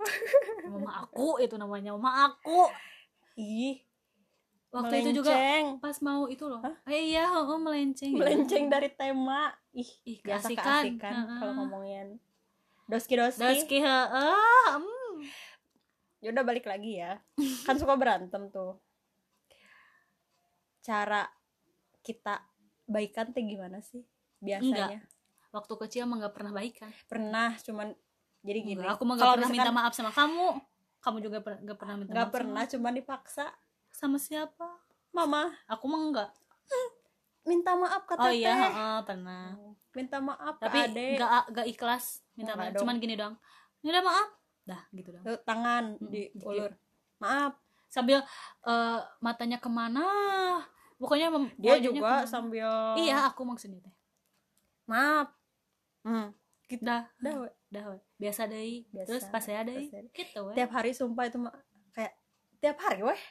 Mama 0.72 0.92
aku 1.06 1.40
itu 1.40 1.54
namanya 1.56 1.96
mama 1.96 2.28
aku. 2.28 2.68
Ih. 3.38 3.80
Waktu 4.74 5.06
itu 5.06 5.22
juga 5.22 5.30
melenceng. 5.30 5.66
pas 5.78 5.96
mau 6.02 6.26
itu 6.26 6.44
loh. 6.50 6.58
Hah? 6.58 6.74
eh 6.90 7.14
iya 7.14 7.30
oh, 7.30 7.56
melenceng. 7.62 8.10
Melenceng 8.18 8.66
dari 8.66 8.90
tema. 8.90 9.54
Ih 9.70 9.86
ih 10.02 10.18
keasikan. 10.18 10.98
kalau 10.98 11.52
ngomongin 11.62 12.18
doski 12.84 13.16
doski, 13.16 13.40
Doski 13.40 13.78
heeh 13.80 14.76
mm. 14.76 15.14
ya 16.20 16.28
udah 16.34 16.44
balik 16.44 16.66
lagi 16.68 17.00
ya. 17.00 17.22
Kan 17.64 17.78
suka 17.78 17.94
berantem 17.94 18.50
tuh. 18.50 18.76
Cara 20.84 21.30
kita 22.04 22.44
baikan 22.84 23.32
tuh 23.32 23.40
gimana 23.40 23.80
sih 23.80 24.04
biasanya 24.44 25.00
waktu 25.54 25.72
kecil 25.78 26.00
emang 26.04 26.18
gak 26.18 26.34
pernah 26.34 26.50
baikan 26.50 26.90
pernah 27.06 27.54
cuman 27.62 27.94
jadi 28.42 28.58
gini 28.60 28.82
Enggak, 28.82 28.98
aku 28.98 29.02
mah 29.06 29.14
gak 29.14 29.32
pernah 29.38 29.48
minta 29.48 29.72
maaf 29.72 29.92
sama 29.94 30.10
kamu. 30.10 30.48
Kamu 31.00 31.16
juga 31.22 31.38
per- 31.40 31.62
gak 31.62 31.78
pernah 31.78 31.94
minta 31.96 32.12
nggak 32.12 32.26
maaf 32.26 32.34
pernah 32.34 32.62
cuman 32.66 32.92
dipaksa. 32.92 33.46
Sama, 33.88 34.18
sama 34.18 34.18
siapa? 34.18 34.68
Mama. 35.14 35.48
Aku 35.64 35.86
mah 35.86 36.00
enggak 36.02 36.30
minta 37.44 37.76
maaf 37.76 38.02
ke 38.08 38.16
oh 38.16 38.32
iya 38.32 38.52
heeh, 38.56 38.96
pernah. 39.04 39.52
Minta 39.92 40.16
maaf 40.18 40.56
tapi 40.58 40.80
ke 40.80 40.88
ade 40.90 41.06
gak 41.20 41.44
gak 41.52 41.66
ikhlas 41.68 42.24
minta 42.34 42.56
maaf. 42.56 42.72
cuman 42.74 42.96
gini 42.96 43.14
doang. 43.14 43.36
Minta 43.84 44.00
maaf? 44.00 44.28
Dah 44.64 44.80
gitu 44.90 45.12
doang. 45.12 45.24
Tuh, 45.24 45.38
tangan 45.44 46.00
Mm, 46.00 46.08
di 46.08 46.22
di- 46.32 46.44
ulur. 46.44 46.72
Maaf. 47.20 47.52
Sambil 47.86 48.24
eh, 48.64 49.00
matanya 49.20 49.60
ke 49.60 49.68
mana? 49.68 50.04
Pokoknya 50.96 51.28
dia 51.60 51.76
juga 51.78 52.00
ke 52.00 52.24
mana. 52.24 52.26
sambil 52.26 52.68
iya 52.96 53.28
aku 53.28 53.44
maksudnya 53.44 53.78
teh. 53.84 53.94
Maaf 54.88 55.28
hmm. 56.04 56.28
dah. 56.84 57.08
Dah 57.18 57.34
we. 57.42 57.50
dah 57.72 57.84
we. 57.90 57.98
biasa 58.20 58.46
deh. 58.46 58.84
Biasa, 58.92 59.08
terus 59.08 59.24
pas 59.32 59.42
saya 59.42 59.64
deh. 59.64 59.88
Gitu 60.12 60.40
we. 60.44 60.52
tiap 60.54 60.70
hari 60.70 60.92
sumpah 60.92 61.26
itu 61.26 61.40
mah 61.40 61.56
kayak 61.96 62.12
tiap 62.60 62.78
hari 62.80 63.02
weh 63.02 63.22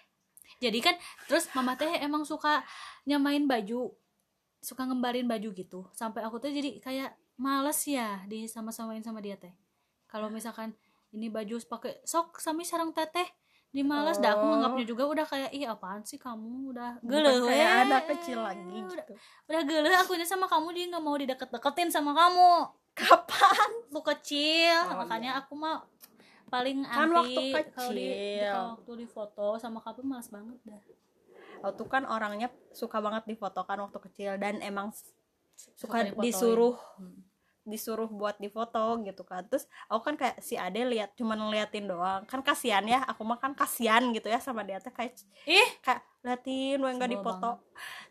jadi 0.60 0.80
kan 0.80 0.96
terus 1.28 1.50
mama 1.52 1.76
teh 1.76 1.90
emang 2.00 2.24
suka 2.24 2.64
nyamain 3.08 3.44
baju 3.48 3.92
suka 4.64 4.88
ngembarin 4.88 5.28
baju 5.28 5.50
gitu. 5.52 5.80
Sampai 5.92 6.24
aku 6.24 6.40
tuh 6.40 6.52
jadi 6.56 6.80
kayak 6.80 7.12
males 7.36 7.80
ya 7.84 8.24
di 8.32 8.48
sama-samain 8.48 9.04
sama 9.04 9.20
dia 9.20 9.36
teh. 9.36 9.52
Kalau 10.08 10.32
misalkan 10.32 10.72
ini 11.12 11.28
baju 11.28 11.60
pakai 11.68 12.00
sok 12.08 12.40
sami 12.40 12.64
sarang 12.64 12.96
teteh 12.96 13.28
di 13.74 13.82
males 13.82 14.18
dah 14.18 14.32
aku 14.32 14.40
Oh. 14.40 14.50
nganggapnya 14.52 14.86
juga 14.86 15.04
udah 15.08 15.26
kayak 15.26 15.50
ih 15.52 15.66
apaan 15.66 16.02
sih 16.02 16.16
kamu 16.16 16.70
udah 16.70 16.92
Bukan 17.00 17.10
gele 17.12 17.32
kayak 17.44 17.50
we. 17.68 17.82
anak 17.84 18.04
kecil 18.08 18.40
lagi 18.40 18.62
udah, 18.62 18.86
gitu 18.96 19.14
udah 19.44 19.62
gele 19.64 19.90
akunya 19.92 20.24
sama 20.24 20.46
kamu 20.46 20.68
dia 20.72 20.86
nggak 20.88 21.02
mau 21.02 21.16
dideket-deketin 21.16 21.90
sama 21.90 22.14
kamu 22.14 22.52
kapan 22.94 23.70
lu 23.90 24.02
kecil 24.04 24.78
Oh, 24.88 24.98
makanya 25.00 25.32
iya. 25.32 25.42
aku 25.42 25.54
mah 25.56 25.82
paling 26.46 26.86
Kan 26.86 27.10
anti 27.10 27.18
waktu 27.18 27.42
kalau 27.68 27.92
di, 27.92 27.98
di- 27.98 28.10
kecil. 28.14 28.46
kalau 28.48 28.70
waktu 28.78 28.92
di 28.94 29.08
foto 29.08 29.48
sama 29.58 29.80
kamu 29.80 30.02
males 30.04 30.30
banget 30.30 30.58
dah 30.64 30.82
waktu 31.64 31.84
kan 31.88 32.04
orangnya 32.06 32.48
suka 32.70 32.98
banget 33.00 33.26
difotokan 33.26 33.82
waktu 33.82 34.00
kecil 34.04 34.32
dan 34.36 34.62
emang 34.62 34.94
suka 35.74 36.06
difotoin. 36.06 36.22
disuruh 36.22 36.78
Hmm. 36.94 37.26
Disuruh 37.64 38.12
buat 38.12 38.36
difoto 38.40 39.00
gitu 39.08 39.24
kan. 39.24 39.48
Terus 39.48 39.68
aku 39.88 40.12
kan 40.12 40.16
kayak 40.20 40.38
si 40.44 40.60
Ade 40.60 40.84
lihat 40.84 41.16
cuman 41.16 41.40
ngeliatin 41.40 41.88
doang. 41.88 42.28
Kan 42.28 42.44
kasihan 42.44 42.84
ya 42.84 43.04
aku 43.08 43.24
mah 43.24 43.40
kan 43.40 43.56
kasihan 43.56 44.04
gitu 44.12 44.28
ya 44.28 44.40
sama 44.44 44.68
dia 44.68 44.84
teh 44.84 44.92
kayak 44.92 45.16
ih! 45.48 45.70
kayak 45.84 46.04
liatin 46.24 46.80
gue 46.80 46.92
nggak 46.96 47.20
dipoto 47.20 47.60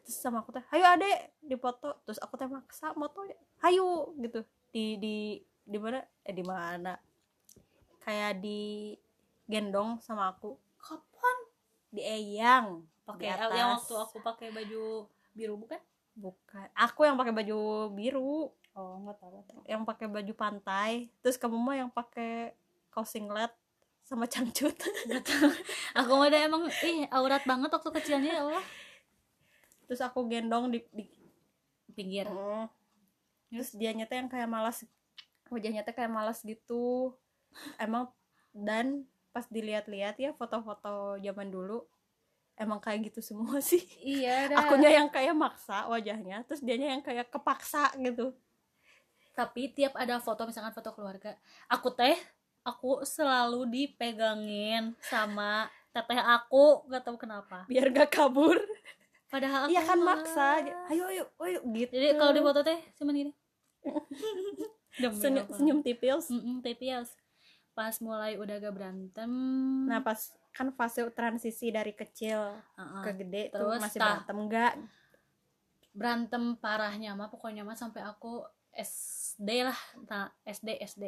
terus 0.05 0.21
sama 0.21 0.45
aku 0.45 0.53
teh 0.53 0.61
ayo 0.77 0.85
Ade 0.85 1.33
dipoto 1.41 1.97
terus 2.05 2.21
aku 2.21 2.37
teh 2.37 2.45
maksa 2.45 2.93
moto 2.97 3.25
ayo 3.65 4.13
gitu. 4.19 4.45
Di 4.73 4.97
di 4.97 5.17
di 5.63 5.79
mana? 5.79 6.01
Eh 6.25 6.35
di 6.35 6.45
mana? 6.45 6.93
Kayak 8.03 8.43
di 8.43 8.93
gendong 9.47 10.01
sama 10.03 10.33
aku. 10.35 10.57
Kapan? 10.81 11.37
Di 11.93 12.03
eyang 12.03 12.89
pakai 13.03 13.35
yang 13.53 13.77
waktu 13.77 13.95
aku 13.99 14.17
pakai 14.23 14.49
baju 14.55 15.07
biru 15.35 15.55
bukan? 15.59 15.81
Bukan. 16.17 16.67
Aku 16.77 17.05
yang 17.05 17.17
pakai 17.17 17.35
baju 17.35 17.93
biru 17.93 18.53
oh 18.73 19.05
nggak 19.05 19.19
tahu 19.21 19.37
yang 19.69 19.83
pakai 19.85 20.07
baju 20.09 20.33
pantai 20.33 21.13
terus 21.21 21.37
kamu 21.37 21.57
mah 21.61 21.77
yang 21.77 21.91
pakai 21.93 22.57
kaos 22.93 23.13
singlet 23.13 23.53
sama 24.07 24.27
cangcut. 24.27 24.75
Nggak 25.09 25.25
tahu. 25.25 25.51
Aku 26.03 26.13
udah 26.19 26.41
emang 26.43 26.67
ih 26.83 27.07
aurat 27.09 27.43
banget 27.47 27.71
waktu 27.71 27.91
kecilnya 27.95 28.31
ya 28.37 28.41
Allah. 28.45 28.65
Terus 29.87 30.01
aku 30.03 30.27
gendong 30.27 30.75
di, 30.75 30.85
di 30.93 31.07
pinggir. 31.95 32.29
Mm. 32.29 32.69
terus 33.53 33.77
dia 33.77 33.93
nyata 33.93 34.17
yang 34.17 34.29
kayak 34.33 34.49
malas. 34.49 34.85
Wajahnya 35.53 35.85
teh 35.85 35.93
kayak 35.93 36.13
malas 36.13 36.41
gitu. 36.41 37.13
Emang 37.77 38.09
dan 38.53 39.05
pas 39.33 39.49
dilihat-lihat 39.49 40.21
ya 40.21 40.37
foto-foto 40.37 41.17
zaman 41.21 41.49
dulu 41.49 41.85
emang 42.57 42.81
kayak 42.81 43.13
gitu 43.13 43.21
semua 43.25 43.61
sih. 43.65 43.81
Iya 44.01 44.37
dah. 44.53 44.69
akunya 44.69 44.93
yang 44.93 45.09
kayak 45.09 45.33
maksa 45.33 45.89
wajahnya 45.89 46.45
terus 46.45 46.61
dianya 46.61 46.97
yang 46.97 47.05
kayak 47.05 47.33
kepaksa 47.33 47.93
gitu 48.01 48.37
tapi 49.33 49.73
tiap 49.73 49.97
ada 49.97 50.21
foto 50.21 50.45
misalkan 50.45 50.73
foto 50.77 50.93
keluarga 50.93 51.37
aku 51.69 51.89
teh 51.93 52.17
aku 52.63 53.03
selalu 53.03 53.67
dipegangin 53.67 54.95
sama 55.03 55.67
teteh 55.93 56.19
aku 56.19 56.89
nggak 56.89 57.03
tahu 57.05 57.17
kenapa. 57.21 57.69
Biar 57.69 57.93
gak 57.93 58.17
kabur. 58.17 58.57
Padahal 59.29 59.69
iya 59.69 59.85
kan 59.85 60.01
maksa. 60.01 60.65
Ayo 60.89 61.05
ayo 61.13 61.25
ayo 61.45 61.59
gitu. 61.69 61.93
Jadi 61.93 62.17
kalau 62.17 62.33
di 62.33 62.41
foto 62.41 62.61
teh 62.65 62.79
cuman 62.97 63.13
gini 63.13 63.33
senyum, 65.21 65.45
apa? 65.45 65.53
senyum 65.59 65.79
tipis. 65.85 66.33
Mm-mm, 66.33 66.65
tipis. 66.65 67.13
Pas 67.77 67.93
mulai 68.01 68.41
udah 68.41 68.57
gak 68.57 68.73
berantem. 68.73 69.33
Nah 69.89 70.01
pas 70.01 70.17
kan 70.53 70.69
fase 70.73 71.05
transisi 71.13 71.73
dari 71.73 71.97
kecil 71.97 72.41
Heeh. 72.77 73.03
ke 73.05 73.11
gede 73.25 73.43
tuh 73.53 73.73
Terus 73.73 73.81
masih 73.81 73.99
tah. 74.01 74.05
berantem 74.21 74.37
enggak 74.37 74.73
berantem 75.93 76.43
parahnya 76.57 77.13
mah 77.13 77.29
pokoknya 77.29 77.65
mah 77.65 77.77
sampai 77.77 78.01
aku 78.05 78.45
SD 78.75 79.49
lah 79.63 79.79
nah, 80.05 80.29
SD 80.43 80.77
SD 80.79 81.05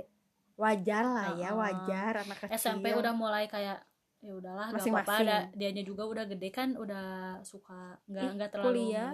wajar 0.54 1.02
lah 1.02 1.34
ya 1.34 1.50
Heeh. 1.50 1.56
wajar 1.56 2.12
anak 2.22 2.38
kecil. 2.40 2.54
SMP 2.54 2.94
udah 2.94 3.10
mulai 3.10 3.44
kayak 3.46 3.82
ya 4.22 4.32
udahlah 4.32 4.70
gak 4.70 4.80
apa-apa 4.80 5.14
ada 5.20 5.38
dianya 5.52 5.82
juga 5.82 6.06
udah 6.06 6.24
gede 6.24 6.48
kan 6.48 6.72
udah 6.74 7.04
suka 7.42 8.00
nggak 8.06 8.30
nggak 8.34 8.50
terlalu 8.50 8.72
kuliah. 8.88 9.12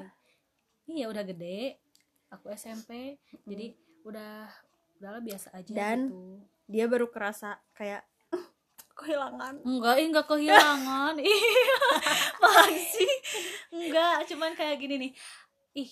iya 0.87 1.11
udah 1.11 1.25
gede 1.25 1.81
aku 2.29 2.47
SMP 2.53 3.19
jadi 3.43 3.75
udah 4.07 4.47
udahlah 5.01 5.19
biasa 5.19 5.51
aja 5.51 5.73
Dan- 5.73 6.07
gitu. 6.07 6.21
dia 6.69 6.85
baru 6.87 7.11
kerasa 7.11 7.59
kayak 7.75 8.07
kehilangan. 8.93 9.65
Enggak 9.65 9.97
enggak 9.99 10.27
kehilangan. 10.29 11.15
Iya. 11.25 12.77
Sih? 12.85 13.15
Enggak 13.73 14.29
cuman 14.29 14.53
kayak 14.53 14.77
gini 14.77 14.95
nih. 15.01 15.13
Ih 15.75 15.91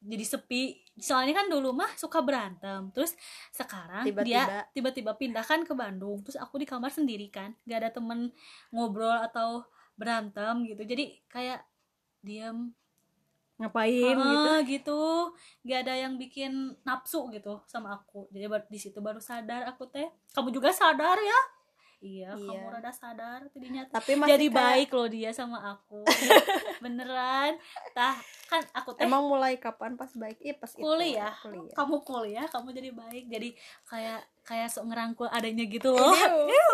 jadi 0.00 0.24
sepi. 0.24 0.80
Soalnya 0.96 1.44
kan 1.44 1.46
dulu 1.52 1.76
mah 1.76 1.92
suka 1.96 2.24
berantem. 2.24 2.88
Terus 2.96 3.12
sekarang 3.52 4.08
dia 4.08 4.08
Tiba-tiba. 4.12 4.58
tiba-tiba 4.72 5.12
pindah 5.16 5.44
kan 5.44 5.60
ke 5.62 5.76
Bandung. 5.76 6.24
Terus 6.24 6.40
aku 6.40 6.56
di 6.56 6.66
kamar 6.66 6.88
sendiri 6.88 7.28
kan. 7.28 7.52
Gak 7.68 7.78
ada 7.84 7.90
temen 7.92 8.32
ngobrol 8.72 9.20
atau 9.20 9.64
berantem 9.94 10.64
gitu. 10.64 10.82
Jadi 10.88 11.20
kayak 11.28 11.60
diam 12.24 12.72
ngapain 13.60 14.16
gitu? 14.16 14.48
Ah, 14.48 14.60
gitu. 14.64 15.02
Gak 15.68 15.84
ada 15.84 15.94
yang 16.00 16.16
bikin 16.16 16.80
nafsu 16.80 17.28
gitu 17.28 17.60
sama 17.68 18.00
aku. 18.00 18.24
Jadi 18.32 18.48
di 18.72 18.78
situ 18.80 18.98
baru 19.04 19.20
sadar 19.20 19.68
aku 19.68 19.84
teh. 19.92 20.08
Kamu 20.32 20.48
juga 20.48 20.72
sadar 20.72 21.20
ya 21.20 21.59
iya, 22.00 22.32
Iya. 22.32 22.48
kamu 22.50 22.66
rada 22.70 22.88
sadar 22.90 23.40
tadinya. 23.46 23.84
Tapi 23.86 24.12
masih 24.14 24.30
jadi 24.30 24.46
kayak- 24.46 24.56
baik 24.56 24.88
loh 24.90 25.06
dia 25.06 25.30
sama 25.30 25.58
aku. 25.70 26.00
Beneran. 26.80 27.60
Tah 27.90 28.16
kan 28.46 28.64
aku 28.72 28.92
teh 28.92 29.04
emang 29.04 29.22
mulai 29.22 29.56
kapan 29.56 29.94
pas 29.94 30.10
baik? 30.10 30.36
Iya 30.38 30.54
pas 30.54 30.70
itu 30.70 30.80
kuliah. 30.80 31.34
kuliah. 31.38 31.72
Kamu 31.72 31.96
kuliah 32.00 32.46
kamu 32.46 32.68
jadi 32.72 32.90
baik. 32.90 33.24
Jadi 33.26 33.48
kayak 33.84 34.20
kayak 34.42 34.68
sok 34.68 34.84
ngerangkul 34.86 35.28
adanya 35.28 35.62
gitu 35.62 35.90
loh. 35.90 36.10
Iu. 36.10 36.68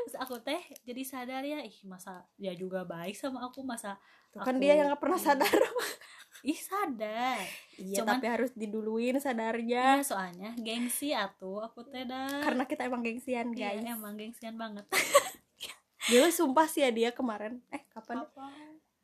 terus 0.00 0.16
aku 0.18 0.40
teh 0.40 0.56
jadi 0.82 1.02
sadar 1.02 1.42
ya 1.42 1.60
ih 1.60 1.76
masa 1.84 2.24
dia 2.34 2.52
juga 2.52 2.82
baik 2.82 3.12
sama 3.12 3.44
aku? 3.44 3.60
Masa 3.60 4.00
Tuh 4.28 4.40
kan 4.40 4.56
aku- 4.56 4.62
dia 4.62 4.72
yang 4.74 4.88
nggak 4.88 4.98
pernah 4.98 5.16
sadar 5.18 5.48
ih 6.40 6.54
sadar. 6.54 7.42
Iya 7.74 7.98
Cuman- 7.98 8.16
tapi 8.16 8.26
harus 8.28 8.50
diduluin 8.52 9.14
ya 9.14 9.22
sadarnya 9.22 9.86
soalnya 10.02 10.54
gengsi 10.56 11.10
atuh 11.10 11.62
aku 11.62 11.82
teh 11.84 12.02
dah 12.02 12.40
karena 12.40 12.62
kita 12.62 12.84
emang 12.84 13.00
gengsian 13.00 13.50
Iya, 13.52 13.74
guys. 13.74 13.84
emang 13.84 14.14
gengsian 14.14 14.54
banget. 14.54 14.86
Dulu 16.08 16.26
sumpah 16.28 16.64
sih 16.64 16.80
ya 16.80 16.90
dia 16.90 17.10
kemarin. 17.10 17.60
Eh 17.68 17.84
kapan? 17.88 18.24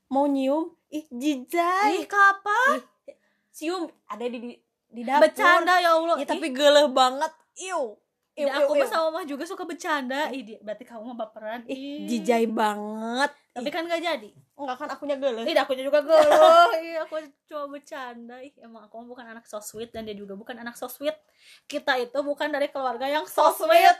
Mau 0.07 0.25
nyium? 0.25 0.73
Ih 0.89 1.05
jijai. 1.09 2.01
Ih 2.01 2.07
kapan? 2.07 2.81
Cium. 3.51 3.87
Ada 4.05 4.25
di 4.25 4.39
di, 4.41 4.51
di 4.89 5.03
dapur. 5.03 5.29
Bercanda 5.29 5.79
ya 5.79 5.93
Allah. 5.93 6.17
Ya 6.17 6.25
tapi 6.25 6.49
geleh 6.49 6.89
banget. 6.89 7.33
Iu 7.61 7.99
Ih, 8.35 8.43
Iu, 8.43 8.51
aku 8.51 8.75
iu, 8.75 8.83
mah 8.83 8.89
sama 8.89 9.09
mah 9.13 9.25
juga 9.25 9.45
suka 9.45 9.63
bercanda. 9.63 10.27
Ih. 10.29 10.43
Dia- 10.43 10.59
berarti 10.59 10.83
kamu 10.83 11.03
mah 11.07 11.19
baperan. 11.21 11.61
Ih 11.67 11.77
Ih. 12.03 12.07
jijai 12.09 12.47
banget. 12.47 13.31
Tapi 13.53 13.69
kan 13.69 13.85
gak 13.85 14.01
jadi 14.01 14.31
enggak 14.55 14.77
kan 14.79 14.89
akunya 14.89 15.17
geleh 15.19 15.43
Ih, 15.43 15.57
aku 15.57 15.75
juga 15.75 15.99
galau. 15.99 16.71
Iya, 16.79 17.03
aku 17.03 17.19
cuma 17.45 17.65
bercanda. 17.69 18.39
Ih, 18.39 18.55
emang 18.59 18.87
aku 18.87 19.03
bukan 19.03 19.27
anak 19.27 19.45
so 19.45 19.59
sweet 19.59 19.91
dan 19.91 20.03
dia 20.03 20.15
juga 20.15 20.35
bukan 20.35 20.55
anak 20.55 20.75
so 20.75 20.87
sweet. 20.87 21.15
Kita 21.65 21.99
itu 21.99 22.15
bukan 22.21 22.49
dari 22.49 22.71
keluarga 22.71 23.05
yang 23.05 23.27
so 23.27 23.51
sweet. 23.51 23.99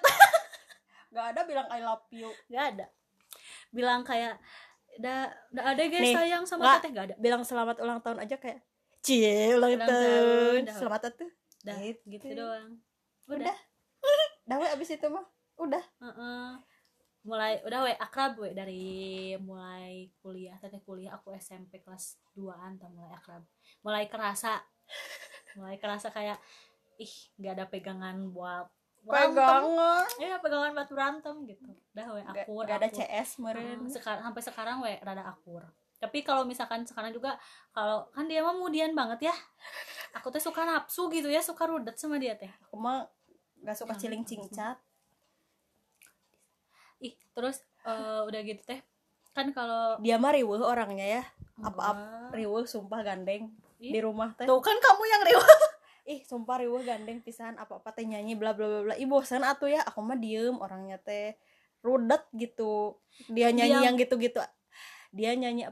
Gak 1.15 1.27
ada 1.35 1.41
bilang 1.43 1.67
I 1.69 1.79
love 1.79 2.07
you 2.11 2.31
Gak 2.47 2.65
ada. 2.75 2.87
Bilang 3.71 4.03
kayak 4.03 4.39
udah 4.95 5.27
udah 5.51 5.65
ada 5.69 5.83
guys 5.85 6.03
Nih, 6.03 6.15
sayang 6.15 6.45
sama 6.45 6.79
teteh 6.79 6.91
gak 6.93 7.05
ada. 7.11 7.15
bilang 7.19 7.43
selamat 7.43 7.83
ulang 7.83 7.99
tahun 7.99 8.23
aja 8.23 8.39
kayak 8.39 8.63
cie 9.01 9.51
ulang 9.53 9.75
Ulang 9.75 9.91
tahun, 9.91 10.61
tahun 10.65 10.79
selamat 10.79 11.01
tuh 11.13 11.31
Udah 11.61 11.77
Gitu. 11.83 11.99
gitu 12.09 12.27
doang. 12.33 12.79
Udah. 13.27 13.57
dah 14.47 14.57
we 14.63 14.67
abis 14.71 14.95
itu 14.95 15.07
mah 15.11 15.27
udah 15.57 15.83
Heeh. 15.99 16.47
Mulai 17.25 17.57
udah 17.65 17.89
we 17.89 17.93
akrab 17.97 18.37
we 18.37 18.53
dari 18.53 18.85
mulai 19.41 20.13
kuliah 20.21 20.61
teteh 20.61 20.85
kuliah 20.85 21.17
aku 21.17 21.33
SMP 21.33 21.81
kelas 21.81 22.21
2an 22.37 22.77
tuh 22.77 22.93
mulai 22.93 23.17
akrab. 23.17 23.43
Mulai 23.81 24.13
kerasa. 24.13 24.61
Mulai 25.57 25.81
kerasa 25.81 26.13
kayak 26.13 26.37
ih 27.01 27.15
nggak 27.41 27.53
ada 27.57 27.65
pegangan 27.67 28.29
buat 28.29 28.69
pegangan. 29.09 30.05
Iya 30.21 30.37
pegangan 30.45 30.77
buat 30.77 30.91
berantem 30.93 31.37
gitu. 31.49 31.65
Udah 31.97 32.07
we 32.13 32.23
akur 32.23 32.63
gak 32.69 32.79
ada 32.85 32.89
akur. 32.93 33.01
CS 33.01 33.29
meren. 33.41 33.81
Sekarang 33.89 34.23
sampai 34.29 34.43
sekarang 34.45 34.77
we 34.85 34.93
rada 35.01 35.25
akur. 35.25 35.65
Tapi 35.97 36.21
kalau 36.21 36.45
misalkan 36.45 36.85
sekarang 36.85 37.17
juga 37.17 37.41
kalau 37.73 38.05
kan 38.13 38.29
dia 38.29 38.45
mah 38.45 38.53
mudian 38.53 38.93
banget 38.93 39.33
ya. 39.33 39.35
Aku 40.21 40.29
tuh 40.29 40.45
suka 40.45 40.69
nafsu 40.69 41.09
gitu 41.09 41.33
ya 41.33 41.41
suka 41.41 41.65
rudet 41.65 41.97
sama 41.97 42.21
dia 42.21 42.37
teh. 42.37 42.53
Aku 42.69 42.77
mah 42.77 43.09
gak 43.65 43.81
suka 43.81 43.97
ciling 43.97 44.29
cingcat 44.29 44.77
ih 47.01 47.15
terus 47.35 47.63
eh, 47.87 48.21
udah 48.27 48.41
gitu 48.45 48.63
teh 48.63 48.81
kan 49.35 49.51
kalau 49.51 49.99
dia 49.99 50.15
mah 50.15 50.31
riweuh 50.31 50.63
orangnya 50.63 51.21
ya. 51.21 51.23
Apa 51.59 51.75
Wah. 51.75 52.31
riweuh 52.31 52.67
sumpah 52.67 53.03
gandeng. 53.03 53.51
Ih. 53.83 53.91
di 53.91 54.01
rumah 54.01 54.33
teh. 54.39 54.47
tuh 54.47 54.63
kan 54.63 54.79
kamu 54.79 55.03
yang 55.11 55.23
rewel 55.27 55.51
ih 56.15 56.21
sumpah 56.23 56.63
riweuh 56.63 56.87
gandeng 56.87 57.19
pisan 57.21 57.59
apa 57.59 57.83
apa 57.83 57.91
teh 57.91 58.07
nyanyi 58.07 58.39
bla 58.39 58.55
bla 58.55 58.71
bla 58.71 58.81
bla. 58.87 58.95
Ih 58.95 59.11
bosan 59.11 59.43
atuh 59.43 59.67
ya 59.67 59.83
aku 59.83 59.99
mah 60.01 60.15
diem 60.15 60.55
orangnya 60.57 61.03
teh. 61.03 61.35
Rudet 61.83 62.23
gitu. 62.33 62.97
Dia 63.29 63.51
nyanyi 63.51 63.85
yang 63.85 63.99
gitu 63.99 64.17
gitu 64.17 64.41
dia 65.15 65.31
nyanyi 65.39 65.71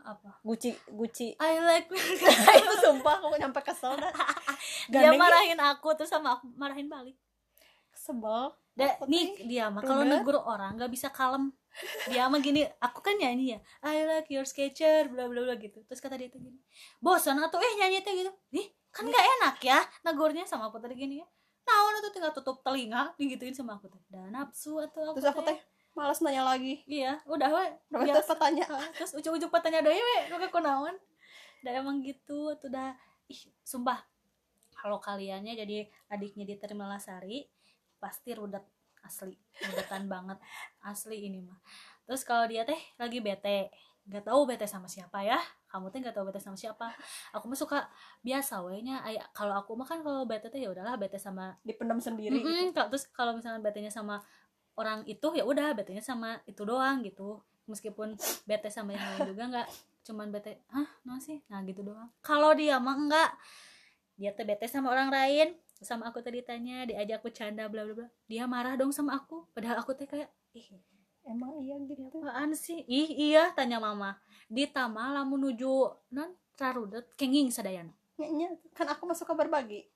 apa? 0.00 0.40
Guci 0.40 0.72
guci 0.88 1.36
I 1.36 1.60
like 1.60 1.92
itu 2.64 2.74
sumpah 2.80 3.20
aku 3.20 3.36
nyampe 3.36 3.60
kesel 3.60 3.92
dah. 4.00 4.12
Dia 4.88 5.12
marahin 5.12 5.60
aku 5.60 5.92
terus 5.92 6.08
sama 6.08 6.40
aku 6.40 6.48
marahin 6.56 6.88
balik 6.88 7.16
sebel 8.00 8.56
Da, 8.80 8.96
nih 9.04 9.44
dia 9.44 9.68
mah 9.68 9.84
kalau 9.84 10.08
negur 10.08 10.40
orang 10.40 10.78
nggak 10.80 10.88
bisa 10.88 11.12
kalem. 11.12 11.52
Dia 12.08 12.32
mah 12.32 12.40
gini 12.40 12.64
aku 12.80 13.04
kan 13.04 13.14
nyanyi 13.18 13.54
ya 13.54 13.58
I 13.84 14.08
like 14.08 14.30
your 14.32 14.48
sketcher 14.48 15.10
bla 15.12 15.28
bla 15.28 15.44
bla 15.44 15.54
gitu. 15.60 15.84
Terus 15.84 16.00
kata 16.00 16.16
dia 16.16 16.32
tuh 16.32 16.40
gini 16.40 16.56
bosan 17.02 17.36
atau 17.42 17.60
eh 17.60 17.72
nyanyi 17.76 18.00
teh 18.00 18.14
gitu. 18.14 18.32
Nih 18.56 18.72
kan 18.88 19.04
nggak 19.04 19.26
enak 19.38 19.56
ya 19.60 19.78
negurnya 20.06 20.48
sama 20.48 20.72
aku 20.72 20.80
tadi 20.80 20.96
gini 20.96 21.20
ya. 21.20 21.26
Naon 21.68 22.00
tuh 22.00 22.12
tinggal 22.14 22.32
tutup 22.32 22.64
telinga 22.64 23.12
digituin 23.20 23.52
sama 23.52 23.76
aku 23.76 23.92
tuh 23.92 24.00
dan 24.08 24.32
nafsu 24.32 24.80
atau 24.80 25.12
aku 25.12 25.20
terus 25.20 25.28
aku 25.36 25.42
teh. 25.44 25.58
malas 25.92 26.22
nanya 26.24 26.46
lagi. 26.46 26.80
Iya 26.88 27.20
udah 27.28 27.48
we. 27.52 27.66
Tanya 28.40 28.64
Ah, 28.70 28.88
terus 28.96 29.12
ujuk-ujuk 29.12 29.52
patanya 29.52 29.84
deh 29.84 29.92
we. 29.92 30.18
Lu 30.32 30.40
ke 30.40 30.60
naon? 30.62 30.96
Udah 31.60 31.72
emang 31.76 32.00
gitu 32.00 32.56
tuh 32.56 32.70
dah. 32.72 32.96
Ih 33.28 33.50
sumpah. 33.60 34.00
Kalau 34.72 34.96
kaliannya 34.96 35.52
jadi 35.52 35.84
adiknya 36.08 36.48
diterima 36.48 36.88
Lasari 36.88 37.44
pasti 38.00 38.32
rudet 38.32 38.64
asli. 39.00 39.36
Rudetan 39.60 40.08
banget. 40.12 40.40
Asli 40.80 41.28
ini 41.28 41.40
mah. 41.40 41.60
Terus 42.04 42.24
kalau 42.24 42.44
dia 42.44 42.64
teh 42.64 42.80
lagi 42.96 43.20
bete 43.20 43.70
nggak 44.00 44.26
tahu 44.26 44.48
bete 44.48 44.64
sama 44.64 44.88
siapa 44.88 45.22
ya. 45.22 45.38
Kamu 45.68 45.92
teh 45.92 46.00
nggak 46.00 46.16
tahu 46.16 46.26
bete 46.26 46.40
sama 46.40 46.56
siapa. 46.56 46.90
Aku 47.30 47.46
mah 47.46 47.54
suka 47.54 47.78
biasa 48.20 48.64
we 48.64 48.82
nya 48.82 48.98
ay- 49.00 49.22
kalau 49.30 49.54
aku 49.54 49.76
mah 49.76 49.86
kan 49.86 50.00
kalau 50.00 50.24
bete 50.24 50.48
teh 50.48 50.58
ya 50.58 50.72
udahlah 50.72 50.96
bete 50.96 51.20
sama 51.20 51.54
dipendam 51.62 52.00
sendiri 52.00 52.34
gitu. 52.34 52.48
Mm-mm, 52.48 52.72
kalau- 52.72 52.90
terus 52.90 53.04
kalau 53.08 53.36
misalnya 53.36 53.60
betenya 53.60 53.92
sama 53.92 54.18
orang 54.74 55.04
itu 55.04 55.28
ya 55.32 55.44
udah 55.44 55.76
betenya 55.76 56.00
sama 56.00 56.40
itu 56.44 56.64
doang 56.64 57.04
gitu. 57.04 57.38
Meskipun 57.68 58.18
bete 58.44 58.66
sama 58.66 58.96
yang 58.96 59.04
lain 59.14 59.30
juga 59.30 59.44
nggak 59.46 59.68
cuman 60.00 60.32
bete 60.32 60.64
hah 60.72 60.88
no 61.04 61.20
sih? 61.20 61.38
Nah 61.46 61.62
gitu 61.62 61.86
doang. 61.86 62.08
Kalau 62.18 62.50
dia 62.52 62.80
mah 62.82 62.96
enggak 62.98 63.30
dia 64.16 64.34
tuh 64.34 64.42
bete 64.42 64.66
sama 64.66 64.90
orang 64.90 65.08
lain 65.08 65.54
sama 65.80 66.12
aku 66.12 66.20
tadi 66.20 66.44
tanya 66.44 66.84
diajak 66.84 67.24
bercanda 67.24 67.66
bla 67.66 67.88
bla 67.88 67.94
bla. 68.04 68.08
Dia 68.28 68.44
marah 68.44 68.76
dong 68.76 68.92
sama 68.92 69.16
aku. 69.16 69.48
Padahal 69.56 69.80
aku 69.80 69.96
teh 69.96 70.04
kayak 70.04 70.28
ih 70.52 70.68
emang 71.24 71.60
iya 71.64 71.76
gitu 71.88 72.06
apaan 72.20 72.52
sih? 72.52 72.84
Ih 72.84 73.10
iya 73.32 73.52
tanya 73.56 73.80
mama. 73.80 74.20
Di 74.46 74.68
tama 74.68 75.12
lamun 75.16 75.48
nuju 75.48 75.90
non 76.12 76.36
rarudet 76.60 77.08
kenging 77.16 77.48
sadayana 77.48 77.96
Nya, 78.20 78.52
kan 78.76 78.84
aku 78.92 79.08
mah 79.08 79.16
suka 79.16 79.32
berbagi 79.32 79.88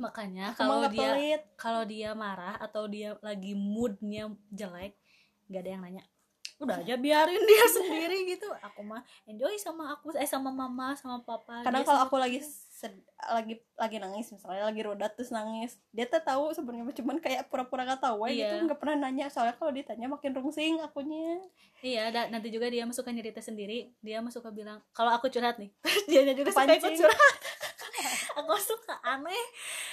makanya 0.00 0.56
kalau 0.58 0.88
dia 0.90 1.38
kalau 1.54 1.82
dia 1.86 2.10
marah 2.18 2.58
atau 2.58 2.90
dia 2.90 3.14
lagi 3.22 3.54
moodnya 3.54 4.32
jelek 4.50 4.96
gak 5.46 5.62
ada 5.62 5.70
yang 5.70 5.82
nanya 5.86 6.02
udah 6.60 6.76
aja 6.76 6.94
biarin 6.94 7.40
dia 7.40 7.64
sendiri 7.66 8.28
gitu. 8.28 8.44
Aku 8.62 8.80
mah 8.80 9.00
enjoy 9.24 9.56
sama 9.56 9.90
aku 9.90 10.12
eh 10.12 10.24
sama 10.24 10.48
mama 10.48 10.92
sama 10.92 11.18
papa. 11.20 11.60
Kadang 11.60 11.82
kalau 11.82 12.04
aku 12.04 12.16
lagi 12.16 12.44
sed- 12.70 13.00
lagi 13.26 13.56
lagi 13.74 13.96
nangis 13.96 14.28
misalnya 14.28 14.64
lagi 14.64 14.80
rodat 14.80 15.12
terus 15.12 15.28
nangis 15.28 15.76
dia 15.90 16.04
tuh 16.04 16.18
tahu 16.18 16.52
sebenarnya 16.52 16.92
cuman 16.94 17.16
kayak 17.18 17.48
pura-pura 17.48 17.84
gak 17.86 18.00
tahu 18.02 18.22
aja 18.22 18.32
Iya. 18.32 18.44
gitu 18.46 18.54
nggak 18.66 18.76
pernah 18.78 18.96
nanya. 19.02 19.26
Soalnya 19.26 19.52
kalau 19.54 19.72
ditanya 19.72 20.06
makin 20.06 20.32
rungsing 20.32 20.78
akunya. 20.78 21.40
Iya 21.80 22.08
dan 22.10 22.28
nanti 22.30 22.48
juga 22.48 22.68
dia 22.68 22.84
mah 22.84 22.92
suka 22.92 23.08
nyerita 23.08 23.40
sendiri. 23.40 23.96
Dia 23.98 24.20
mah 24.20 24.28
suka 24.28 24.48
bilang 24.48 24.84
kalau 24.90 25.10
aku 25.10 25.26
curhat 25.26 25.56
nih. 25.56 25.72
Dia 26.08 26.28
juga 26.30 26.48
suka 26.50 26.68
ikut 26.70 26.92
curhat. 26.94 27.36
Aku 28.38 28.54
suka 28.56 28.94
aneh. 29.02 29.44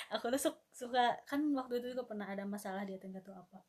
Aku 0.09 0.28
tuh 0.30 0.39
su- 0.41 0.63
suka 0.70 1.15
kan 1.24 1.39
waktu 1.53 1.80
itu 1.80 1.91
juga 1.91 2.03
pernah 2.03 2.24
ada 2.26 2.43
masalah 2.43 2.84
dia 2.84 2.95
tuh 2.95 3.07
nggak 3.07 3.24
tahu 3.24 3.36
apa 3.36 3.59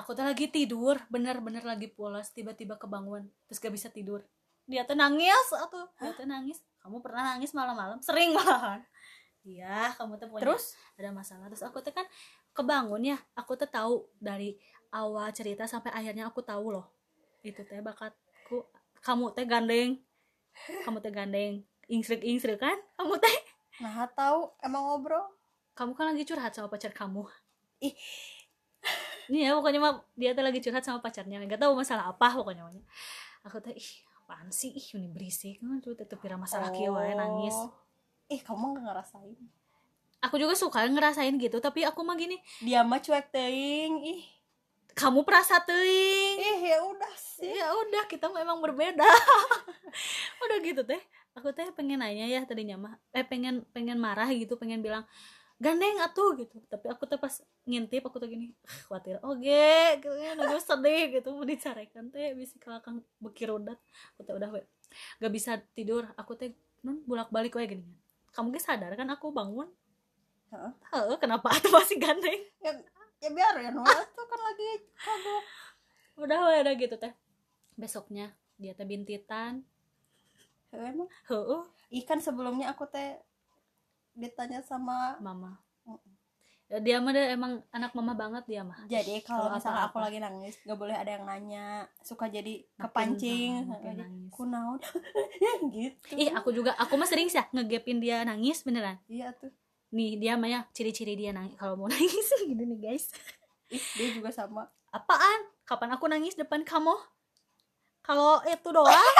aku 0.00 0.16
tuh 0.16 0.24
lagi 0.24 0.48
tidur 0.48 0.96
bener-bener 1.12 1.60
lagi 1.60 1.92
pulas 1.92 2.32
tiba-tiba 2.32 2.80
kebangun 2.80 3.28
terus 3.46 3.60
gak 3.60 3.74
bisa 3.76 3.92
tidur. 3.92 4.24
Dia 4.64 4.88
tuh 4.88 4.96
nangis 4.96 5.48
atau 5.52 5.86
dia 6.00 6.14
tuh 6.16 6.24
nangis. 6.24 6.62
Kamu 6.80 7.04
pernah 7.04 7.36
nangis 7.36 7.52
malam-malam? 7.52 8.00
Sering 8.00 8.32
malahan 8.32 8.80
iya 9.44 9.92
kamu 9.96 10.20
tuh 10.20 10.28
punya 10.28 10.42
terus? 10.44 10.76
ada 10.96 11.10
masalah. 11.12 11.48
Terus 11.52 11.64
aku 11.64 11.80
tuh 11.80 11.94
kan 11.94 12.06
kebangun 12.52 13.14
ya 13.14 13.18
aku 13.36 13.56
tuh 13.56 13.68
tahu 13.70 14.08
dari 14.20 14.56
awal 14.92 15.30
cerita 15.32 15.64
sampai 15.64 15.92
akhirnya 15.94 16.28
aku 16.28 16.44
tahu 16.44 16.76
loh. 16.76 16.86
Itu 17.40 17.64
teh 17.64 17.80
bakatku 17.80 18.68
kamu 19.00 19.32
teh 19.32 19.46
gandeng. 19.48 20.00
Kamu 20.84 21.00
teh 21.00 21.12
gandeng. 21.12 21.64
Ingsrik 21.90 22.22
ingsrik 22.22 22.60
kan? 22.60 22.76
Kamu 23.00 23.16
teh? 23.16 23.36
Nah 23.80 24.06
tahu. 24.12 24.52
Emang 24.60 24.84
ngobrol? 24.84 25.24
Kamu 25.72 25.96
kan 25.96 26.12
lagi 26.12 26.28
curhat 26.28 26.52
sama 26.52 26.68
pacar 26.68 26.92
kamu. 26.92 27.24
Ih. 27.80 27.96
Ini 29.30 29.46
ya 29.46 29.54
pokoknya 29.54 29.78
mah 29.78 30.02
dia 30.18 30.34
tuh 30.34 30.42
lagi 30.42 30.58
curhat 30.58 30.82
sama 30.82 30.98
pacarnya. 30.98 31.38
Nggak 31.46 31.62
tahu 31.62 31.78
masalah 31.78 32.10
apa 32.10 32.26
pokoknya 32.34 32.66
mah. 32.66 32.74
aku 33.46 33.56
tuh 33.62 33.72
ih 33.72 33.90
apaan 34.20 34.50
sih? 34.50 34.74
Ih 34.74 34.86
ini 34.98 35.06
berisik. 35.06 35.62
Kan 35.62 35.78
tuh 35.78 35.94
tetep 35.94 36.18
kira 36.18 36.34
masalah 36.34 36.74
kieu 36.74 36.90
wae 36.90 37.14
nangis. 37.14 37.54
Oh. 37.54 37.70
ih 38.30 38.42
kamu 38.42 38.74
nggak 38.74 38.84
ngerasain? 38.90 39.38
Aku 40.20 40.36
juga 40.36 40.52
suka 40.58 40.84
ngerasain 40.84 41.34
gitu 41.38 41.62
tapi 41.62 41.86
aku 41.86 42.02
mah 42.02 42.18
gini. 42.18 42.36
Dia 42.60 42.82
mah 42.82 42.98
cuek 42.98 43.30
teing 43.30 43.94
ih. 44.04 44.22
Kamu 44.94 45.22
perasa 45.22 45.62
teuing. 45.62 46.36
Ih 46.42 46.60
ya 46.74 46.78
udah 46.82 47.14
sih. 47.14 47.46
Ya 47.46 47.70
udah 47.72 48.04
kita 48.10 48.26
memang 48.28 48.58
berbeda. 48.58 49.06
Udah 50.44 50.58
gitu 50.62 50.82
teh. 50.82 51.00
Aku 51.38 51.54
teh 51.54 51.70
pengen 51.74 52.02
nanya 52.02 52.26
ya 52.26 52.42
tadinya 52.42 52.76
mah 52.76 52.94
eh 53.14 53.22
pengen 53.22 53.62
pengen 53.70 54.02
marah 54.02 54.26
gitu 54.34 54.58
pengen 54.58 54.82
bilang 54.82 55.06
gandeng 55.60 56.00
atuh 56.00 56.34
gitu. 56.40 56.56
Tapi 56.66 56.86
aku 56.88 57.04
tuh 57.04 57.20
pas 57.20 57.34
ngintip 57.68 58.02
aku 58.08 58.16
tuh 58.16 58.28
gini 58.32 58.50
"Ah, 58.64 58.78
khawatir. 58.88 59.20
Oke 59.20 60.00
gitu 60.00 60.16
ya 60.16 60.32
nunggu 60.34 60.58
sedih 60.58 61.20
gitu. 61.20 61.28
Mau 61.36 61.44
dicarekan 61.44 62.08
teh 62.08 62.32
bisa 62.34 62.56
kelakang 62.56 63.04
bekir 63.20 63.52
udat 63.52 63.76
aku 64.16 64.20
teh 64.26 64.34
udah 64.34 64.48
we 64.56 64.60
gak 65.22 65.32
bisa 65.32 65.60
tidur. 65.76 66.08
Aku 66.16 66.34
teh 66.34 66.56
non 66.80 67.04
bolak 67.04 67.28
balik 67.30 67.54
wae 67.60 67.68
gini 67.68 67.84
kamu 68.32 68.54
ge 68.56 68.60
sadar 68.62 68.94
kan 68.94 69.10
aku 69.10 69.34
bangun? 69.34 69.68
Heeh. 70.54 70.72
Heeh, 70.94 71.16
kenapa 71.18 71.50
atuh 71.54 71.70
masih 71.70 71.98
gandeng? 71.98 72.40
Ya, 72.62 72.72
ya 73.22 73.30
biar 73.30 73.54
ya 73.58 73.70
Noah 73.74 74.02
tuh 74.16 74.26
kan 74.26 74.40
lagi 74.40 74.70
kagok. 74.98 75.42
Udah 76.20 76.38
we 76.46 76.54
udah 76.62 76.74
gitu 76.78 76.94
teh. 76.98 77.12
Besoknya 77.78 78.32
dia 78.56 78.72
teh 78.74 78.86
bintitan. 78.86 79.62
Emang? 80.70 81.10
Heeh. 81.26 81.62
Ikan 82.02 82.22
sebelumnya 82.22 82.70
aku 82.70 82.86
teh 82.86 83.18
ditanya 84.14 84.60
sama 84.62 85.16
mama. 85.18 85.58
Dia 86.70 87.02
mah 87.02 87.10
emang 87.10 87.58
anak 87.74 87.90
mama 87.98 88.14
banget 88.14 88.46
dia 88.46 88.62
mah. 88.62 88.78
Jadi 88.86 89.26
kalau 89.26 89.50
misalnya 89.50 89.90
aku 89.90 89.98
apa-apa. 89.98 90.06
lagi 90.06 90.18
nangis 90.22 90.54
nggak 90.62 90.78
boleh 90.78 90.94
ada 90.94 91.10
yang 91.18 91.26
nanya 91.26 91.82
suka 91.98 92.30
jadi 92.30 92.62
Makin, 92.62 92.78
kepancing 92.78 93.50
nangis. 93.66 94.30
kunaon 94.30 94.78
gitu. 95.74 96.14
Ih 96.14 96.30
aku 96.30 96.54
juga 96.54 96.78
aku 96.78 96.94
mah 96.94 97.10
sering 97.10 97.26
sih 97.26 97.42
ya 97.42 97.44
ngegepin 97.50 97.98
dia 97.98 98.22
nangis 98.22 98.62
beneran. 98.62 99.02
Iya 99.10 99.34
tuh. 99.34 99.50
Nih 99.90 100.14
dia 100.22 100.38
mah 100.38 100.46
ya 100.46 100.60
ciri-ciri 100.70 101.18
dia 101.18 101.34
nangis 101.34 101.58
kalau 101.58 101.74
mau 101.74 101.90
nangis 101.90 102.30
gitu 102.38 102.62
nih 102.62 102.78
guys. 102.78 103.10
Ih 103.74 103.82
dia 103.98 104.08
juga 104.14 104.30
sama. 104.30 104.70
Apaan? 104.94 105.50
Kapan 105.66 105.98
aku 105.98 106.06
nangis 106.06 106.38
depan 106.38 106.62
kamu? 106.62 106.94
Kalau 108.06 108.46
itu 108.46 108.68
doang? 108.70 108.94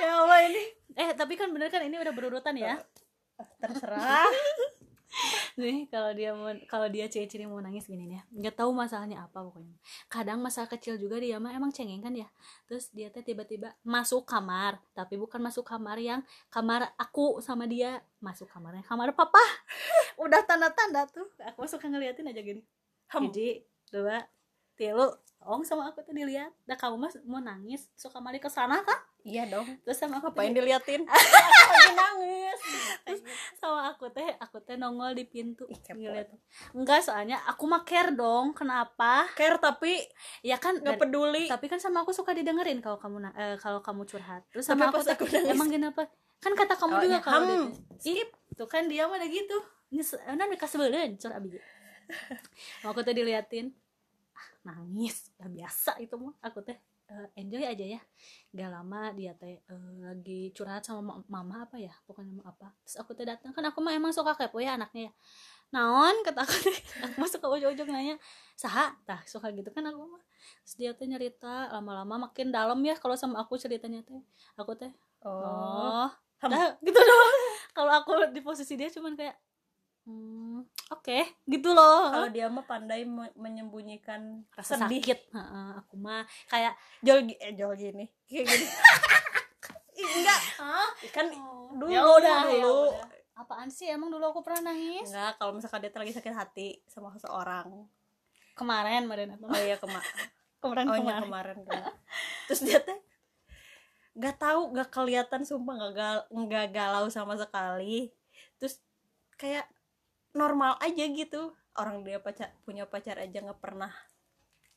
Ya 0.00 0.16
Allah 0.16 0.48
ini 0.48 0.64
eh 0.96 1.14
tapi 1.14 1.34
kan 1.38 1.50
bener 1.50 1.68
kan 1.70 1.82
ini 1.84 1.98
udah 1.98 2.14
berurutan 2.14 2.56
ya? 2.56 2.78
Terserah. 3.60 4.28
Nih 5.58 5.90
kalau 5.90 6.14
dia 6.14 6.30
mau 6.30 6.54
kalau 6.70 6.86
dia 6.86 7.10
ciri-ciri 7.10 7.42
mau 7.42 7.58
nangis 7.58 7.90
gini 7.90 8.06
nih 8.06 8.22
ya. 8.22 8.24
Nggak 8.30 8.54
tahu 8.62 8.70
masalahnya 8.70 9.26
apa 9.26 9.42
pokoknya. 9.42 9.74
Kadang 10.06 10.38
masalah 10.38 10.70
kecil 10.70 10.96
juga 10.96 11.18
dia 11.18 11.42
mah 11.42 11.50
emang 11.50 11.74
cengeng 11.74 11.98
kan 11.98 12.14
ya. 12.14 12.30
Terus 12.70 12.88
dia 12.94 13.10
teh 13.10 13.26
tiba-tiba 13.26 13.74
masuk 13.82 14.22
kamar. 14.22 14.78
Tapi 14.94 15.18
bukan 15.18 15.42
masuk 15.42 15.66
kamar 15.66 15.98
yang 15.98 16.22
kamar 16.48 16.94
aku 16.94 17.42
sama 17.42 17.66
dia. 17.66 17.98
Masuk 18.22 18.46
kamarnya 18.46 18.86
kamar 18.86 19.10
papa. 19.10 19.42
Udah 20.22 20.46
tanda-tanda 20.46 21.10
tuh. 21.10 21.26
Aku 21.42 21.66
suka 21.66 21.90
ngeliatin 21.90 22.30
aja 22.30 22.40
gini. 22.40 22.62
Hiji 23.10 23.66
dua 23.90 24.22
tilu 24.78 25.10
Ong 25.40 25.66
sama 25.66 25.90
aku 25.90 26.06
tuh 26.06 26.14
dilihat. 26.14 26.54
Dah 26.68 26.78
kamu 26.78 26.96
mas 27.00 27.18
mau 27.26 27.42
nangis 27.42 27.90
suka 27.98 28.22
mari 28.22 28.38
ke 28.38 28.46
sana 28.46 28.84
kan 28.86 29.09
iya 29.22 29.44
dong. 29.46 29.66
Terus 29.82 29.96
sama 29.96 30.18
aku 30.18 30.32
ngapain 30.32 30.52
diliatin? 30.52 31.02
Lagi 31.70 31.92
nangis. 31.92 32.60
Sama 33.56 33.90
aku 33.90 34.08
teh 34.10 34.26
aku 34.38 34.60
teh 34.60 34.76
nongol 34.76 35.12
di 35.12 35.24
pintu. 35.24 35.64
Ngeliat. 35.68 36.28
enggak 36.72 37.00
soalnya 37.04 37.40
aku 37.44 37.64
mah 37.66 37.82
care 37.84 38.12
dong. 38.12 38.52
Kenapa? 38.52 39.28
Care 39.34 39.56
tapi 39.58 40.00
ya 40.40 40.56
kan 40.56 40.78
nggak 40.78 40.96
peduli. 40.96 41.44
tapi 41.46 41.66
kan 41.66 41.78
sama 41.78 42.02
aku 42.04 42.12
suka 42.12 42.32
didengerin 42.32 42.80
kalau 42.80 42.96
kamu 42.96 43.28
eh, 43.32 43.56
kalau 43.58 43.80
kamu 43.80 44.04
curhat. 44.04 44.42
Terus 44.50 44.64
Tapi 44.64 44.80
sama 44.80 44.92
pas 44.92 45.02
aku 45.02 45.04
teh 45.04 45.14
aku 45.14 45.24
nangis. 45.28 45.52
emang 45.52 45.68
kenapa? 45.68 46.02
Kan 46.40 46.52
kata 46.56 46.74
kamu 46.76 46.92
Oh, 46.96 47.02
juga 47.04 47.16
ya, 47.16 47.20
kalau 47.20 47.40
hmm, 47.44 47.68
dia 48.00 48.12
ih 48.16 48.28
tuh 48.56 48.68
kan 48.68 48.88
dia 48.88 49.04
mah 49.04 49.20
gitu. 49.24 49.56
Nyes 49.90 50.14
nah 50.24 50.46
mereka 50.46 50.64
sebelen 50.64 51.18
cur 51.18 51.32
abi 51.32 51.58
mau 52.82 52.90
aku 52.90 53.06
teh 53.06 53.14
diliatin. 53.14 53.70
Ah, 54.34 54.48
nangis. 54.72 55.30
Ya 55.38 55.46
biasa 55.46 56.00
itu 56.00 56.14
mah 56.16 56.34
aku 56.40 56.64
teh 56.64 56.74
eh, 57.10 57.26
enjoy 57.42 57.62
aja 57.66 57.84
ya. 57.98 58.00
Gak 58.54 58.70
lama 58.70 59.10
dia 59.18 59.32
teh 59.34 59.58
eh, 59.60 59.94
lagi 60.02 60.54
curhat 60.56 60.82
sama 60.86 61.02
ma- 61.02 61.26
mama 61.26 61.66
apa 61.66 61.76
ya? 61.82 61.90
Pokoknya 62.06 62.32
mah 62.38 62.46
apa. 62.54 62.70
Terus 62.86 62.96
aku 63.02 63.10
teh 63.18 63.26
datang. 63.26 63.50
Kan 63.50 63.64
aku 63.66 63.78
mah 63.82 63.92
emang 63.94 64.14
suka 64.14 64.32
kepo 64.38 64.62
ya 64.62 64.78
anaknya 64.78 65.10
ya. 65.10 65.12
Naon? 65.74 66.14
Kata 66.26 66.42
aku 66.46 66.54
teh. 66.66 66.78
Aku 67.06 67.14
mah 67.22 67.30
suka 67.30 67.46
ujung-ujung 67.50 67.90
nanya 67.90 68.16
saha? 68.58 68.94
Tah 69.06 69.22
suka 69.26 69.50
gitu 69.54 69.70
kan 69.70 69.86
aku 69.86 70.02
mah. 70.02 70.22
Terus 70.66 70.74
dia 70.78 70.90
teh 70.98 71.06
nyerita 71.06 71.70
lama-lama 71.74 72.30
makin 72.30 72.50
dalam 72.50 72.78
ya 72.82 72.94
kalau 72.98 73.14
sama 73.18 73.38
aku 73.42 73.54
ceritanya 73.58 74.02
teh. 74.02 74.22
Aku 74.58 74.74
teh 74.74 74.90
oh. 75.22 76.06
Oh. 76.06 76.48
Dah 76.48 76.72
gitu 76.80 76.96
doang. 76.96 77.36
Kalau 77.76 77.92
aku 78.00 78.12
di 78.32 78.40
posisi 78.40 78.74
dia 78.74 78.88
cuman 78.88 79.12
kayak 79.12 79.36
hmm, 80.08 80.64
oke 80.92 81.18
gitu 81.48 81.68
loh. 81.72 82.12
Kalau 82.12 82.28
dia 82.32 82.46
mah 82.48 82.64
pandai 82.64 83.04
me- 83.04 83.34
menyembunyikan 83.36 84.44
rasa 84.54 84.76
sedih. 84.80 85.02
sakit. 85.02 85.18
Heeh, 85.34 85.68
aku 85.80 85.94
mah 86.00 86.24
kayak 86.48 86.74
jol 87.04 87.26
eh 87.26 87.52
jol 87.56 87.72
gini. 87.76 88.06
Kayak 88.28 88.44
gini. 88.48 88.66
Enggak. 90.20 90.40
Ah 90.60 90.88
kan 91.12 91.26
dulu 91.76 91.92
ya 91.92 92.02
udah 92.04 92.38
ya 92.48 92.60
dulu. 92.60 92.76
udah. 92.88 93.08
apaan 93.40 93.72
sih? 93.72 93.88
Emang 93.88 94.12
dulu 94.12 94.24
aku 94.32 94.40
pernah 94.44 94.72
nangis? 94.72 95.08
Enggak 95.08 95.40
kalau 95.40 95.52
misalkan 95.56 95.80
dia 95.80 95.90
tuh 95.92 96.00
lagi 96.04 96.12
sakit 96.12 96.34
hati 96.36 96.68
sama 96.88 97.12
seseorang. 97.16 97.88
Kemarin 98.56 99.08
kemarin. 99.08 99.28
Apa 99.36 99.44
oh 99.48 99.60
iya 99.60 99.76
kema 99.80 100.00
kemarin 100.60 100.84
oh 100.92 100.96
iya 101.00 101.00
kemarin. 101.00 101.24
kemarin 101.24 101.56
kemarin. 101.64 101.94
terus 102.44 102.60
dia 102.68 102.78
teh 102.84 102.98
nggak 104.12 104.36
tahu 104.36 104.76
nggak 104.76 104.88
kelihatan 104.92 105.40
sumpah 105.48 105.74
nggak 105.80 105.94
gal 105.96 106.18
nggak 106.28 106.66
galau 106.74 107.08
sama 107.08 107.40
sekali. 107.40 108.12
Terus 108.60 108.76
kayak 109.40 109.64
normal 110.34 110.78
aja 110.78 111.04
gitu. 111.06 111.54
Orang 111.74 112.02
dia 112.02 112.18
pacar 112.18 112.50
punya 112.66 112.84
pacar 112.86 113.18
aja 113.18 113.38
nggak 113.40 113.60
pernah 113.62 113.90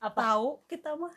apa? 0.03 0.19
tahu 0.19 0.61
kita 0.69 0.93
mah. 0.93 1.13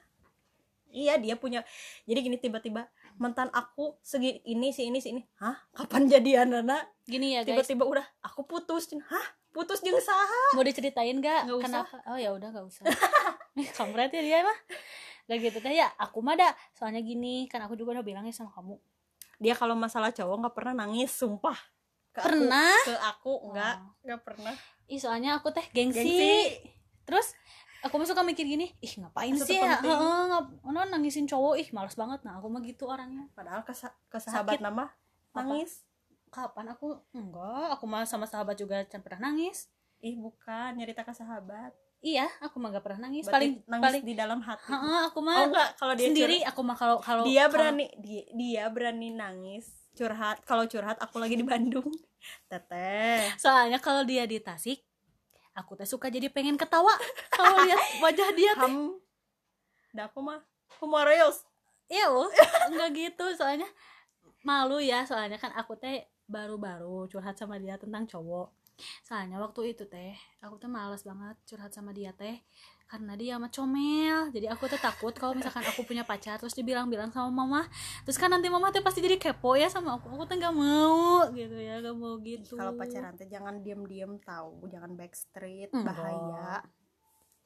Iya 0.95 1.19
dia 1.19 1.35
punya. 1.37 1.67
Jadi 2.07 2.19
gini 2.23 2.37
tiba-tiba 2.39 2.89
mantan 3.19 3.51
aku 3.53 3.99
segi 4.01 4.41
ini 4.47 4.71
si 4.73 4.89
ini 4.89 5.03
si 5.03 5.13
ini. 5.13 5.23
Hah? 5.43 5.57
Kapan 5.75 6.09
jadian 6.09 6.55
Nana? 6.55 6.81
Gini 7.05 7.37
ya 7.37 7.45
tiba-tiba 7.45 7.85
udah 7.85 8.07
aku 8.25 8.47
putus. 8.47 8.89
Hah? 9.11 9.27
Putus 9.53 9.81
jeung 9.81 9.97
saha? 10.01 10.53
Mau 10.53 10.61
diceritain 10.61 11.17
gak 11.17 11.49
Nggak 11.49 11.59
usah. 11.65 11.69
kenapa? 11.89 11.97
Oh 12.13 12.19
ya 12.21 12.31
udah 12.37 12.49
gak 12.53 12.67
usah. 12.69 12.85
Kampret 13.77 14.13
ya 14.13 14.21
dia 14.21 14.39
mah. 14.45 14.59
Udah 15.27 15.37
gitu 15.41 15.59
teh 15.65 15.73
ya 15.73 15.89
aku 15.97 16.21
mah 16.21 16.37
dah. 16.37 16.53
Soalnya 16.77 17.01
gini 17.01 17.49
kan 17.49 17.65
aku 17.65 17.73
juga 17.73 17.99
udah 18.01 18.05
bilangnya 18.05 18.37
sama 18.37 18.53
kamu. 18.53 18.77
Dia 19.41 19.57
kalau 19.57 19.77
masalah 19.77 20.13
cowok 20.13 20.37
nggak 20.45 20.55
pernah 20.57 20.85
nangis 20.85 21.13
sumpah 21.13 21.57
ke 22.17 22.21
aku- 22.21 22.29
pernah. 22.33 22.75
Ke 22.83 22.95
aku? 22.97 23.33
Enggak. 23.47 23.75
Oh. 23.77 23.93
nggak 24.03 24.21
pernah. 24.23 24.55
Ih 24.87 24.97
soalnya 24.97 25.37
aku 25.37 25.51
teh 25.51 25.67
gengsi, 25.69 26.01
Gengsi. 26.01 26.35
terus 27.05 27.37
aku 27.83 28.01
suka 28.03 28.23
mikir 28.23 28.43
gini 28.43 28.73
ih 28.79 28.93
ngapain 28.97 29.31
Itu 29.31 29.45
sih 29.45 29.59
ya? 29.59 29.79
ngap- 29.79 30.65
ono 30.65 30.81
nangisin 30.87 31.27
cowok. 31.27 31.55
Ih 31.59 31.69
males 31.71 31.93
banget. 31.93 32.25
Nah 32.25 32.39
aku 32.39 32.49
mah 32.49 32.63
gitu 32.63 32.87
orangnya. 32.87 33.29
Padahal 33.31 33.61
ke, 33.63 33.75
ke 34.09 34.19
sahabat 34.19 34.57
Sakit. 34.57 34.65
nama? 34.65 34.89
Apa? 35.31 35.45
nangis? 35.45 35.85
Kapan 36.29 36.73
aku? 36.73 36.97
Enggak. 37.13 37.77
Aku 37.77 37.85
mah 37.85 38.03
sama 38.03 38.25
sahabat 38.25 38.57
juga 38.57 38.81
can 38.87 39.03
pernah 39.03 39.29
nangis. 39.29 39.69
Ih 39.99 40.17
bukan. 40.17 40.73
Nyerita 40.73 41.03
ke 41.03 41.13
sahabat. 41.13 41.77
Iya 41.99 42.29
aku 42.39 42.61
mah 42.61 42.71
gak 42.71 42.85
pernah 42.85 43.09
nangis. 43.09 43.25
Berarti 43.25 43.35
paling 43.35 43.53
nangis 43.67 43.85
paling 43.85 44.03
di 44.05 44.15
dalam 44.15 44.39
hati. 44.39 44.69
Heeh, 44.69 45.01
aku 45.07 45.19
oh 45.19 45.25
mah 45.25 45.37
enggak 45.43 45.69
kalau 45.75 45.95
dia 45.97 46.07
sendiri 46.07 46.37
aku 46.45 46.61
mah 46.63 46.77
kalau 46.77 46.97
kalau 47.01 47.25
dia 47.25 47.49
kalau- 47.49 47.53
berani 47.73 47.87
dia, 47.99 48.23
dia 48.31 48.65
berani 48.69 49.09
nangis 49.11 49.67
curhat 49.97 50.45
kalau 50.45 50.69
curhat 50.69 51.01
aku 51.01 51.17
lagi 51.17 51.41
di 51.41 51.43
Bandung. 51.43 51.89
Teteh. 52.53 53.33
Soalnya 53.41 53.81
kalau 53.81 54.05
dia 54.05 54.29
di 54.29 54.37
Tasik 54.39 54.85
aku 55.57 55.73
teh 55.73 55.89
suka 55.89 56.13
jadi 56.13 56.29
pengen 56.29 56.61
ketawa. 56.61 56.93
Kalau 57.33 57.65
lihat 57.65 57.81
wajah 58.05 58.29
dia 58.37 58.53
teh. 58.53 58.69
Ham. 58.69 59.01
Dah 59.97 60.13
aku 60.13 60.21
mah 60.21 60.45
humorous 60.77 61.49
iya 61.89 62.13
loh 62.13 62.29
enggak 62.69 62.93
gitu. 62.93 63.25
Soalnya 63.33 63.67
malu 64.45 64.79
ya 64.79 65.09
soalnya 65.09 65.41
kan 65.41 65.57
aku 65.57 65.75
teh 65.81 66.05
baru-baru 66.29 67.09
curhat 67.09 67.41
sama 67.41 67.57
dia 67.57 67.81
tentang 67.81 68.05
cowok. 68.05 68.53
Soalnya 69.01 69.41
waktu 69.41 69.73
itu 69.73 69.89
teh 69.89 70.13
aku 70.45 70.61
teh 70.61 70.69
males 70.69 71.01
banget 71.01 71.41
curhat 71.49 71.73
sama 71.73 71.97
dia 71.97 72.13
teh 72.13 72.45
karena 72.87 73.19
dia 73.19 73.35
mah 73.37 73.51
comel. 73.51 74.31
Jadi 74.31 74.47
aku 74.47 74.71
tuh 74.71 74.79
takut 74.79 75.11
kalau 75.11 75.35
misalkan 75.35 75.67
aku 75.67 75.83
punya 75.83 76.07
pacar 76.07 76.39
terus 76.39 76.55
dibilang-bilang 76.55 77.11
sama 77.11 77.31
mama. 77.35 77.63
Terus 78.07 78.15
kan 78.15 78.31
nanti 78.31 78.47
mama 78.47 78.71
tuh 78.71 78.83
pasti 78.83 79.03
jadi 79.03 79.19
kepo 79.19 79.59
ya 79.59 79.67
sama 79.67 79.99
aku. 79.99 80.07
Aku 80.15 80.25
tuh 80.25 80.39
nggak 80.39 80.55
mau 80.55 81.27
gitu 81.35 81.57
ya. 81.59 81.83
Nggak 81.83 81.97
mau 81.99 82.15
gitu. 82.23 82.55
kalau 82.55 82.79
pacaran 82.79 83.13
teh 83.19 83.27
jangan 83.27 83.59
diem-diem 83.61 84.23
tahu 84.23 84.71
jangan 84.71 84.95
backstreet 84.95 85.71
Enggak. 85.75 85.87
bahaya. 85.91 86.63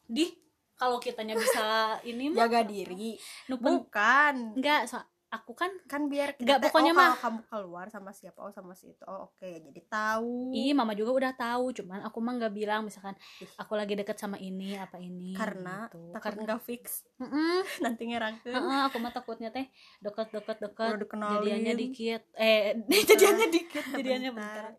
Di 0.04 0.28
kalau 0.76 0.96
kitanya 1.00 1.36
bisa 1.36 1.96
ini 2.04 2.32
mah 2.32 2.44
jaga 2.44 2.60
diri. 2.68 3.16
Bukan. 3.48 4.60
Enggak 4.60 4.92
so, 4.92 5.00
aku 5.30 5.54
kan 5.54 5.70
kan 5.86 6.10
biar 6.10 6.34
teh, 6.34 6.58
pokoknya 6.58 6.90
oh, 6.90 6.98
mah- 6.98 7.14
kalau 7.14 7.22
kamu 7.22 7.40
keluar 7.46 7.86
sama 7.86 8.10
siapa 8.10 8.42
oh 8.42 8.50
sama 8.50 8.74
si 8.74 8.90
itu 8.90 9.02
oh 9.06 9.30
oke 9.30 9.46
jadi 9.46 9.80
tahu 9.86 10.50
Iya, 10.50 10.74
mama 10.74 10.90
juga 10.98 11.14
udah 11.14 11.32
tahu, 11.32 11.70
cuman 11.70 12.02
aku 12.02 12.18
mah 12.18 12.34
nggak 12.34 12.50
bilang 12.50 12.82
misalkan 12.82 13.14
aku 13.54 13.78
lagi 13.78 13.94
deket 13.94 14.18
sama 14.18 14.34
ini 14.36 14.74
apa 14.74 14.98
ini. 14.98 15.30
karena 15.38 15.86
gitu. 15.86 16.10
takut 16.10 16.22
karena 16.26 16.40
nggak 16.50 16.62
fix 16.66 17.06
Mm-mm. 17.22 17.62
nanti 17.86 18.02
ngerangkeun 18.10 18.50
Heeh, 18.50 18.80
aku 18.90 18.96
mah 18.98 19.12
takutnya 19.14 19.54
teh 19.54 19.70
deket 20.02 20.34
Udah 20.34 20.98
dikenalin. 20.98 21.34
jadiannya 21.38 21.74
dikit 21.78 22.22
eh 22.34 22.74
jadiannya 23.14 23.46
dikit 23.48 23.84
jadiannya 23.86 24.30
bentar 24.34 24.74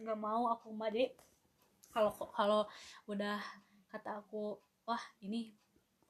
nggak 0.00 0.18
mau 0.18 0.48
aku 0.48 0.72
mah 0.72 0.88
jadi 0.88 1.12
kalau 1.92 2.10
kalau 2.32 2.60
udah 3.04 3.36
kata 3.92 4.24
aku 4.24 4.56
wah 4.82 5.04
ini 5.20 5.52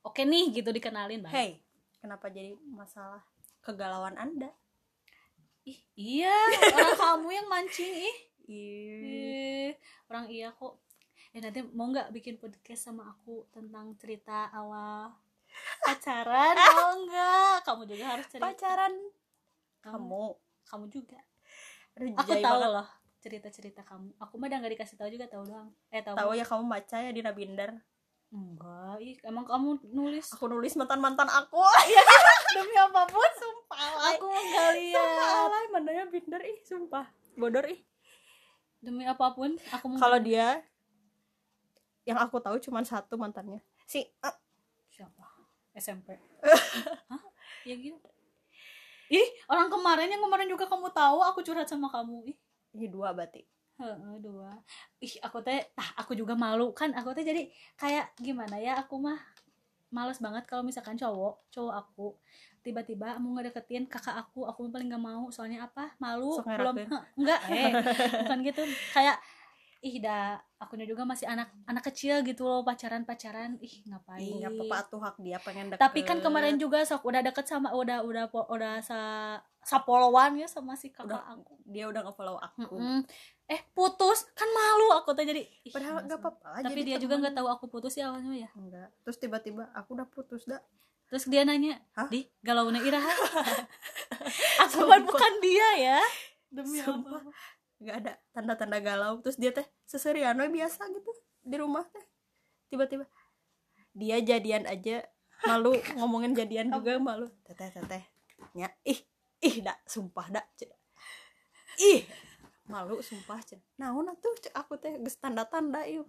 oke 0.01 0.23
nih 0.23 0.55
gitu 0.55 0.71
dikenalin 0.71 1.19
baik. 1.19 1.35
hey 1.35 1.51
kenapa 1.99 2.31
jadi 2.31 2.55
masalah 2.71 3.19
kegalauan 3.63 4.19
anda. 4.19 4.51
Ih 5.63 5.79
iya. 5.95 6.35
Orang 6.75 6.99
kamu 7.03 7.29
yang 7.31 7.47
mancing 7.49 7.93
ih. 7.95 8.17
Ih, 8.43 8.99
Ih, 9.01 9.71
orang 10.11 10.27
iya 10.27 10.51
kok. 10.51 10.83
Ya 11.31 11.41
nanti 11.41 11.63
mau 11.73 11.89
nggak 11.89 12.11
bikin 12.13 12.37
podcast 12.37 12.91
sama 12.91 13.09
aku 13.09 13.47
tentang 13.55 13.95
cerita 13.97 14.51
awal 14.53 15.15
pacaran? 15.81 16.53
Mau 16.77 16.93
nggak? 17.09 17.65
Kamu 17.65 17.83
juga 17.89 18.05
harus 18.13 18.27
cerita. 18.29 18.53
Pacaran. 18.53 18.93
Kamu? 19.81 20.25
Kamu. 20.69 20.85
Juga. 20.93 21.17
Aduh, 21.97 22.13
aku 22.21 22.37
tahu 22.37 22.59
banget. 22.61 22.77
loh 22.77 22.89
cerita 23.23 23.49
cerita 23.55 23.81
kamu. 23.87 24.19
Aku 24.19 24.35
mah 24.35 24.51
udah 24.51 24.59
nggak 24.59 24.75
dikasih 24.75 24.99
tahu 24.99 25.09
juga 25.09 25.31
tahu 25.31 25.47
doang. 25.47 25.71
Eh 25.95 26.03
tahu. 26.03 26.19
Tahu 26.19 26.31
ya 26.35 26.45
kamu 26.45 26.67
baca 26.67 26.97
ya 26.99 27.11
di 27.15 27.23
Nabinder 27.23 27.71
enggak 28.33 28.97
ih. 29.05 29.17
Emang 29.23 29.45
kamu 29.45 29.79
nulis. 29.93 30.27
Aku 30.35 30.49
nulis 30.49 30.75
mantan 30.75 30.99
mantan 30.99 31.29
aku 31.29 31.61
demi 32.53 32.77
apa 32.77 33.03
pun 33.09 33.31
sumpah 33.37 33.91
aku 34.13 34.27
nggak 34.29 34.71
lihat. 34.79 34.97
Sumpah 34.97 35.29
alay 35.47 35.65
mandanya 35.73 36.05
binder 36.09 36.43
ih 36.45 36.59
sumpah. 36.65 37.07
Bodor 37.37 37.65
ih. 37.69 37.81
Demi 38.83 39.07
apa 39.09 39.33
pun 39.33 39.57
aku 39.71 39.85
mau 39.89 39.99
kalau 39.99 40.19
dia 40.21 40.61
yang 42.03 42.19
aku 42.19 42.43
tahu 42.43 42.59
cuma 42.59 42.83
satu 42.83 43.15
mantannya. 43.15 43.63
Si 43.87 44.03
ah, 44.21 44.35
siapa? 44.91 45.23
SMP 45.73 46.21
Hah? 47.11 47.23
ya 47.65 47.75
gitu. 47.79 48.09
Ih. 49.13 49.29
Orang 49.49 49.73
kemarin 49.73 50.09
yang 50.09 50.21
kemarin 50.25 50.49
juga 50.49 50.69
kamu 50.69 50.93
tahu 50.93 51.21
aku 51.25 51.41
curhat 51.41 51.69
sama 51.69 51.89
kamu 51.89 52.33
ih. 52.33 52.37
Ini 52.77 52.87
dua 52.89 53.13
berarti. 53.13 53.45
Heeh, 53.81 54.15
dua. 54.21 54.53
Ih 55.01 55.15
aku 55.25 55.41
teh 55.41 55.65
tah 55.73 55.89
aku 55.97 56.13
juga 56.13 56.37
malu. 56.37 56.73
Kan 56.77 56.93
aku 56.93 57.17
teh 57.17 57.25
jadi 57.25 57.49
kayak 57.77 58.17
gimana 58.21 58.61
ya 58.61 58.81
aku 58.85 59.01
mah 59.01 59.17
males 59.93 60.19
banget 60.19 60.49
kalau 60.49 60.65
misalkan 60.65 60.97
cowok 60.97 61.53
cowok 61.53 61.75
aku 61.77 62.07
tiba-tiba 62.63 63.19
mau 63.19 63.35
ngedeketin 63.37 63.85
kakak 63.87 64.15
aku 64.17 64.47
aku 64.47 64.71
paling 64.71 64.89
nggak 64.89 65.03
mau. 65.03 65.29
Soalnya 65.29 65.67
apa? 65.67 65.93
Malu 65.99 66.39
Sok 66.39 66.47
belum. 66.47 66.75
Heh, 66.79 66.89
enggak. 67.21 67.41
Eh. 67.53 67.73
Bukan 68.25 68.39
gitu. 68.43 68.63
Kayak 68.95 69.19
ih 69.83 69.99
dah 69.99 70.39
akunya 70.63 70.87
juga 70.87 71.03
masih 71.03 71.27
anak 71.27 71.51
anak 71.67 71.83
kecil 71.83 72.23
gitu 72.23 72.47
loh 72.47 72.63
pacaran 72.63 73.03
pacaran 73.03 73.59
ih 73.59 73.83
ngapain? 73.91 74.23
Ih, 74.23 74.39
nggak 74.39 74.55
apa-apa 74.55 74.79
tuh 74.87 75.01
hak 75.03 75.17
dia 75.19 75.43
pengen 75.43 75.75
deket. 75.75 75.83
Tapi 75.83 76.01
kan 76.07 76.23
kemarin 76.23 76.55
juga 76.55 76.87
sok 76.87 77.03
udah 77.03 77.19
deket 77.19 77.51
sama 77.51 77.75
udah 77.75 78.07
udah 78.07 78.25
po- 78.31 78.47
udah 78.47 78.79
sa 78.79 79.01
sapolowan 79.63 80.39
ya 80.39 80.47
sama 80.47 80.79
si 80.79 80.95
kakak 80.95 81.19
Udah. 81.19 81.35
aku. 81.35 81.55
dia 81.67 81.91
udah 81.91 82.03
nge-follow 82.07 82.39
aku. 82.39 82.79
Mm-mm. 82.79 82.99
Eh 83.51 83.61
putus. 83.75 84.29
Kan 84.35 84.49
malu. 84.51 84.95
Aku 85.03 85.15
tuh 85.17 85.25
jadi 85.27 85.43
ih, 85.43 85.73
padahal 85.73 86.05
nggak 86.07 86.19
apa-apa 86.21 86.63
tapi 86.63 86.73
jadi 86.77 86.83
dia 86.85 86.99
juga 87.03 87.19
nggak 87.19 87.35
tahu 87.35 87.49
aku 87.49 87.65
putus 87.67 87.95
ya 87.99 88.13
awalnya 88.13 88.47
ya. 88.47 88.51
Enggak. 88.55 88.89
Terus 89.03 89.17
tiba-tiba 89.19 89.71
aku 89.75 89.99
udah 89.99 90.07
putus 90.07 90.45
dah 90.47 90.63
terus 91.13 91.29
dia 91.29 91.45
nanya 91.45 91.77
Hah? 91.93 92.09
di 92.09 92.25
galau 92.41 92.73
iraha? 92.73 93.13
Aku 94.65 94.89
kan 94.89 95.05
bukan 95.05 95.33
dia 95.45 95.69
ya. 95.77 96.01
Demi 96.49 96.81
apa 96.81 97.21
nggak 97.85 97.97
ada 98.01 98.13
tanda-tanda 98.33 98.81
galau. 98.81 99.21
Terus 99.21 99.37
dia 99.37 99.53
teh 99.53 99.69
seserian 99.85 100.33
we 100.41 100.49
biasa 100.49 100.89
gitu 100.89 101.13
di 101.45 101.61
rumah 101.61 101.85
teh. 101.93 102.01
Tiba-tiba 102.73 103.05
dia 103.93 104.25
jadian 104.25 104.65
aja. 104.65 105.05
Malu. 105.45 105.77
Ngomongin 106.01 106.33
jadian 106.33 106.73
juga 106.73 106.97
malu. 106.97 107.29
Teteh 107.45 107.69
teteh. 107.69 108.09
Nya 108.57 108.73
ih 108.89 109.05
ih 109.45 109.61
dak. 109.61 109.85
Sumpah 109.85 110.33
dak. 110.33 110.49
Ih 111.77 112.09
malu 112.71 113.03
sumpah 113.03 113.41
cek 113.43 113.61
naon 113.79 114.07
atuh 114.11 114.35
cek 114.39 114.55
aku 114.55 114.79
teh 114.79 114.95
geus 115.03 115.19
tanda-tanda 115.19 115.83
yuk 115.91 116.07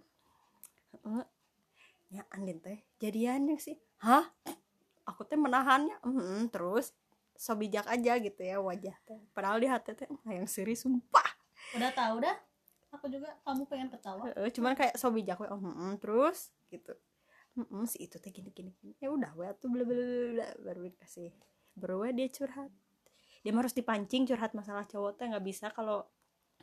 Heeh. 1.02 1.24
nya 2.14 2.22
andin 2.30 2.62
teh 2.62 2.78
jadiannya 3.02 3.58
sih. 3.58 3.74
Hah? 3.98 4.22
Aku 5.10 5.26
teh 5.26 5.34
menahannya 5.34 5.98
"Mm-mm." 6.06 6.46
terus 6.48 6.94
so 7.34 7.58
bijak 7.58 7.90
aja 7.90 8.14
gitu 8.22 8.40
ya 8.40 8.62
wajah 8.62 8.94
teh. 9.02 9.18
Padahal 9.34 9.58
di 9.58 9.66
hati 9.66 9.98
teh 9.98 10.06
"Ah, 10.22 10.32
yang 10.38 10.46
seri 10.46 10.78
sumpah. 10.78 11.26
Udah 11.74 11.90
tahu 11.90 12.22
dah 12.22 12.36
aku 12.94 13.10
juga 13.10 13.34
kamu 13.42 13.66
pengen 13.66 13.88
ketawa. 13.90 14.30
Cuman 14.54 14.78
kayak 14.78 14.94
so 14.94 15.10
bijak 15.10 15.42
we 15.42 15.50
oh, 15.50 15.58
"Mm-mm," 15.58 15.98
terus? 15.98 16.54
Gitu. 16.70 16.94
"Mm-mm, 17.58 17.90
si 17.90 18.06
itu 18.06 18.16
teh 18.22 18.30
gini 18.30 18.54
gini. 18.54 18.70
Gini." 18.78 18.94
ya 19.02 19.10
udah 19.10 19.34
we 19.34 19.50
tuh 19.58 19.68
bla 19.74 19.82
bla 19.82 19.98
bla 19.98 20.46
baru 20.62 20.86
dikasih 20.86 21.34
baru 21.74 22.06
we 22.06 22.14
dia 22.14 22.30
curhat. 22.30 22.70
Dia 23.42 23.52
harus 23.52 23.74
dipancing 23.74 24.24
curhat 24.30 24.54
masalah 24.54 24.86
cowok 24.86 25.18
teh 25.18 25.26
nggak 25.26 25.44
bisa 25.44 25.68
kalau 25.74 26.06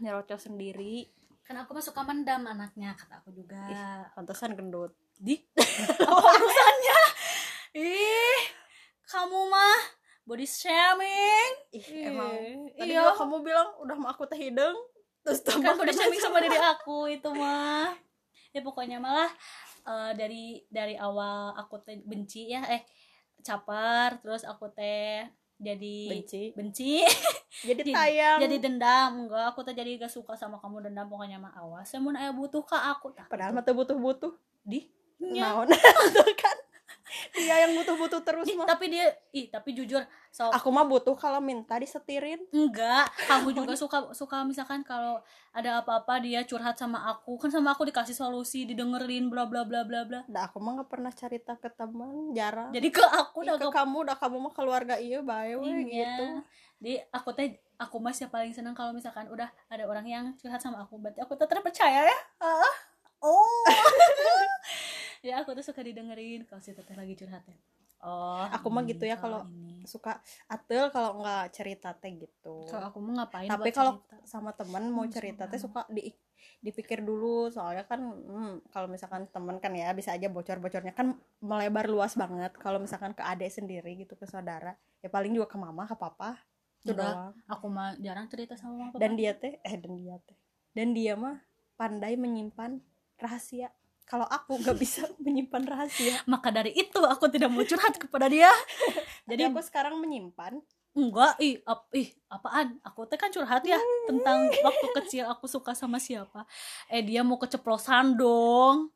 nyerocos 0.01 0.49
sendiri. 0.49 1.05
Kan 1.45 1.61
aku 1.61 1.77
mah 1.77 1.85
suka 1.85 2.01
mendam 2.01 2.43
anaknya 2.49 2.97
kata 2.97 3.21
aku 3.21 3.29
juga. 3.31 3.61
Pantesan 4.17 4.57
gendut. 4.57 4.97
Di? 5.21 5.37
Apa 6.01 6.29
urusannya? 6.41 7.01
Ih 7.77 8.41
kamu 9.05 9.39
mah 9.47 9.79
body 10.25 10.47
shaming. 10.47 11.51
Ih 11.75 11.85
Ih, 11.85 12.09
emang 12.09 12.33
tadi 12.75 12.93
iya. 12.97 13.13
kamu 13.13 13.45
bilang 13.45 13.69
udah 13.83 13.95
mah 13.95 14.11
aku 14.15 14.25
teh 14.27 14.39
hidung 14.39 14.75
terus 15.21 15.45
kan 15.45 15.61
tambah 15.61 15.85
body 15.85 15.93
shaming 15.93 16.21
sama 16.21 16.41
diri 16.41 16.57
aku 16.73 17.07
itu 17.07 17.29
mah. 17.31 17.93
Ya 18.51 18.59
pokoknya 18.65 18.97
malah 18.99 19.31
eh, 19.87 20.11
dari 20.17 20.65
dari 20.67 20.97
awal 20.97 21.55
aku 21.55 21.79
teh 21.85 22.01
benci 22.03 22.51
ya 22.51 22.65
eh 22.67 22.83
caper 23.41 24.21
terus 24.21 24.45
aku 24.45 24.69
teh 24.71 25.25
jadi 25.61 25.95
benci. 26.09 26.43
benci. 26.57 26.91
Jadi 27.61 27.93
tayang. 27.93 28.41
jadi 28.41 28.57
dendam 28.57 29.27
enggak. 29.27 29.53
Aku 29.53 29.61
teh 29.61 29.75
jadi 29.75 29.99
gak 30.01 30.09
suka 30.09 30.33
sama 30.33 30.57
kamu 30.57 30.89
dendam 30.89 31.05
pokoknya 31.05 31.37
mah 31.37 31.53
awas. 31.53 31.85
Saya 31.85 32.01
mau 32.01 32.09
aya 32.15 32.33
butuh 32.33 32.65
ke 32.65 32.73
aku. 32.73 33.13
Tah 33.13 33.29
padahal 33.29 33.53
mah 33.53 33.61
teu 33.61 33.77
butuh-butuh. 33.77 34.33
Di 34.65 34.89
naon? 35.21 35.69
Tuh 36.15 36.33
kan 36.33 36.57
dia 37.33 37.55
yang 37.59 37.71
butuh-butuh 37.73 38.21
terus 38.21 38.43
Ih, 38.45 38.55
mah. 38.55 38.65
tapi 38.65 38.87
dia 38.87 39.07
ih 39.31 39.47
tapi 39.47 39.71
jujur 39.71 40.03
so 40.27 40.47
aku 40.47 40.67
mah 40.67 40.83
butuh 40.83 41.13
kalau 41.13 41.39
minta 41.39 41.75
disetirin. 41.75 42.43
Enggak 42.49 43.07
kamu 43.25 43.49
juga 43.57 43.73
suka 43.73 44.11
suka 44.11 44.43
misalkan 44.43 44.81
kalau 44.81 45.23
ada 45.51 45.79
apa-apa 45.79 46.19
dia 46.19 46.43
curhat 46.43 46.75
sama 46.75 47.03
aku 47.05 47.35
kan 47.37 47.47
sama 47.47 47.71
aku 47.71 47.83
dikasih 47.83 48.11
solusi 48.11 48.63
didengerin 48.63 49.27
bla 49.27 49.43
bla 49.43 49.63
bla 49.63 49.83
bla 49.83 50.03
bla. 50.03 50.21
Dah 50.25 50.45
aku 50.45 50.57
mah 50.57 50.79
gak 50.79 50.89
pernah 50.89 51.09
cerita 51.09 51.55
ke 51.55 51.67
teman 51.69 52.31
jarang. 52.31 52.69
Jadi 52.69 52.87
ke 52.87 53.01
aku 53.01 53.43
udah 53.43 53.55
ke 53.55 53.63
gak 53.63 53.75
kamu 53.77 53.97
udah 54.05 54.17
kamu 54.17 54.37
mah 54.37 54.53
keluarga 54.53 54.95
iya 54.95 55.19
bae 55.19 55.55
Iya. 55.55 55.77
gitu. 55.85 56.25
Jadi 56.81 56.93
aku 57.09 57.29
teh 57.31 57.47
aku 57.77 57.97
masih 57.97 58.27
paling 58.27 58.51
senang 58.51 58.73
kalau 58.73 58.91
misalkan 58.91 59.27
udah 59.27 59.47
ada 59.67 59.83
orang 59.85 60.03
yang 60.03 60.25
curhat 60.35 60.59
sama 60.59 60.81
aku 60.81 60.95
berarti 60.97 61.19
aku 61.19 61.35
tetap 61.35 61.59
percaya 61.59 62.03
ya. 62.03 62.19
Oh 63.21 63.63
ya 65.21 65.41
aku 65.41 65.53
tuh 65.53 65.63
suka 65.63 65.81
didengerin 65.81 66.43
kalau 66.43 66.59
si 66.59 66.73
teteh 66.73 66.93
lagi 66.93 67.13
curhat 67.13 67.45
ya. 67.45 67.57
Oh 68.01 68.41
Aku 68.49 68.73
mah 68.73 68.81
gitu 68.81 69.05
ya 69.05 69.13
kalau- 69.15 69.45
suka 69.81 70.21
atel 70.45 70.89
kalau 70.89 71.21
nggak 71.21 71.53
cerita 71.53 71.93
teh 71.93 72.13
gitu. 72.15 72.65
Kalau 72.65 72.89
aku 72.89 72.97
mau 72.97 73.13
ngapain 73.17 73.45
tapi 73.45 73.69
kalau 73.69 74.01
sama 74.23 74.53
temen 74.53 74.89
mau 74.89 75.05
Hmm, 75.05 75.13
cerita 75.13 75.45
teh 75.45 75.57
suka 75.57 75.85
di 75.87 76.09
dipikir 76.59 77.01
dulu. 77.01 77.49
Soalnya 77.49 77.85
kan 77.85 78.01
hmm, 78.01 78.69
kalau 78.69 78.85
misalkan 78.85 79.29
temen 79.29 79.57
kan 79.57 79.73
ya 79.73 79.93
bisa 79.93 80.13
aja 80.13 80.25
bocor-bocornya. 80.27 80.93
Kan 80.93 81.13
melebar 81.39 81.85
luas 81.85 82.13
banget. 82.13 82.53
Kalau 82.57 82.77
misalkan 82.77 83.13
ke 83.13 83.21
adik 83.21 83.49
sendiri 83.49 83.93
gitu 83.95 84.13
ke 84.13 84.25
saudara. 84.25 84.73
Ya 85.01 85.09
paling 85.09 85.33
juga 85.33 85.49
ke 85.49 85.57
mama 85.57 85.85
ke 85.85 85.93
papa. 85.93 86.37
Itu 86.81 86.97
doang. 86.97 87.37
aku 87.45 87.65
mah 87.69 87.93
jarang 88.01 88.25
cerita 88.25 88.57
sama 88.57 88.89
mama 88.89 88.97
dan 88.97 89.13
dia 89.13 89.37
teh 89.37 89.61
eh 89.61 89.77
dan 89.77 89.93
dia 89.93 90.17
teh. 90.21 90.37
Dan 90.73 90.97
dia 90.97 91.13
mah 91.13 91.37
pandai 91.73 92.17
menyimpan 92.17 92.81
rahasia 93.17 93.69
kalau 94.11 94.27
aku 94.27 94.59
nggak 94.59 94.75
bisa 94.75 95.07
menyimpan 95.23 95.63
rahasia. 95.63 96.19
Maka 96.27 96.51
dari 96.51 96.75
itu 96.75 96.99
aku 96.99 97.31
tidak 97.31 97.47
mau 97.47 97.63
curhat 97.63 97.95
kepada 97.95 98.27
dia. 98.27 98.51
Jadi 99.23 99.47
aku 99.47 99.63
sekarang 99.63 99.95
menyimpan. 100.03 100.59
Enggak 100.91 101.39
ih 101.39 101.63
ap, 101.63 101.87
ih 101.95 102.11
apaan? 102.27 102.75
Aku 102.83 103.07
teh 103.07 103.15
kan 103.15 103.31
curhat 103.31 103.63
ya 103.63 103.79
tentang 104.03 104.51
waktu 104.51 104.87
kecil 104.99 105.31
aku 105.31 105.47
suka 105.47 105.71
sama 105.71 105.95
siapa. 105.95 106.43
Eh 106.91 106.99
dia 106.99 107.23
mau 107.23 107.39
keceplosan 107.39 108.19
dong. 108.19 108.91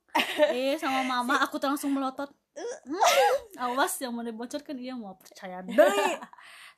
Eh 0.52 0.76
sama 0.76 1.08
mama 1.08 1.40
aku 1.48 1.56
tuh 1.56 1.72
langsung 1.72 1.96
melotot. 1.96 2.28
Hmm, 2.56 3.76
awas 3.76 4.00
yang 4.00 4.16
mau 4.16 4.24
dibocorkan. 4.24 4.80
Dia 4.80 4.96
mau 4.96 5.12
percaya 5.20 5.60
deh. 5.60 5.76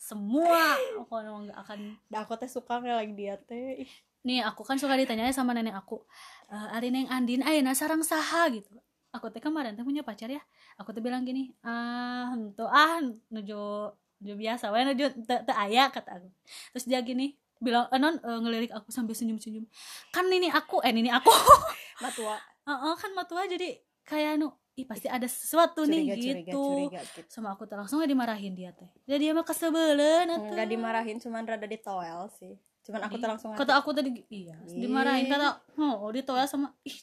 Semua. 0.02 0.74
Aku 1.06 1.14
emang 1.22 1.46
nggak 1.46 1.60
akan 1.70 1.80
dan 2.10 2.26
aku 2.26 2.34
teh 2.34 2.50
suka 2.50 2.82
kayak 2.82 2.98
lagi 2.98 3.14
dia 3.14 3.38
teh 3.38 3.86
nih 4.28 4.44
aku 4.44 4.68
kan 4.68 4.76
suka 4.76 5.00
ditanya 5.00 5.32
sama 5.32 5.56
nenek 5.56 5.72
aku 5.80 6.04
e, 6.52 6.56
ari 6.76 6.92
neng 6.92 7.08
andin 7.08 7.40
ayeuna 7.48 7.72
sarang 7.72 8.04
saha 8.04 8.52
gitu. 8.52 8.76
Aku 9.16 9.32
teh 9.32 9.40
kemarin 9.40 9.74
teh 9.80 9.88
punya 9.88 10.04
pacar 10.04 10.28
ya. 10.28 10.44
Aku 10.76 10.92
teh 10.92 11.00
bilang 11.00 11.24
gini 11.24 11.56
ah 11.64 12.36
henteu 12.36 12.68
ah 12.68 13.00
nuju 13.32 13.96
nuju 14.20 14.34
biasa 14.36 14.70
wae 14.76 14.84
nuju 14.84 15.24
teu 15.24 15.40
teu 15.48 15.56
aya 15.56 15.88
kata 15.88 16.20
aku. 16.20 16.30
Terus 16.76 16.86
dia 16.86 17.00
gini 17.00 17.40
bilang 17.64 17.88
eh, 17.88 17.98
non 17.98 18.20
eh, 18.20 18.40
ngelirik 18.44 18.72
aku 18.76 18.92
sambil 18.92 19.16
senyum 19.16 19.40
senyum 19.40 19.66
kan 20.12 20.28
ini 20.28 20.52
aku 20.52 20.84
eh 20.84 20.92
ini 20.92 21.08
aku. 21.08 21.32
Matua 22.04 22.38
Heeh, 22.68 22.94
kan 23.00 23.12
matua 23.16 23.48
jadi 23.48 23.80
kayak 24.04 24.44
nu 24.44 24.52
ih 24.78 24.84
pasti 24.84 25.08
ada 25.08 25.24
sesuatu 25.24 25.88
nih 25.88 26.04
curiga 26.04 26.16
curiga 26.20 26.52
gitu. 26.52 26.64
curiga 26.68 27.02
gitu. 27.16 27.30
Sama 27.32 27.56
aku 27.56 27.64
tuh 27.64 27.80
langsung 27.80 28.04
aja 28.04 28.12
dimarahin 28.12 28.54
dia 28.54 28.76
teh. 28.76 28.92
Jadi 29.08 29.24
dia 29.24 29.32
mah 29.32 29.48
kesebelen 29.48 30.28
atuh. 30.28 30.52
nggak 30.52 30.68
dimarahin 30.68 31.18
cuman 31.18 31.48
rada 31.48 31.64
ditoel 31.66 32.28
sih 32.36 32.60
cuman 32.88 33.02
aku 33.04 33.16
tuh 33.20 33.28
langsung 33.28 33.50
kata 33.52 33.74
aku 33.76 33.92
tadi 33.92 34.24
iya 34.32 34.56
Ih. 34.64 34.88
dimarahin 34.88 35.28
kata 35.28 35.60
oh 35.76 36.08
ditoya 36.08 36.48
sama 36.48 36.72
ih 36.88 36.96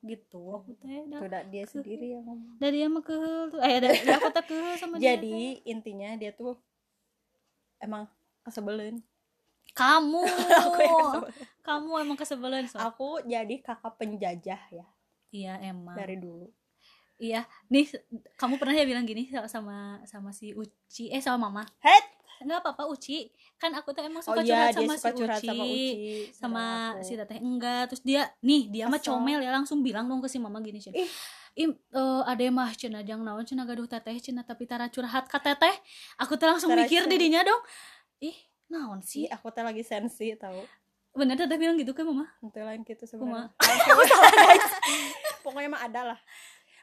gitu 0.00 0.40
aku 0.56 0.72
teh 0.80 1.04
dah 1.10 1.20
udah 1.20 1.42
dia 1.52 1.68
sendiri 1.68 2.16
yang 2.16 2.24
ngomong 2.24 2.56
dari 2.56 2.80
dia 2.80 2.88
mah 2.88 3.04
kehel 3.04 3.52
tuh 3.52 3.60
eh 3.60 3.76
dari 3.76 3.98
aku 4.08 4.28
teh 4.32 4.44
kehel 4.48 4.74
sama 4.80 4.94
dia 4.96 5.20
jadi 5.20 5.38
intinya 5.68 6.16
dia 6.16 6.32
tuh 6.32 6.56
emang 7.82 8.08
kesebelin 8.40 9.04
kamu 9.76 10.22
aku 10.64 10.70
kesebelin. 10.80 11.34
kamu 11.60 11.90
emang 12.00 12.16
kesebelen 12.16 12.64
so. 12.70 12.80
aku 12.80 13.20
jadi 13.28 13.54
kakak 13.60 13.94
penjajah 14.00 14.62
ya 14.72 14.86
iya 15.28 15.54
emang 15.60 15.92
dari 15.92 16.16
dulu 16.16 16.48
iya 17.20 17.44
nih 17.68 17.90
kamu 18.40 18.56
pernah 18.56 18.78
ya 18.78 18.88
bilang 18.88 19.04
gini 19.04 19.28
sama 19.50 20.00
sama 20.08 20.30
si 20.32 20.56
Uci 20.56 21.12
eh 21.12 21.20
sama 21.20 21.50
mama 21.50 21.68
Het! 21.84 22.17
Nggak 22.44 22.60
apa-apa 22.62 22.90
Uci. 22.90 23.30
Kan 23.58 23.74
aku 23.74 23.90
tuh 23.90 24.02
emang 24.06 24.22
oh 24.22 24.34
suka 24.34 24.42
iya 24.42 24.70
curhat 24.70 24.74
sama 24.74 24.94
suka 24.94 25.10
si 25.10 25.18
curhat 25.18 25.40
Uci 25.42 25.48
sama 25.48 25.64
Uci 25.64 25.88
sama 26.34 26.64
si 27.02 27.12
teteh. 27.18 27.38
Enggak 27.40 27.82
terus 27.90 28.02
dia 28.06 28.22
nih 28.42 28.62
dia 28.70 28.84
mah 28.86 29.00
Kesel. 29.00 29.16
comel 29.16 29.40
ya 29.42 29.50
langsung 29.50 29.82
bilang 29.82 30.06
dong 30.06 30.22
ke 30.22 30.28
si 30.30 30.38
mama 30.38 30.58
gini 30.62 30.78
Cen. 30.78 30.94
Ih. 30.94 31.10
Im, 31.58 31.74
eh, 31.74 32.22
ade 32.30 32.54
mah 32.54 32.70
cina 32.78 33.02
jang 33.02 33.26
naon 33.26 33.42
cina 33.42 33.66
gaduh 33.66 33.90
teteh 33.90 34.14
cina 34.22 34.46
tapi 34.46 34.62
tara 34.68 34.86
curhat 34.86 35.26
ka 35.26 35.42
teteh. 35.42 35.74
Aku 36.22 36.38
tuh 36.38 36.46
langsung 36.46 36.70
Tara 36.70 36.86
mikir 36.86 37.10
didinya 37.10 37.42
dong. 37.42 37.62
Ih 38.22 38.38
naon 38.70 39.02
Ih, 39.02 39.06
sih 39.06 39.24
aku 39.26 39.50
teh 39.50 39.64
lagi 39.64 39.82
sensi 39.82 40.36
tahu 40.38 40.62
bener 41.18 41.34
teteh 41.34 41.58
bilang 41.58 41.74
gitu 41.74 41.90
ke 41.90 42.06
mama? 42.06 42.30
Nanti 42.38 42.62
lain 42.62 42.86
gitu 42.86 43.02
sebenarnya. 43.02 43.50
Pokoknya 45.42 45.68
mah 45.74 45.82
ada 45.82 46.14
lah. 46.14 46.20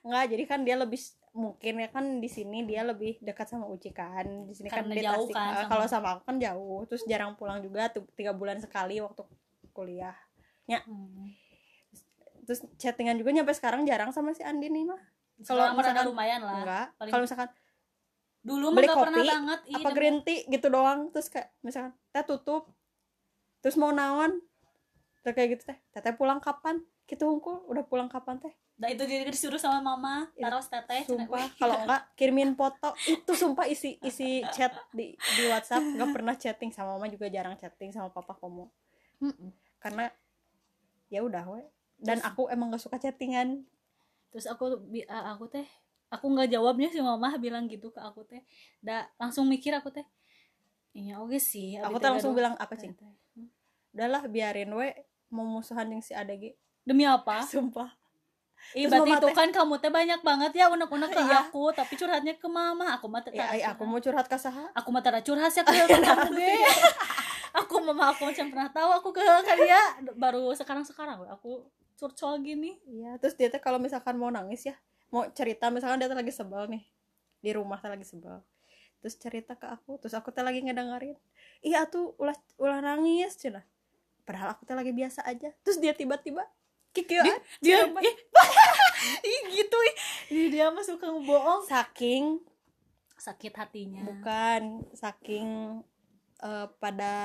Enggak, 0.03 0.35
jadi 0.35 0.43
kan 0.43 0.59
dia 0.67 0.75
lebih 0.75 0.99
mungkin 1.35 1.83
ya 1.83 1.91
kan 1.91 2.23
di 2.23 2.31
sini 2.31 2.63
dia 2.63 2.81
lebih 2.81 3.19
dekat 3.19 3.51
sama 3.51 3.67
Uci 3.67 3.91
kan. 3.91 4.47
Di 4.47 4.55
sini 4.55 4.71
kan 4.71 4.87
dia 4.87 5.11
jauh 5.11 5.27
Tasik. 5.27 5.35
kan 5.35 5.43
Ah, 5.45 5.55
sama- 5.59 5.69
kalau 5.69 5.85
sama 5.85 6.07
aku 6.15 6.21
kan 6.23 6.37
jauh. 6.39 6.79
Terus 6.87 7.03
jarang 7.03 7.35
pulang 7.35 7.59
juga 7.59 7.91
tiga 8.15 8.31
bulan 8.31 8.57
sekali 8.57 9.03
waktu 9.03 9.21
kuliah 9.75 10.15
hmm. 10.65 11.35
terus 12.47 12.63
chattingan 12.77 13.19
juga 13.19 13.35
nyampe 13.35 13.51
sekarang 13.51 13.83
jarang 13.83 14.09
sama 14.09 14.31
si 14.31 14.39
Andi 14.41 14.71
nih 14.71 14.87
mah. 14.87 15.01
Kalau 15.43 15.75
misalkan- 15.75 16.07
lumayan 16.07 16.39
lah 16.39 16.55
enggak 16.57 16.85
paling- 16.95 17.11
kalau 17.11 17.23
misalkan 17.27 17.49
dulu 18.39 18.65
beli 18.71 18.87
gak 18.87 18.95
pernah 18.95 19.19
kopi, 19.19 19.29
banget 19.29 19.59
ih, 19.65 19.75
apa 19.75 19.89
green 19.91 20.17
tea 20.23 20.45
gitu 20.47 20.67
doang. 20.69 21.11
Terus 21.11 21.27
kayak 21.27 21.51
misalkan 21.59 21.91
teh 22.09 22.23
tutup. 22.23 22.71
Terus 23.59 23.75
mau 23.75 23.91
naon? 23.91 24.39
Terus 25.21 25.33
kayak 25.35 25.49
gitu 25.57 25.63
teh 25.67 25.77
teteh 25.91 26.15
pulang 26.15 26.39
kapan? 26.39 26.79
Gitu 27.03 27.21
hungkul 27.21 27.65
udah 27.67 27.83
pulang 27.83 28.07
kapan 28.07 28.39
teh 28.39 28.53
Nah 28.75 28.91
itu 28.91 29.07
jadi 29.07 29.23
disuruh 29.23 29.55
sama 29.55 29.79
mama 29.79 30.27
Itu 30.35 30.43
taruh 30.43 30.59
teteh 30.59 31.01
sumpah. 31.07 31.47
kalau 31.55 31.75
enggak 31.87 32.01
kirimin 32.19 32.51
foto. 32.59 32.91
Itu 33.07 33.31
sumpah 33.31 33.71
isi 33.71 33.95
isi 34.03 34.43
chat 34.51 34.75
di 34.91 35.15
di 35.15 35.43
WhatsApp. 35.47 35.79
Nggak 35.79 36.09
pernah 36.11 36.35
chatting 36.35 36.71
sama 36.75 36.99
mama 36.99 37.07
juga 37.07 37.31
jarang 37.31 37.55
chatting 37.55 37.95
sama 37.95 38.11
papa 38.11 38.35
kamu 38.35 38.67
karena 39.79 40.09
ya 41.07 41.23
udah 41.23 41.45
we. 41.47 41.63
Dan 41.95 42.19
Terus- 42.19 42.27
aku 42.27 42.51
emang 42.51 42.73
gak 42.75 42.83
suka 42.83 42.99
chattingan. 42.99 43.63
Terus 44.33 44.51
aku 44.51 44.83
ah, 45.07 45.31
aku 45.31 45.47
teh 45.47 45.63
aku 46.11 46.25
nggak 46.27 46.51
jawabnya 46.51 46.91
si 46.91 46.99
mama 46.99 47.31
bilang 47.39 47.71
gitu 47.71 47.95
ke 47.95 48.03
aku 48.03 48.27
teh. 48.27 48.43
Dah 48.83 49.07
langsung 49.15 49.47
mikir 49.47 49.71
aku 49.71 49.93
teh 49.93 50.03
iya 50.91 51.23
oke 51.23 51.39
sih. 51.39 51.79
Aku 51.79 51.95
teh 51.95 52.11
langsung 52.11 52.35
gaduh 52.35 52.51
bilang 52.51 52.55
apa 52.59 52.75
cing 52.75 52.91
teteh. 52.91 53.15
Hmm. 53.39 53.47
udahlah 53.95 54.27
biarin 54.27 54.75
we. 54.75 54.91
Mau 55.31 55.47
musuhan 55.47 55.87
yang 55.87 56.03
si 56.03 56.11
adegi 56.11 56.51
demi 56.83 57.07
apa? 57.07 57.39
Sumpah 57.47 58.04
Terus 58.73 58.91
berarti 58.91 59.11
mama 59.13 59.21
itu 59.21 59.27
kan 59.35 59.49
kamu 59.53 59.73
teh 59.77 59.91
banyak 59.93 60.19
banget 60.25 60.51
ya 60.57 60.65
unek-unek 60.73 61.09
ke 61.13 61.21
Iya. 61.21 61.47
aku 61.47 61.69
tapi 61.75 61.93
curhatnya 61.99 62.33
ke 62.39 62.47
mama. 62.49 62.97
Aku 62.97 63.05
mah 63.05 63.21
ya 63.29 63.45
ai, 63.51 63.61
aku 63.61 63.85
mau 63.85 64.01
curhat 64.01 64.25
ke 64.25 64.35
saha. 64.39 64.71
Aku 64.73 64.89
mah 64.89 65.05
tara 65.05 65.21
curhat 65.21 65.53
ya 65.53 65.63
ke 65.63 65.95
kamu 66.01 66.31
ge 66.33 66.55
aku 67.55 67.79
mama 67.79 68.11
aku 68.11 68.27
macam 68.27 68.45
pernah 68.51 68.67
tahu 68.67 68.89
aku 68.99 69.09
ke 69.15 69.23
kalian 69.23 70.11
baru 70.19 70.51
sekarang-sekarang 70.59 71.23
we 71.23 71.27
aku 71.31 71.51
curcol 71.95 72.35
gini. 72.43 72.75
Iya 72.83 73.15
terus 73.15 73.39
dia 73.39 73.47
teh 73.47 73.63
kalau 73.63 73.79
misalkan 73.79 74.19
mau 74.19 74.27
nangis 74.27 74.67
ya 74.67 74.75
mau 75.13 75.23
cerita 75.31 75.71
misalkan 75.71 76.03
dia 76.03 76.11
teh 76.11 76.17
lagi 76.17 76.35
sebel 76.35 76.67
nih 76.67 76.83
di 77.39 77.51
rumah 77.55 77.79
teh 77.79 77.87
lagi 77.87 78.03
sebel. 78.03 78.43
Terus 78.99 79.15
cerita 79.15 79.55
ke 79.55 79.71
aku 79.71 79.95
terus 80.03 80.11
aku 80.11 80.35
teh 80.35 80.43
lagi 80.43 80.59
ngedengerin. 80.59 81.15
Iya 81.63 81.87
tuh 81.87 82.13
ulah 82.19 82.35
ulah 82.59 82.83
nangis 82.83 83.39
cina. 83.39 83.63
Padahal 84.27 84.57
aku 84.59 84.67
teh 84.67 84.75
lagi 84.75 84.91
biasa 84.91 85.23
aja. 85.23 85.55
Terus 85.63 85.79
dia 85.79 85.95
tiba-tiba 85.95 86.43
kiki 86.95 87.19
dia 87.59 87.83
ih, 87.99 88.15
ih 89.27 89.41
gitu 89.51 89.77
ih. 89.77 89.95
Ih, 90.31 90.47
dia 90.47 90.71
mah 90.71 90.81
suka 90.81 91.11
ngebohong. 91.11 91.67
Saking 91.67 92.39
sakit 93.19 93.53
hatinya. 93.57 94.01
Bukan 94.05 94.85
saking 94.95 95.81
eh, 96.39 96.67
pada 96.79 97.15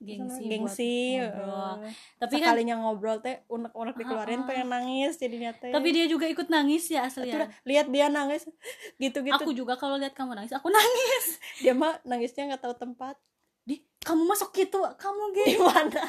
gengsi, 0.00 0.44
gengsi 0.48 0.96
ngobrol. 1.18 1.88
eh, 1.88 1.92
tapi 2.20 2.34
kan 2.36 2.52
sekalinya 2.52 2.74
ngobrol 2.80 3.16
teh 3.20 3.36
unek-unek 3.48 3.96
dikeluarin 3.96 4.40
Ah, 4.40 4.44
ah. 4.44 4.48
pengen 4.48 4.68
nangis 4.68 5.14
jadinya 5.16 5.50
teh. 5.56 5.72
Tapi 5.72 5.88
dia 5.90 6.04
juga 6.08 6.28
ikut 6.28 6.48
nangis 6.52 6.88
ya 6.92 7.08
asli 7.08 7.32
ya? 7.32 7.48
lihat 7.64 7.86
dia 7.88 8.06
nangis. 8.12 8.44
Gitu-gitu. 9.02 9.40
Aku 9.40 9.50
juga 9.56 9.76
kalau 9.80 9.96
lihat 9.96 10.12
kamu 10.12 10.36
nangis 10.36 10.52
aku 10.52 10.68
nangis. 10.68 11.40
Dia 11.64 11.72
mah 11.76 11.96
nangisnya 12.04 12.48
nggak 12.52 12.62
tahu 12.64 12.74
tempat. 12.76 13.16
Di 13.64 13.80
kamu 14.04 14.24
masuk 14.24 14.52
gitu 14.56 14.80
kamu 14.96 15.36
gimana 15.36 16.02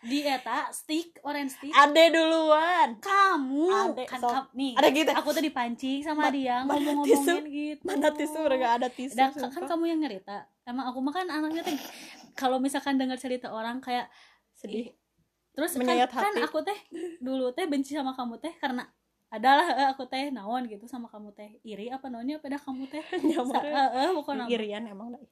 di 0.00 0.22
eta 0.22 0.70
stick 0.70 1.18
orange 1.20 1.54
stick. 1.54 1.70
Ade 1.70 2.04
duluan. 2.10 2.98
Kamu. 2.98 3.66
Ade, 3.90 4.04
kan 4.04 4.20
kam- 4.20 4.50
nih 4.52 4.72
Ada 4.74 4.88
gitu. 4.90 5.10
aku 5.10 5.28
tuh 5.32 5.42
dipancing 5.42 6.00
sama 6.00 6.22
Ma- 6.22 6.30
dia 6.30 6.62
ngomong-ngomongin 6.62 7.44
gitu. 7.46 7.82
Mana 7.82 8.08
tisu? 8.10 8.38
Gak 8.40 8.74
ada 8.76 8.88
tisu 8.88 9.14
dan 9.14 9.30
kan 9.30 9.50
sumpah. 9.50 9.66
kamu 9.66 9.84
yang 9.88 10.00
nyerita 10.00 10.38
emang 10.62 10.86
aku 10.86 10.98
mah 11.00 11.12
kan 11.12 11.26
anaknya 11.26 11.62
teh 11.62 11.74
kalau 12.34 12.58
misalkan 12.58 12.94
dengar 12.94 13.16
cerita 13.16 13.48
orang 13.48 13.78
kayak 13.78 14.06
sedih. 14.52 14.86
Ih, 14.86 14.88
terus 15.50 15.72
kan, 15.72 15.82
Menyayat 15.82 16.10
kan 16.10 16.30
hati. 16.30 16.40
aku 16.40 16.58
teh 16.60 16.78
dulu 17.18 17.50
teh 17.50 17.64
benci 17.64 17.92
sama 17.92 18.12
kamu 18.12 18.38
teh 18.38 18.54
karena 18.54 18.86
adalah 19.28 19.66
eh, 19.76 19.88
aku 19.92 20.08
teh 20.08 20.32
naon 20.32 20.64
gitu 20.64 20.88
sama 20.88 21.08
kamu 21.12 21.36
teh. 21.36 21.60
Iri 21.60 21.92
apa 21.92 22.08
naonnya? 22.08 22.40
Pada 22.40 22.56
kamu 22.56 22.88
teh? 22.88 23.04
Ya. 23.28 23.44
eh, 24.08 24.10
pokoknya 24.16 24.48
irian 24.48 24.84
emang 24.88 25.16
dah. 25.16 25.22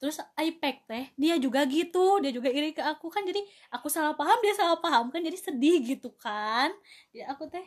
terus 0.00 0.16
iPad 0.40 0.76
teh 0.88 1.04
dia 1.20 1.36
juga 1.36 1.62
gitu. 1.68 2.18
Dia 2.24 2.32
juga 2.32 2.48
iri 2.50 2.74
ke 2.74 2.82
aku. 2.82 3.06
Kan 3.12 3.22
jadi 3.28 3.38
aku 3.70 3.86
salah 3.92 4.16
paham 4.18 4.38
dia 4.42 4.54
salah 4.56 4.78
paham 4.82 5.12
kan. 5.14 5.22
Jadi 5.22 5.38
sedih 5.38 5.78
gitu 5.84 6.10
kan. 6.18 6.74
Jadi 7.14 7.22
aku 7.28 7.46
teh 7.46 7.66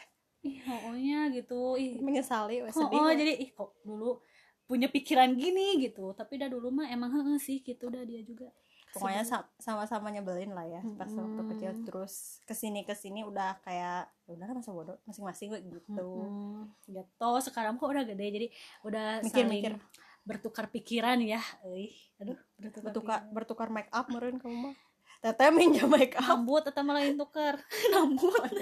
ih 0.48 0.60
pokoknya 0.60 1.32
gitu. 1.32 1.80
Ih. 1.80 2.02
Menyesali 2.04 2.60
oh, 2.60 2.72
sedih 2.74 3.00
oh, 3.00 3.12
jadi 3.12 3.32
ih 3.40 3.50
kok 3.56 3.80
dulu 3.80 4.20
punya 4.68 4.92
pikiran 4.92 5.32
gini 5.32 5.80
gitu. 5.80 6.12
Tapi 6.12 6.36
dah 6.36 6.52
dulu 6.52 6.68
mah 6.68 6.90
emang 6.92 7.12
heeh 7.16 7.38
sih 7.40 7.58
gitu 7.64 7.88
dah 7.88 8.04
dia 8.04 8.20
juga 8.20 8.52
pokoknya 8.94 9.22
sa- 9.22 9.50
sama-sama 9.58 10.08
nyebelin 10.08 10.54
lah 10.54 10.62
ya 10.64 10.80
pas 10.94 11.10
waktu 11.10 11.34
Mm-mm. 11.34 11.50
kecil. 11.52 11.70
Terus 11.82 12.14
ke 12.42 12.54
sini 12.54 12.80
ke 12.82 12.94
sini 12.94 13.20
udah 13.20 13.58
kayak 13.60 14.06
ya 14.24 14.32
udah 14.32 14.46
masa 14.54 14.70
bodoh? 14.70 14.96
Masing-masing 15.04 15.50
gue 15.50 15.60
gitu. 15.66 15.90
Mm-mm. 15.90 16.70
gitu 16.86 17.30
sekarang 17.42 17.74
kok 17.74 17.90
udah 17.90 18.06
gede 18.06 18.26
jadi 18.30 18.46
udah 18.82 19.06
Mikir-mikir. 19.20 19.74
saling 19.74 20.22
bertukar 20.24 20.70
pikiran 20.70 21.18
ya. 21.20 21.42
Euy, 21.62 21.92
aduh 22.16 22.38
bertukar, 22.56 22.80
bertukar 22.86 23.18
pikiran. 23.20 23.34
bertukar 23.34 23.68
make 23.68 23.90
up 23.90 24.06
meren 24.08 24.38
kamu 24.38 24.70
mah. 24.70 24.74
Teteh 25.20 25.50
minjem 25.50 25.88
make 25.88 26.14
up. 26.14 26.24
Rambut 26.30 26.64
atau 26.64 26.80
malah 26.80 27.02
yang 27.02 27.16
tuker 27.16 27.56
rambut. 27.94 28.52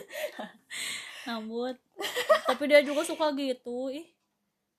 Rambut. 1.22 1.76
Tapi 2.46 2.62
dia 2.66 2.82
juga 2.82 3.02
suka 3.02 3.30
gitu. 3.32 3.88
Ih 3.88 4.08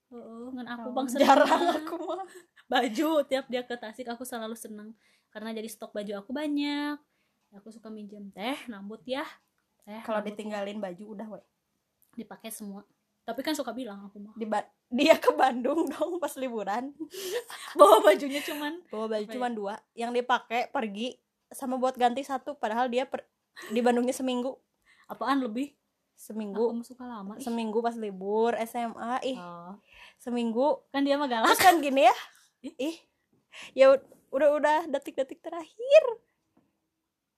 Heeh, 0.08 0.46
ngan 0.54 0.68
aku 0.70 0.88
bang 0.92 1.08
jarang 1.10 1.50
aku 1.74 1.96
mah. 2.00 2.22
Baju 2.72 3.10
tiap 3.26 3.50
dia 3.50 3.66
ke 3.66 3.74
Tasik 3.74 4.06
aku 4.06 4.22
selalu 4.22 4.54
seneng 4.54 4.94
karena 5.34 5.50
jadi 5.52 5.66
stok 5.66 5.92
baju 5.92 6.14
aku 6.16 6.30
banyak. 6.30 6.96
Aku 7.54 7.70
suka 7.70 7.90
minjem 7.90 8.30
teh 8.30 8.58
rambut 8.66 9.02
ya. 9.04 9.26
Teh 9.82 9.98
kalau 10.02 10.22
rambut 10.22 10.30
ditinggalin 10.32 10.78
baju 10.78 11.04
udah 11.10 11.28
we. 11.28 11.42
Dipakai 12.16 12.54
semua. 12.54 12.86
Tapi 13.24 13.40
kan 13.40 13.58
suka 13.58 13.74
bilang 13.74 14.06
aku 14.06 14.22
mah. 14.22 14.34
Di 14.36 14.46
Ba- 14.46 14.70
dia 14.88 15.18
ke 15.18 15.34
Bandung 15.34 15.88
dong 15.92 16.18
pas 16.18 16.38
liburan. 16.38 16.94
Bawa 17.80 18.06
bajunya 18.06 18.44
cuman 18.44 18.86
bawa 18.88 19.06
baju 19.10 19.26
ya? 19.26 19.34
cuma 19.34 19.48
dua. 19.50 19.74
Yang 19.94 20.22
dipakai 20.22 20.70
pergi 20.70 21.18
sama 21.50 21.82
buat 21.82 21.98
ganti 21.98 22.22
satu. 22.22 22.54
Padahal 22.54 22.86
dia 22.88 23.10
per- 23.10 23.26
di 23.70 23.82
Bandungnya 23.82 24.14
seminggu. 24.14 24.54
Apaan 25.10 25.42
lebih? 25.42 25.74
Seminggu. 26.14 26.70
Mah 26.72 26.86
suka 26.86 27.04
lama 27.04 27.34
ih. 27.36 27.42
seminggu 27.42 27.82
pas 27.82 27.98
libur 27.98 28.54
SMA 28.64 29.18
ih. 29.26 29.38
Oh, 29.38 29.74
seminggu. 30.16 30.86
Kan 30.90 31.02
dia 31.02 31.18
mah 31.18 31.26
galak 31.26 31.58
kan 31.58 31.82
gini 31.82 32.06
ya. 32.06 32.16
Ih. 32.62 32.98
Ya 33.74 33.90
ud- 33.90 34.06
udah 34.34 34.50
udah 34.52 34.80
detik-detik 34.90 35.40
terakhir. 35.40 36.04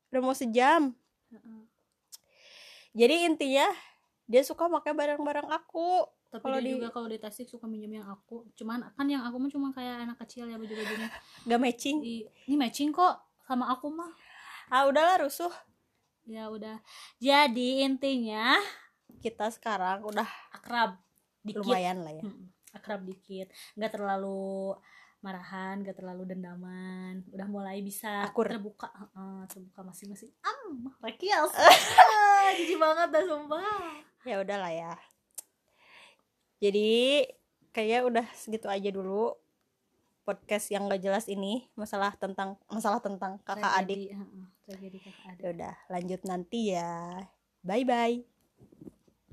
Udah 0.09 0.21
mau 0.21 0.31
sejam. 0.31 0.95
Jadi 2.95 3.27
intinya 3.27 3.67
dia 4.25 4.41
suka 4.41 4.71
pakai 4.71 4.95
barang-barang 4.95 5.51
aku. 5.51 6.07
Tapi 6.31 6.41
Kalau 6.41 6.59
dia 6.59 6.65
di- 6.65 6.73
juga 6.73 6.87
kalau 6.89 7.07
di 7.07 7.19
Tasik 7.19 7.47
suka 7.47 7.67
minjem 7.67 7.99
yang 7.99 8.07
aku. 8.07 8.47
Cuman 8.55 8.91
kan 8.91 9.07
yang 9.07 9.23
aku 9.23 9.35
mah 9.37 9.51
cuma 9.51 9.67
kayak 9.71 10.07
anak 10.07 10.17
kecil 10.23 10.47
ya 10.47 10.55
baju 10.55 10.73
bajunya 10.73 11.07
gak 11.45 11.59
matching 11.61 11.97
ini 12.43 12.55
matching 12.55 12.91
kok 12.91 13.19
sama 13.43 13.71
aku 13.71 13.87
mah. 13.87 14.11
Ah 14.67 14.87
udahlah 14.87 15.21
rusuh. 15.21 15.51
Ya 16.25 16.49
udah. 16.49 16.81
Jadi 17.19 17.85
intinya 17.85 18.57
kita 19.21 19.51
sekarang 19.51 20.01
udah 20.01 20.25
akrab 20.51 20.97
dikit. 21.39 21.61
lumayan 21.61 22.01
lah 22.01 22.13
ya. 22.15 22.23
Mm, 22.25 22.49
akrab 22.73 23.05
dikit. 23.05 23.47
Nggak 23.77 23.91
terlalu 23.93 24.73
marahan 25.25 25.81
nggak 25.81 25.97
terlalu 25.97 26.29
dendaman. 26.29 27.25
Udah 27.33 27.47
mulai 27.49 27.81
bisa 27.81 28.29
Akur. 28.29 28.45
terbuka 28.45 28.93
Heeh, 28.93 29.41
terbuka 29.49 29.81
masing-masing. 29.81 30.29
Am 30.45 30.93
rekias 31.01 31.49
ah, 31.57 32.53
jijik 32.53 32.77
banget 32.77 33.09
dah 33.09 33.23
sumpah. 33.25 33.97
Ya 34.21 34.37
udahlah 34.45 34.69
ya. 34.69 34.93
Jadi 36.61 37.25
kayak 37.73 38.05
udah 38.05 38.25
segitu 38.37 38.69
aja 38.69 38.93
dulu 38.93 39.33
podcast 40.21 40.69
yang 40.69 40.85
gak 40.85 41.01
jelas 41.01 41.25
ini. 41.25 41.65
Masalah 41.73 42.13
tentang 42.13 42.61
masalah 42.69 43.01
tentang 43.01 43.41
kakak 43.41 43.81
adik. 43.81 44.13
Tragedi, 44.13 44.13
heeh, 44.13 44.45
tragedi 44.69 44.97
kakak 45.01 45.25
adik. 45.33 45.41
Ya 45.41 45.49
udah 45.49 45.75
lanjut 45.89 46.21
nanti 46.29 46.61
ya. 46.77 46.93
Bye 47.65 47.81
bye 47.81 48.34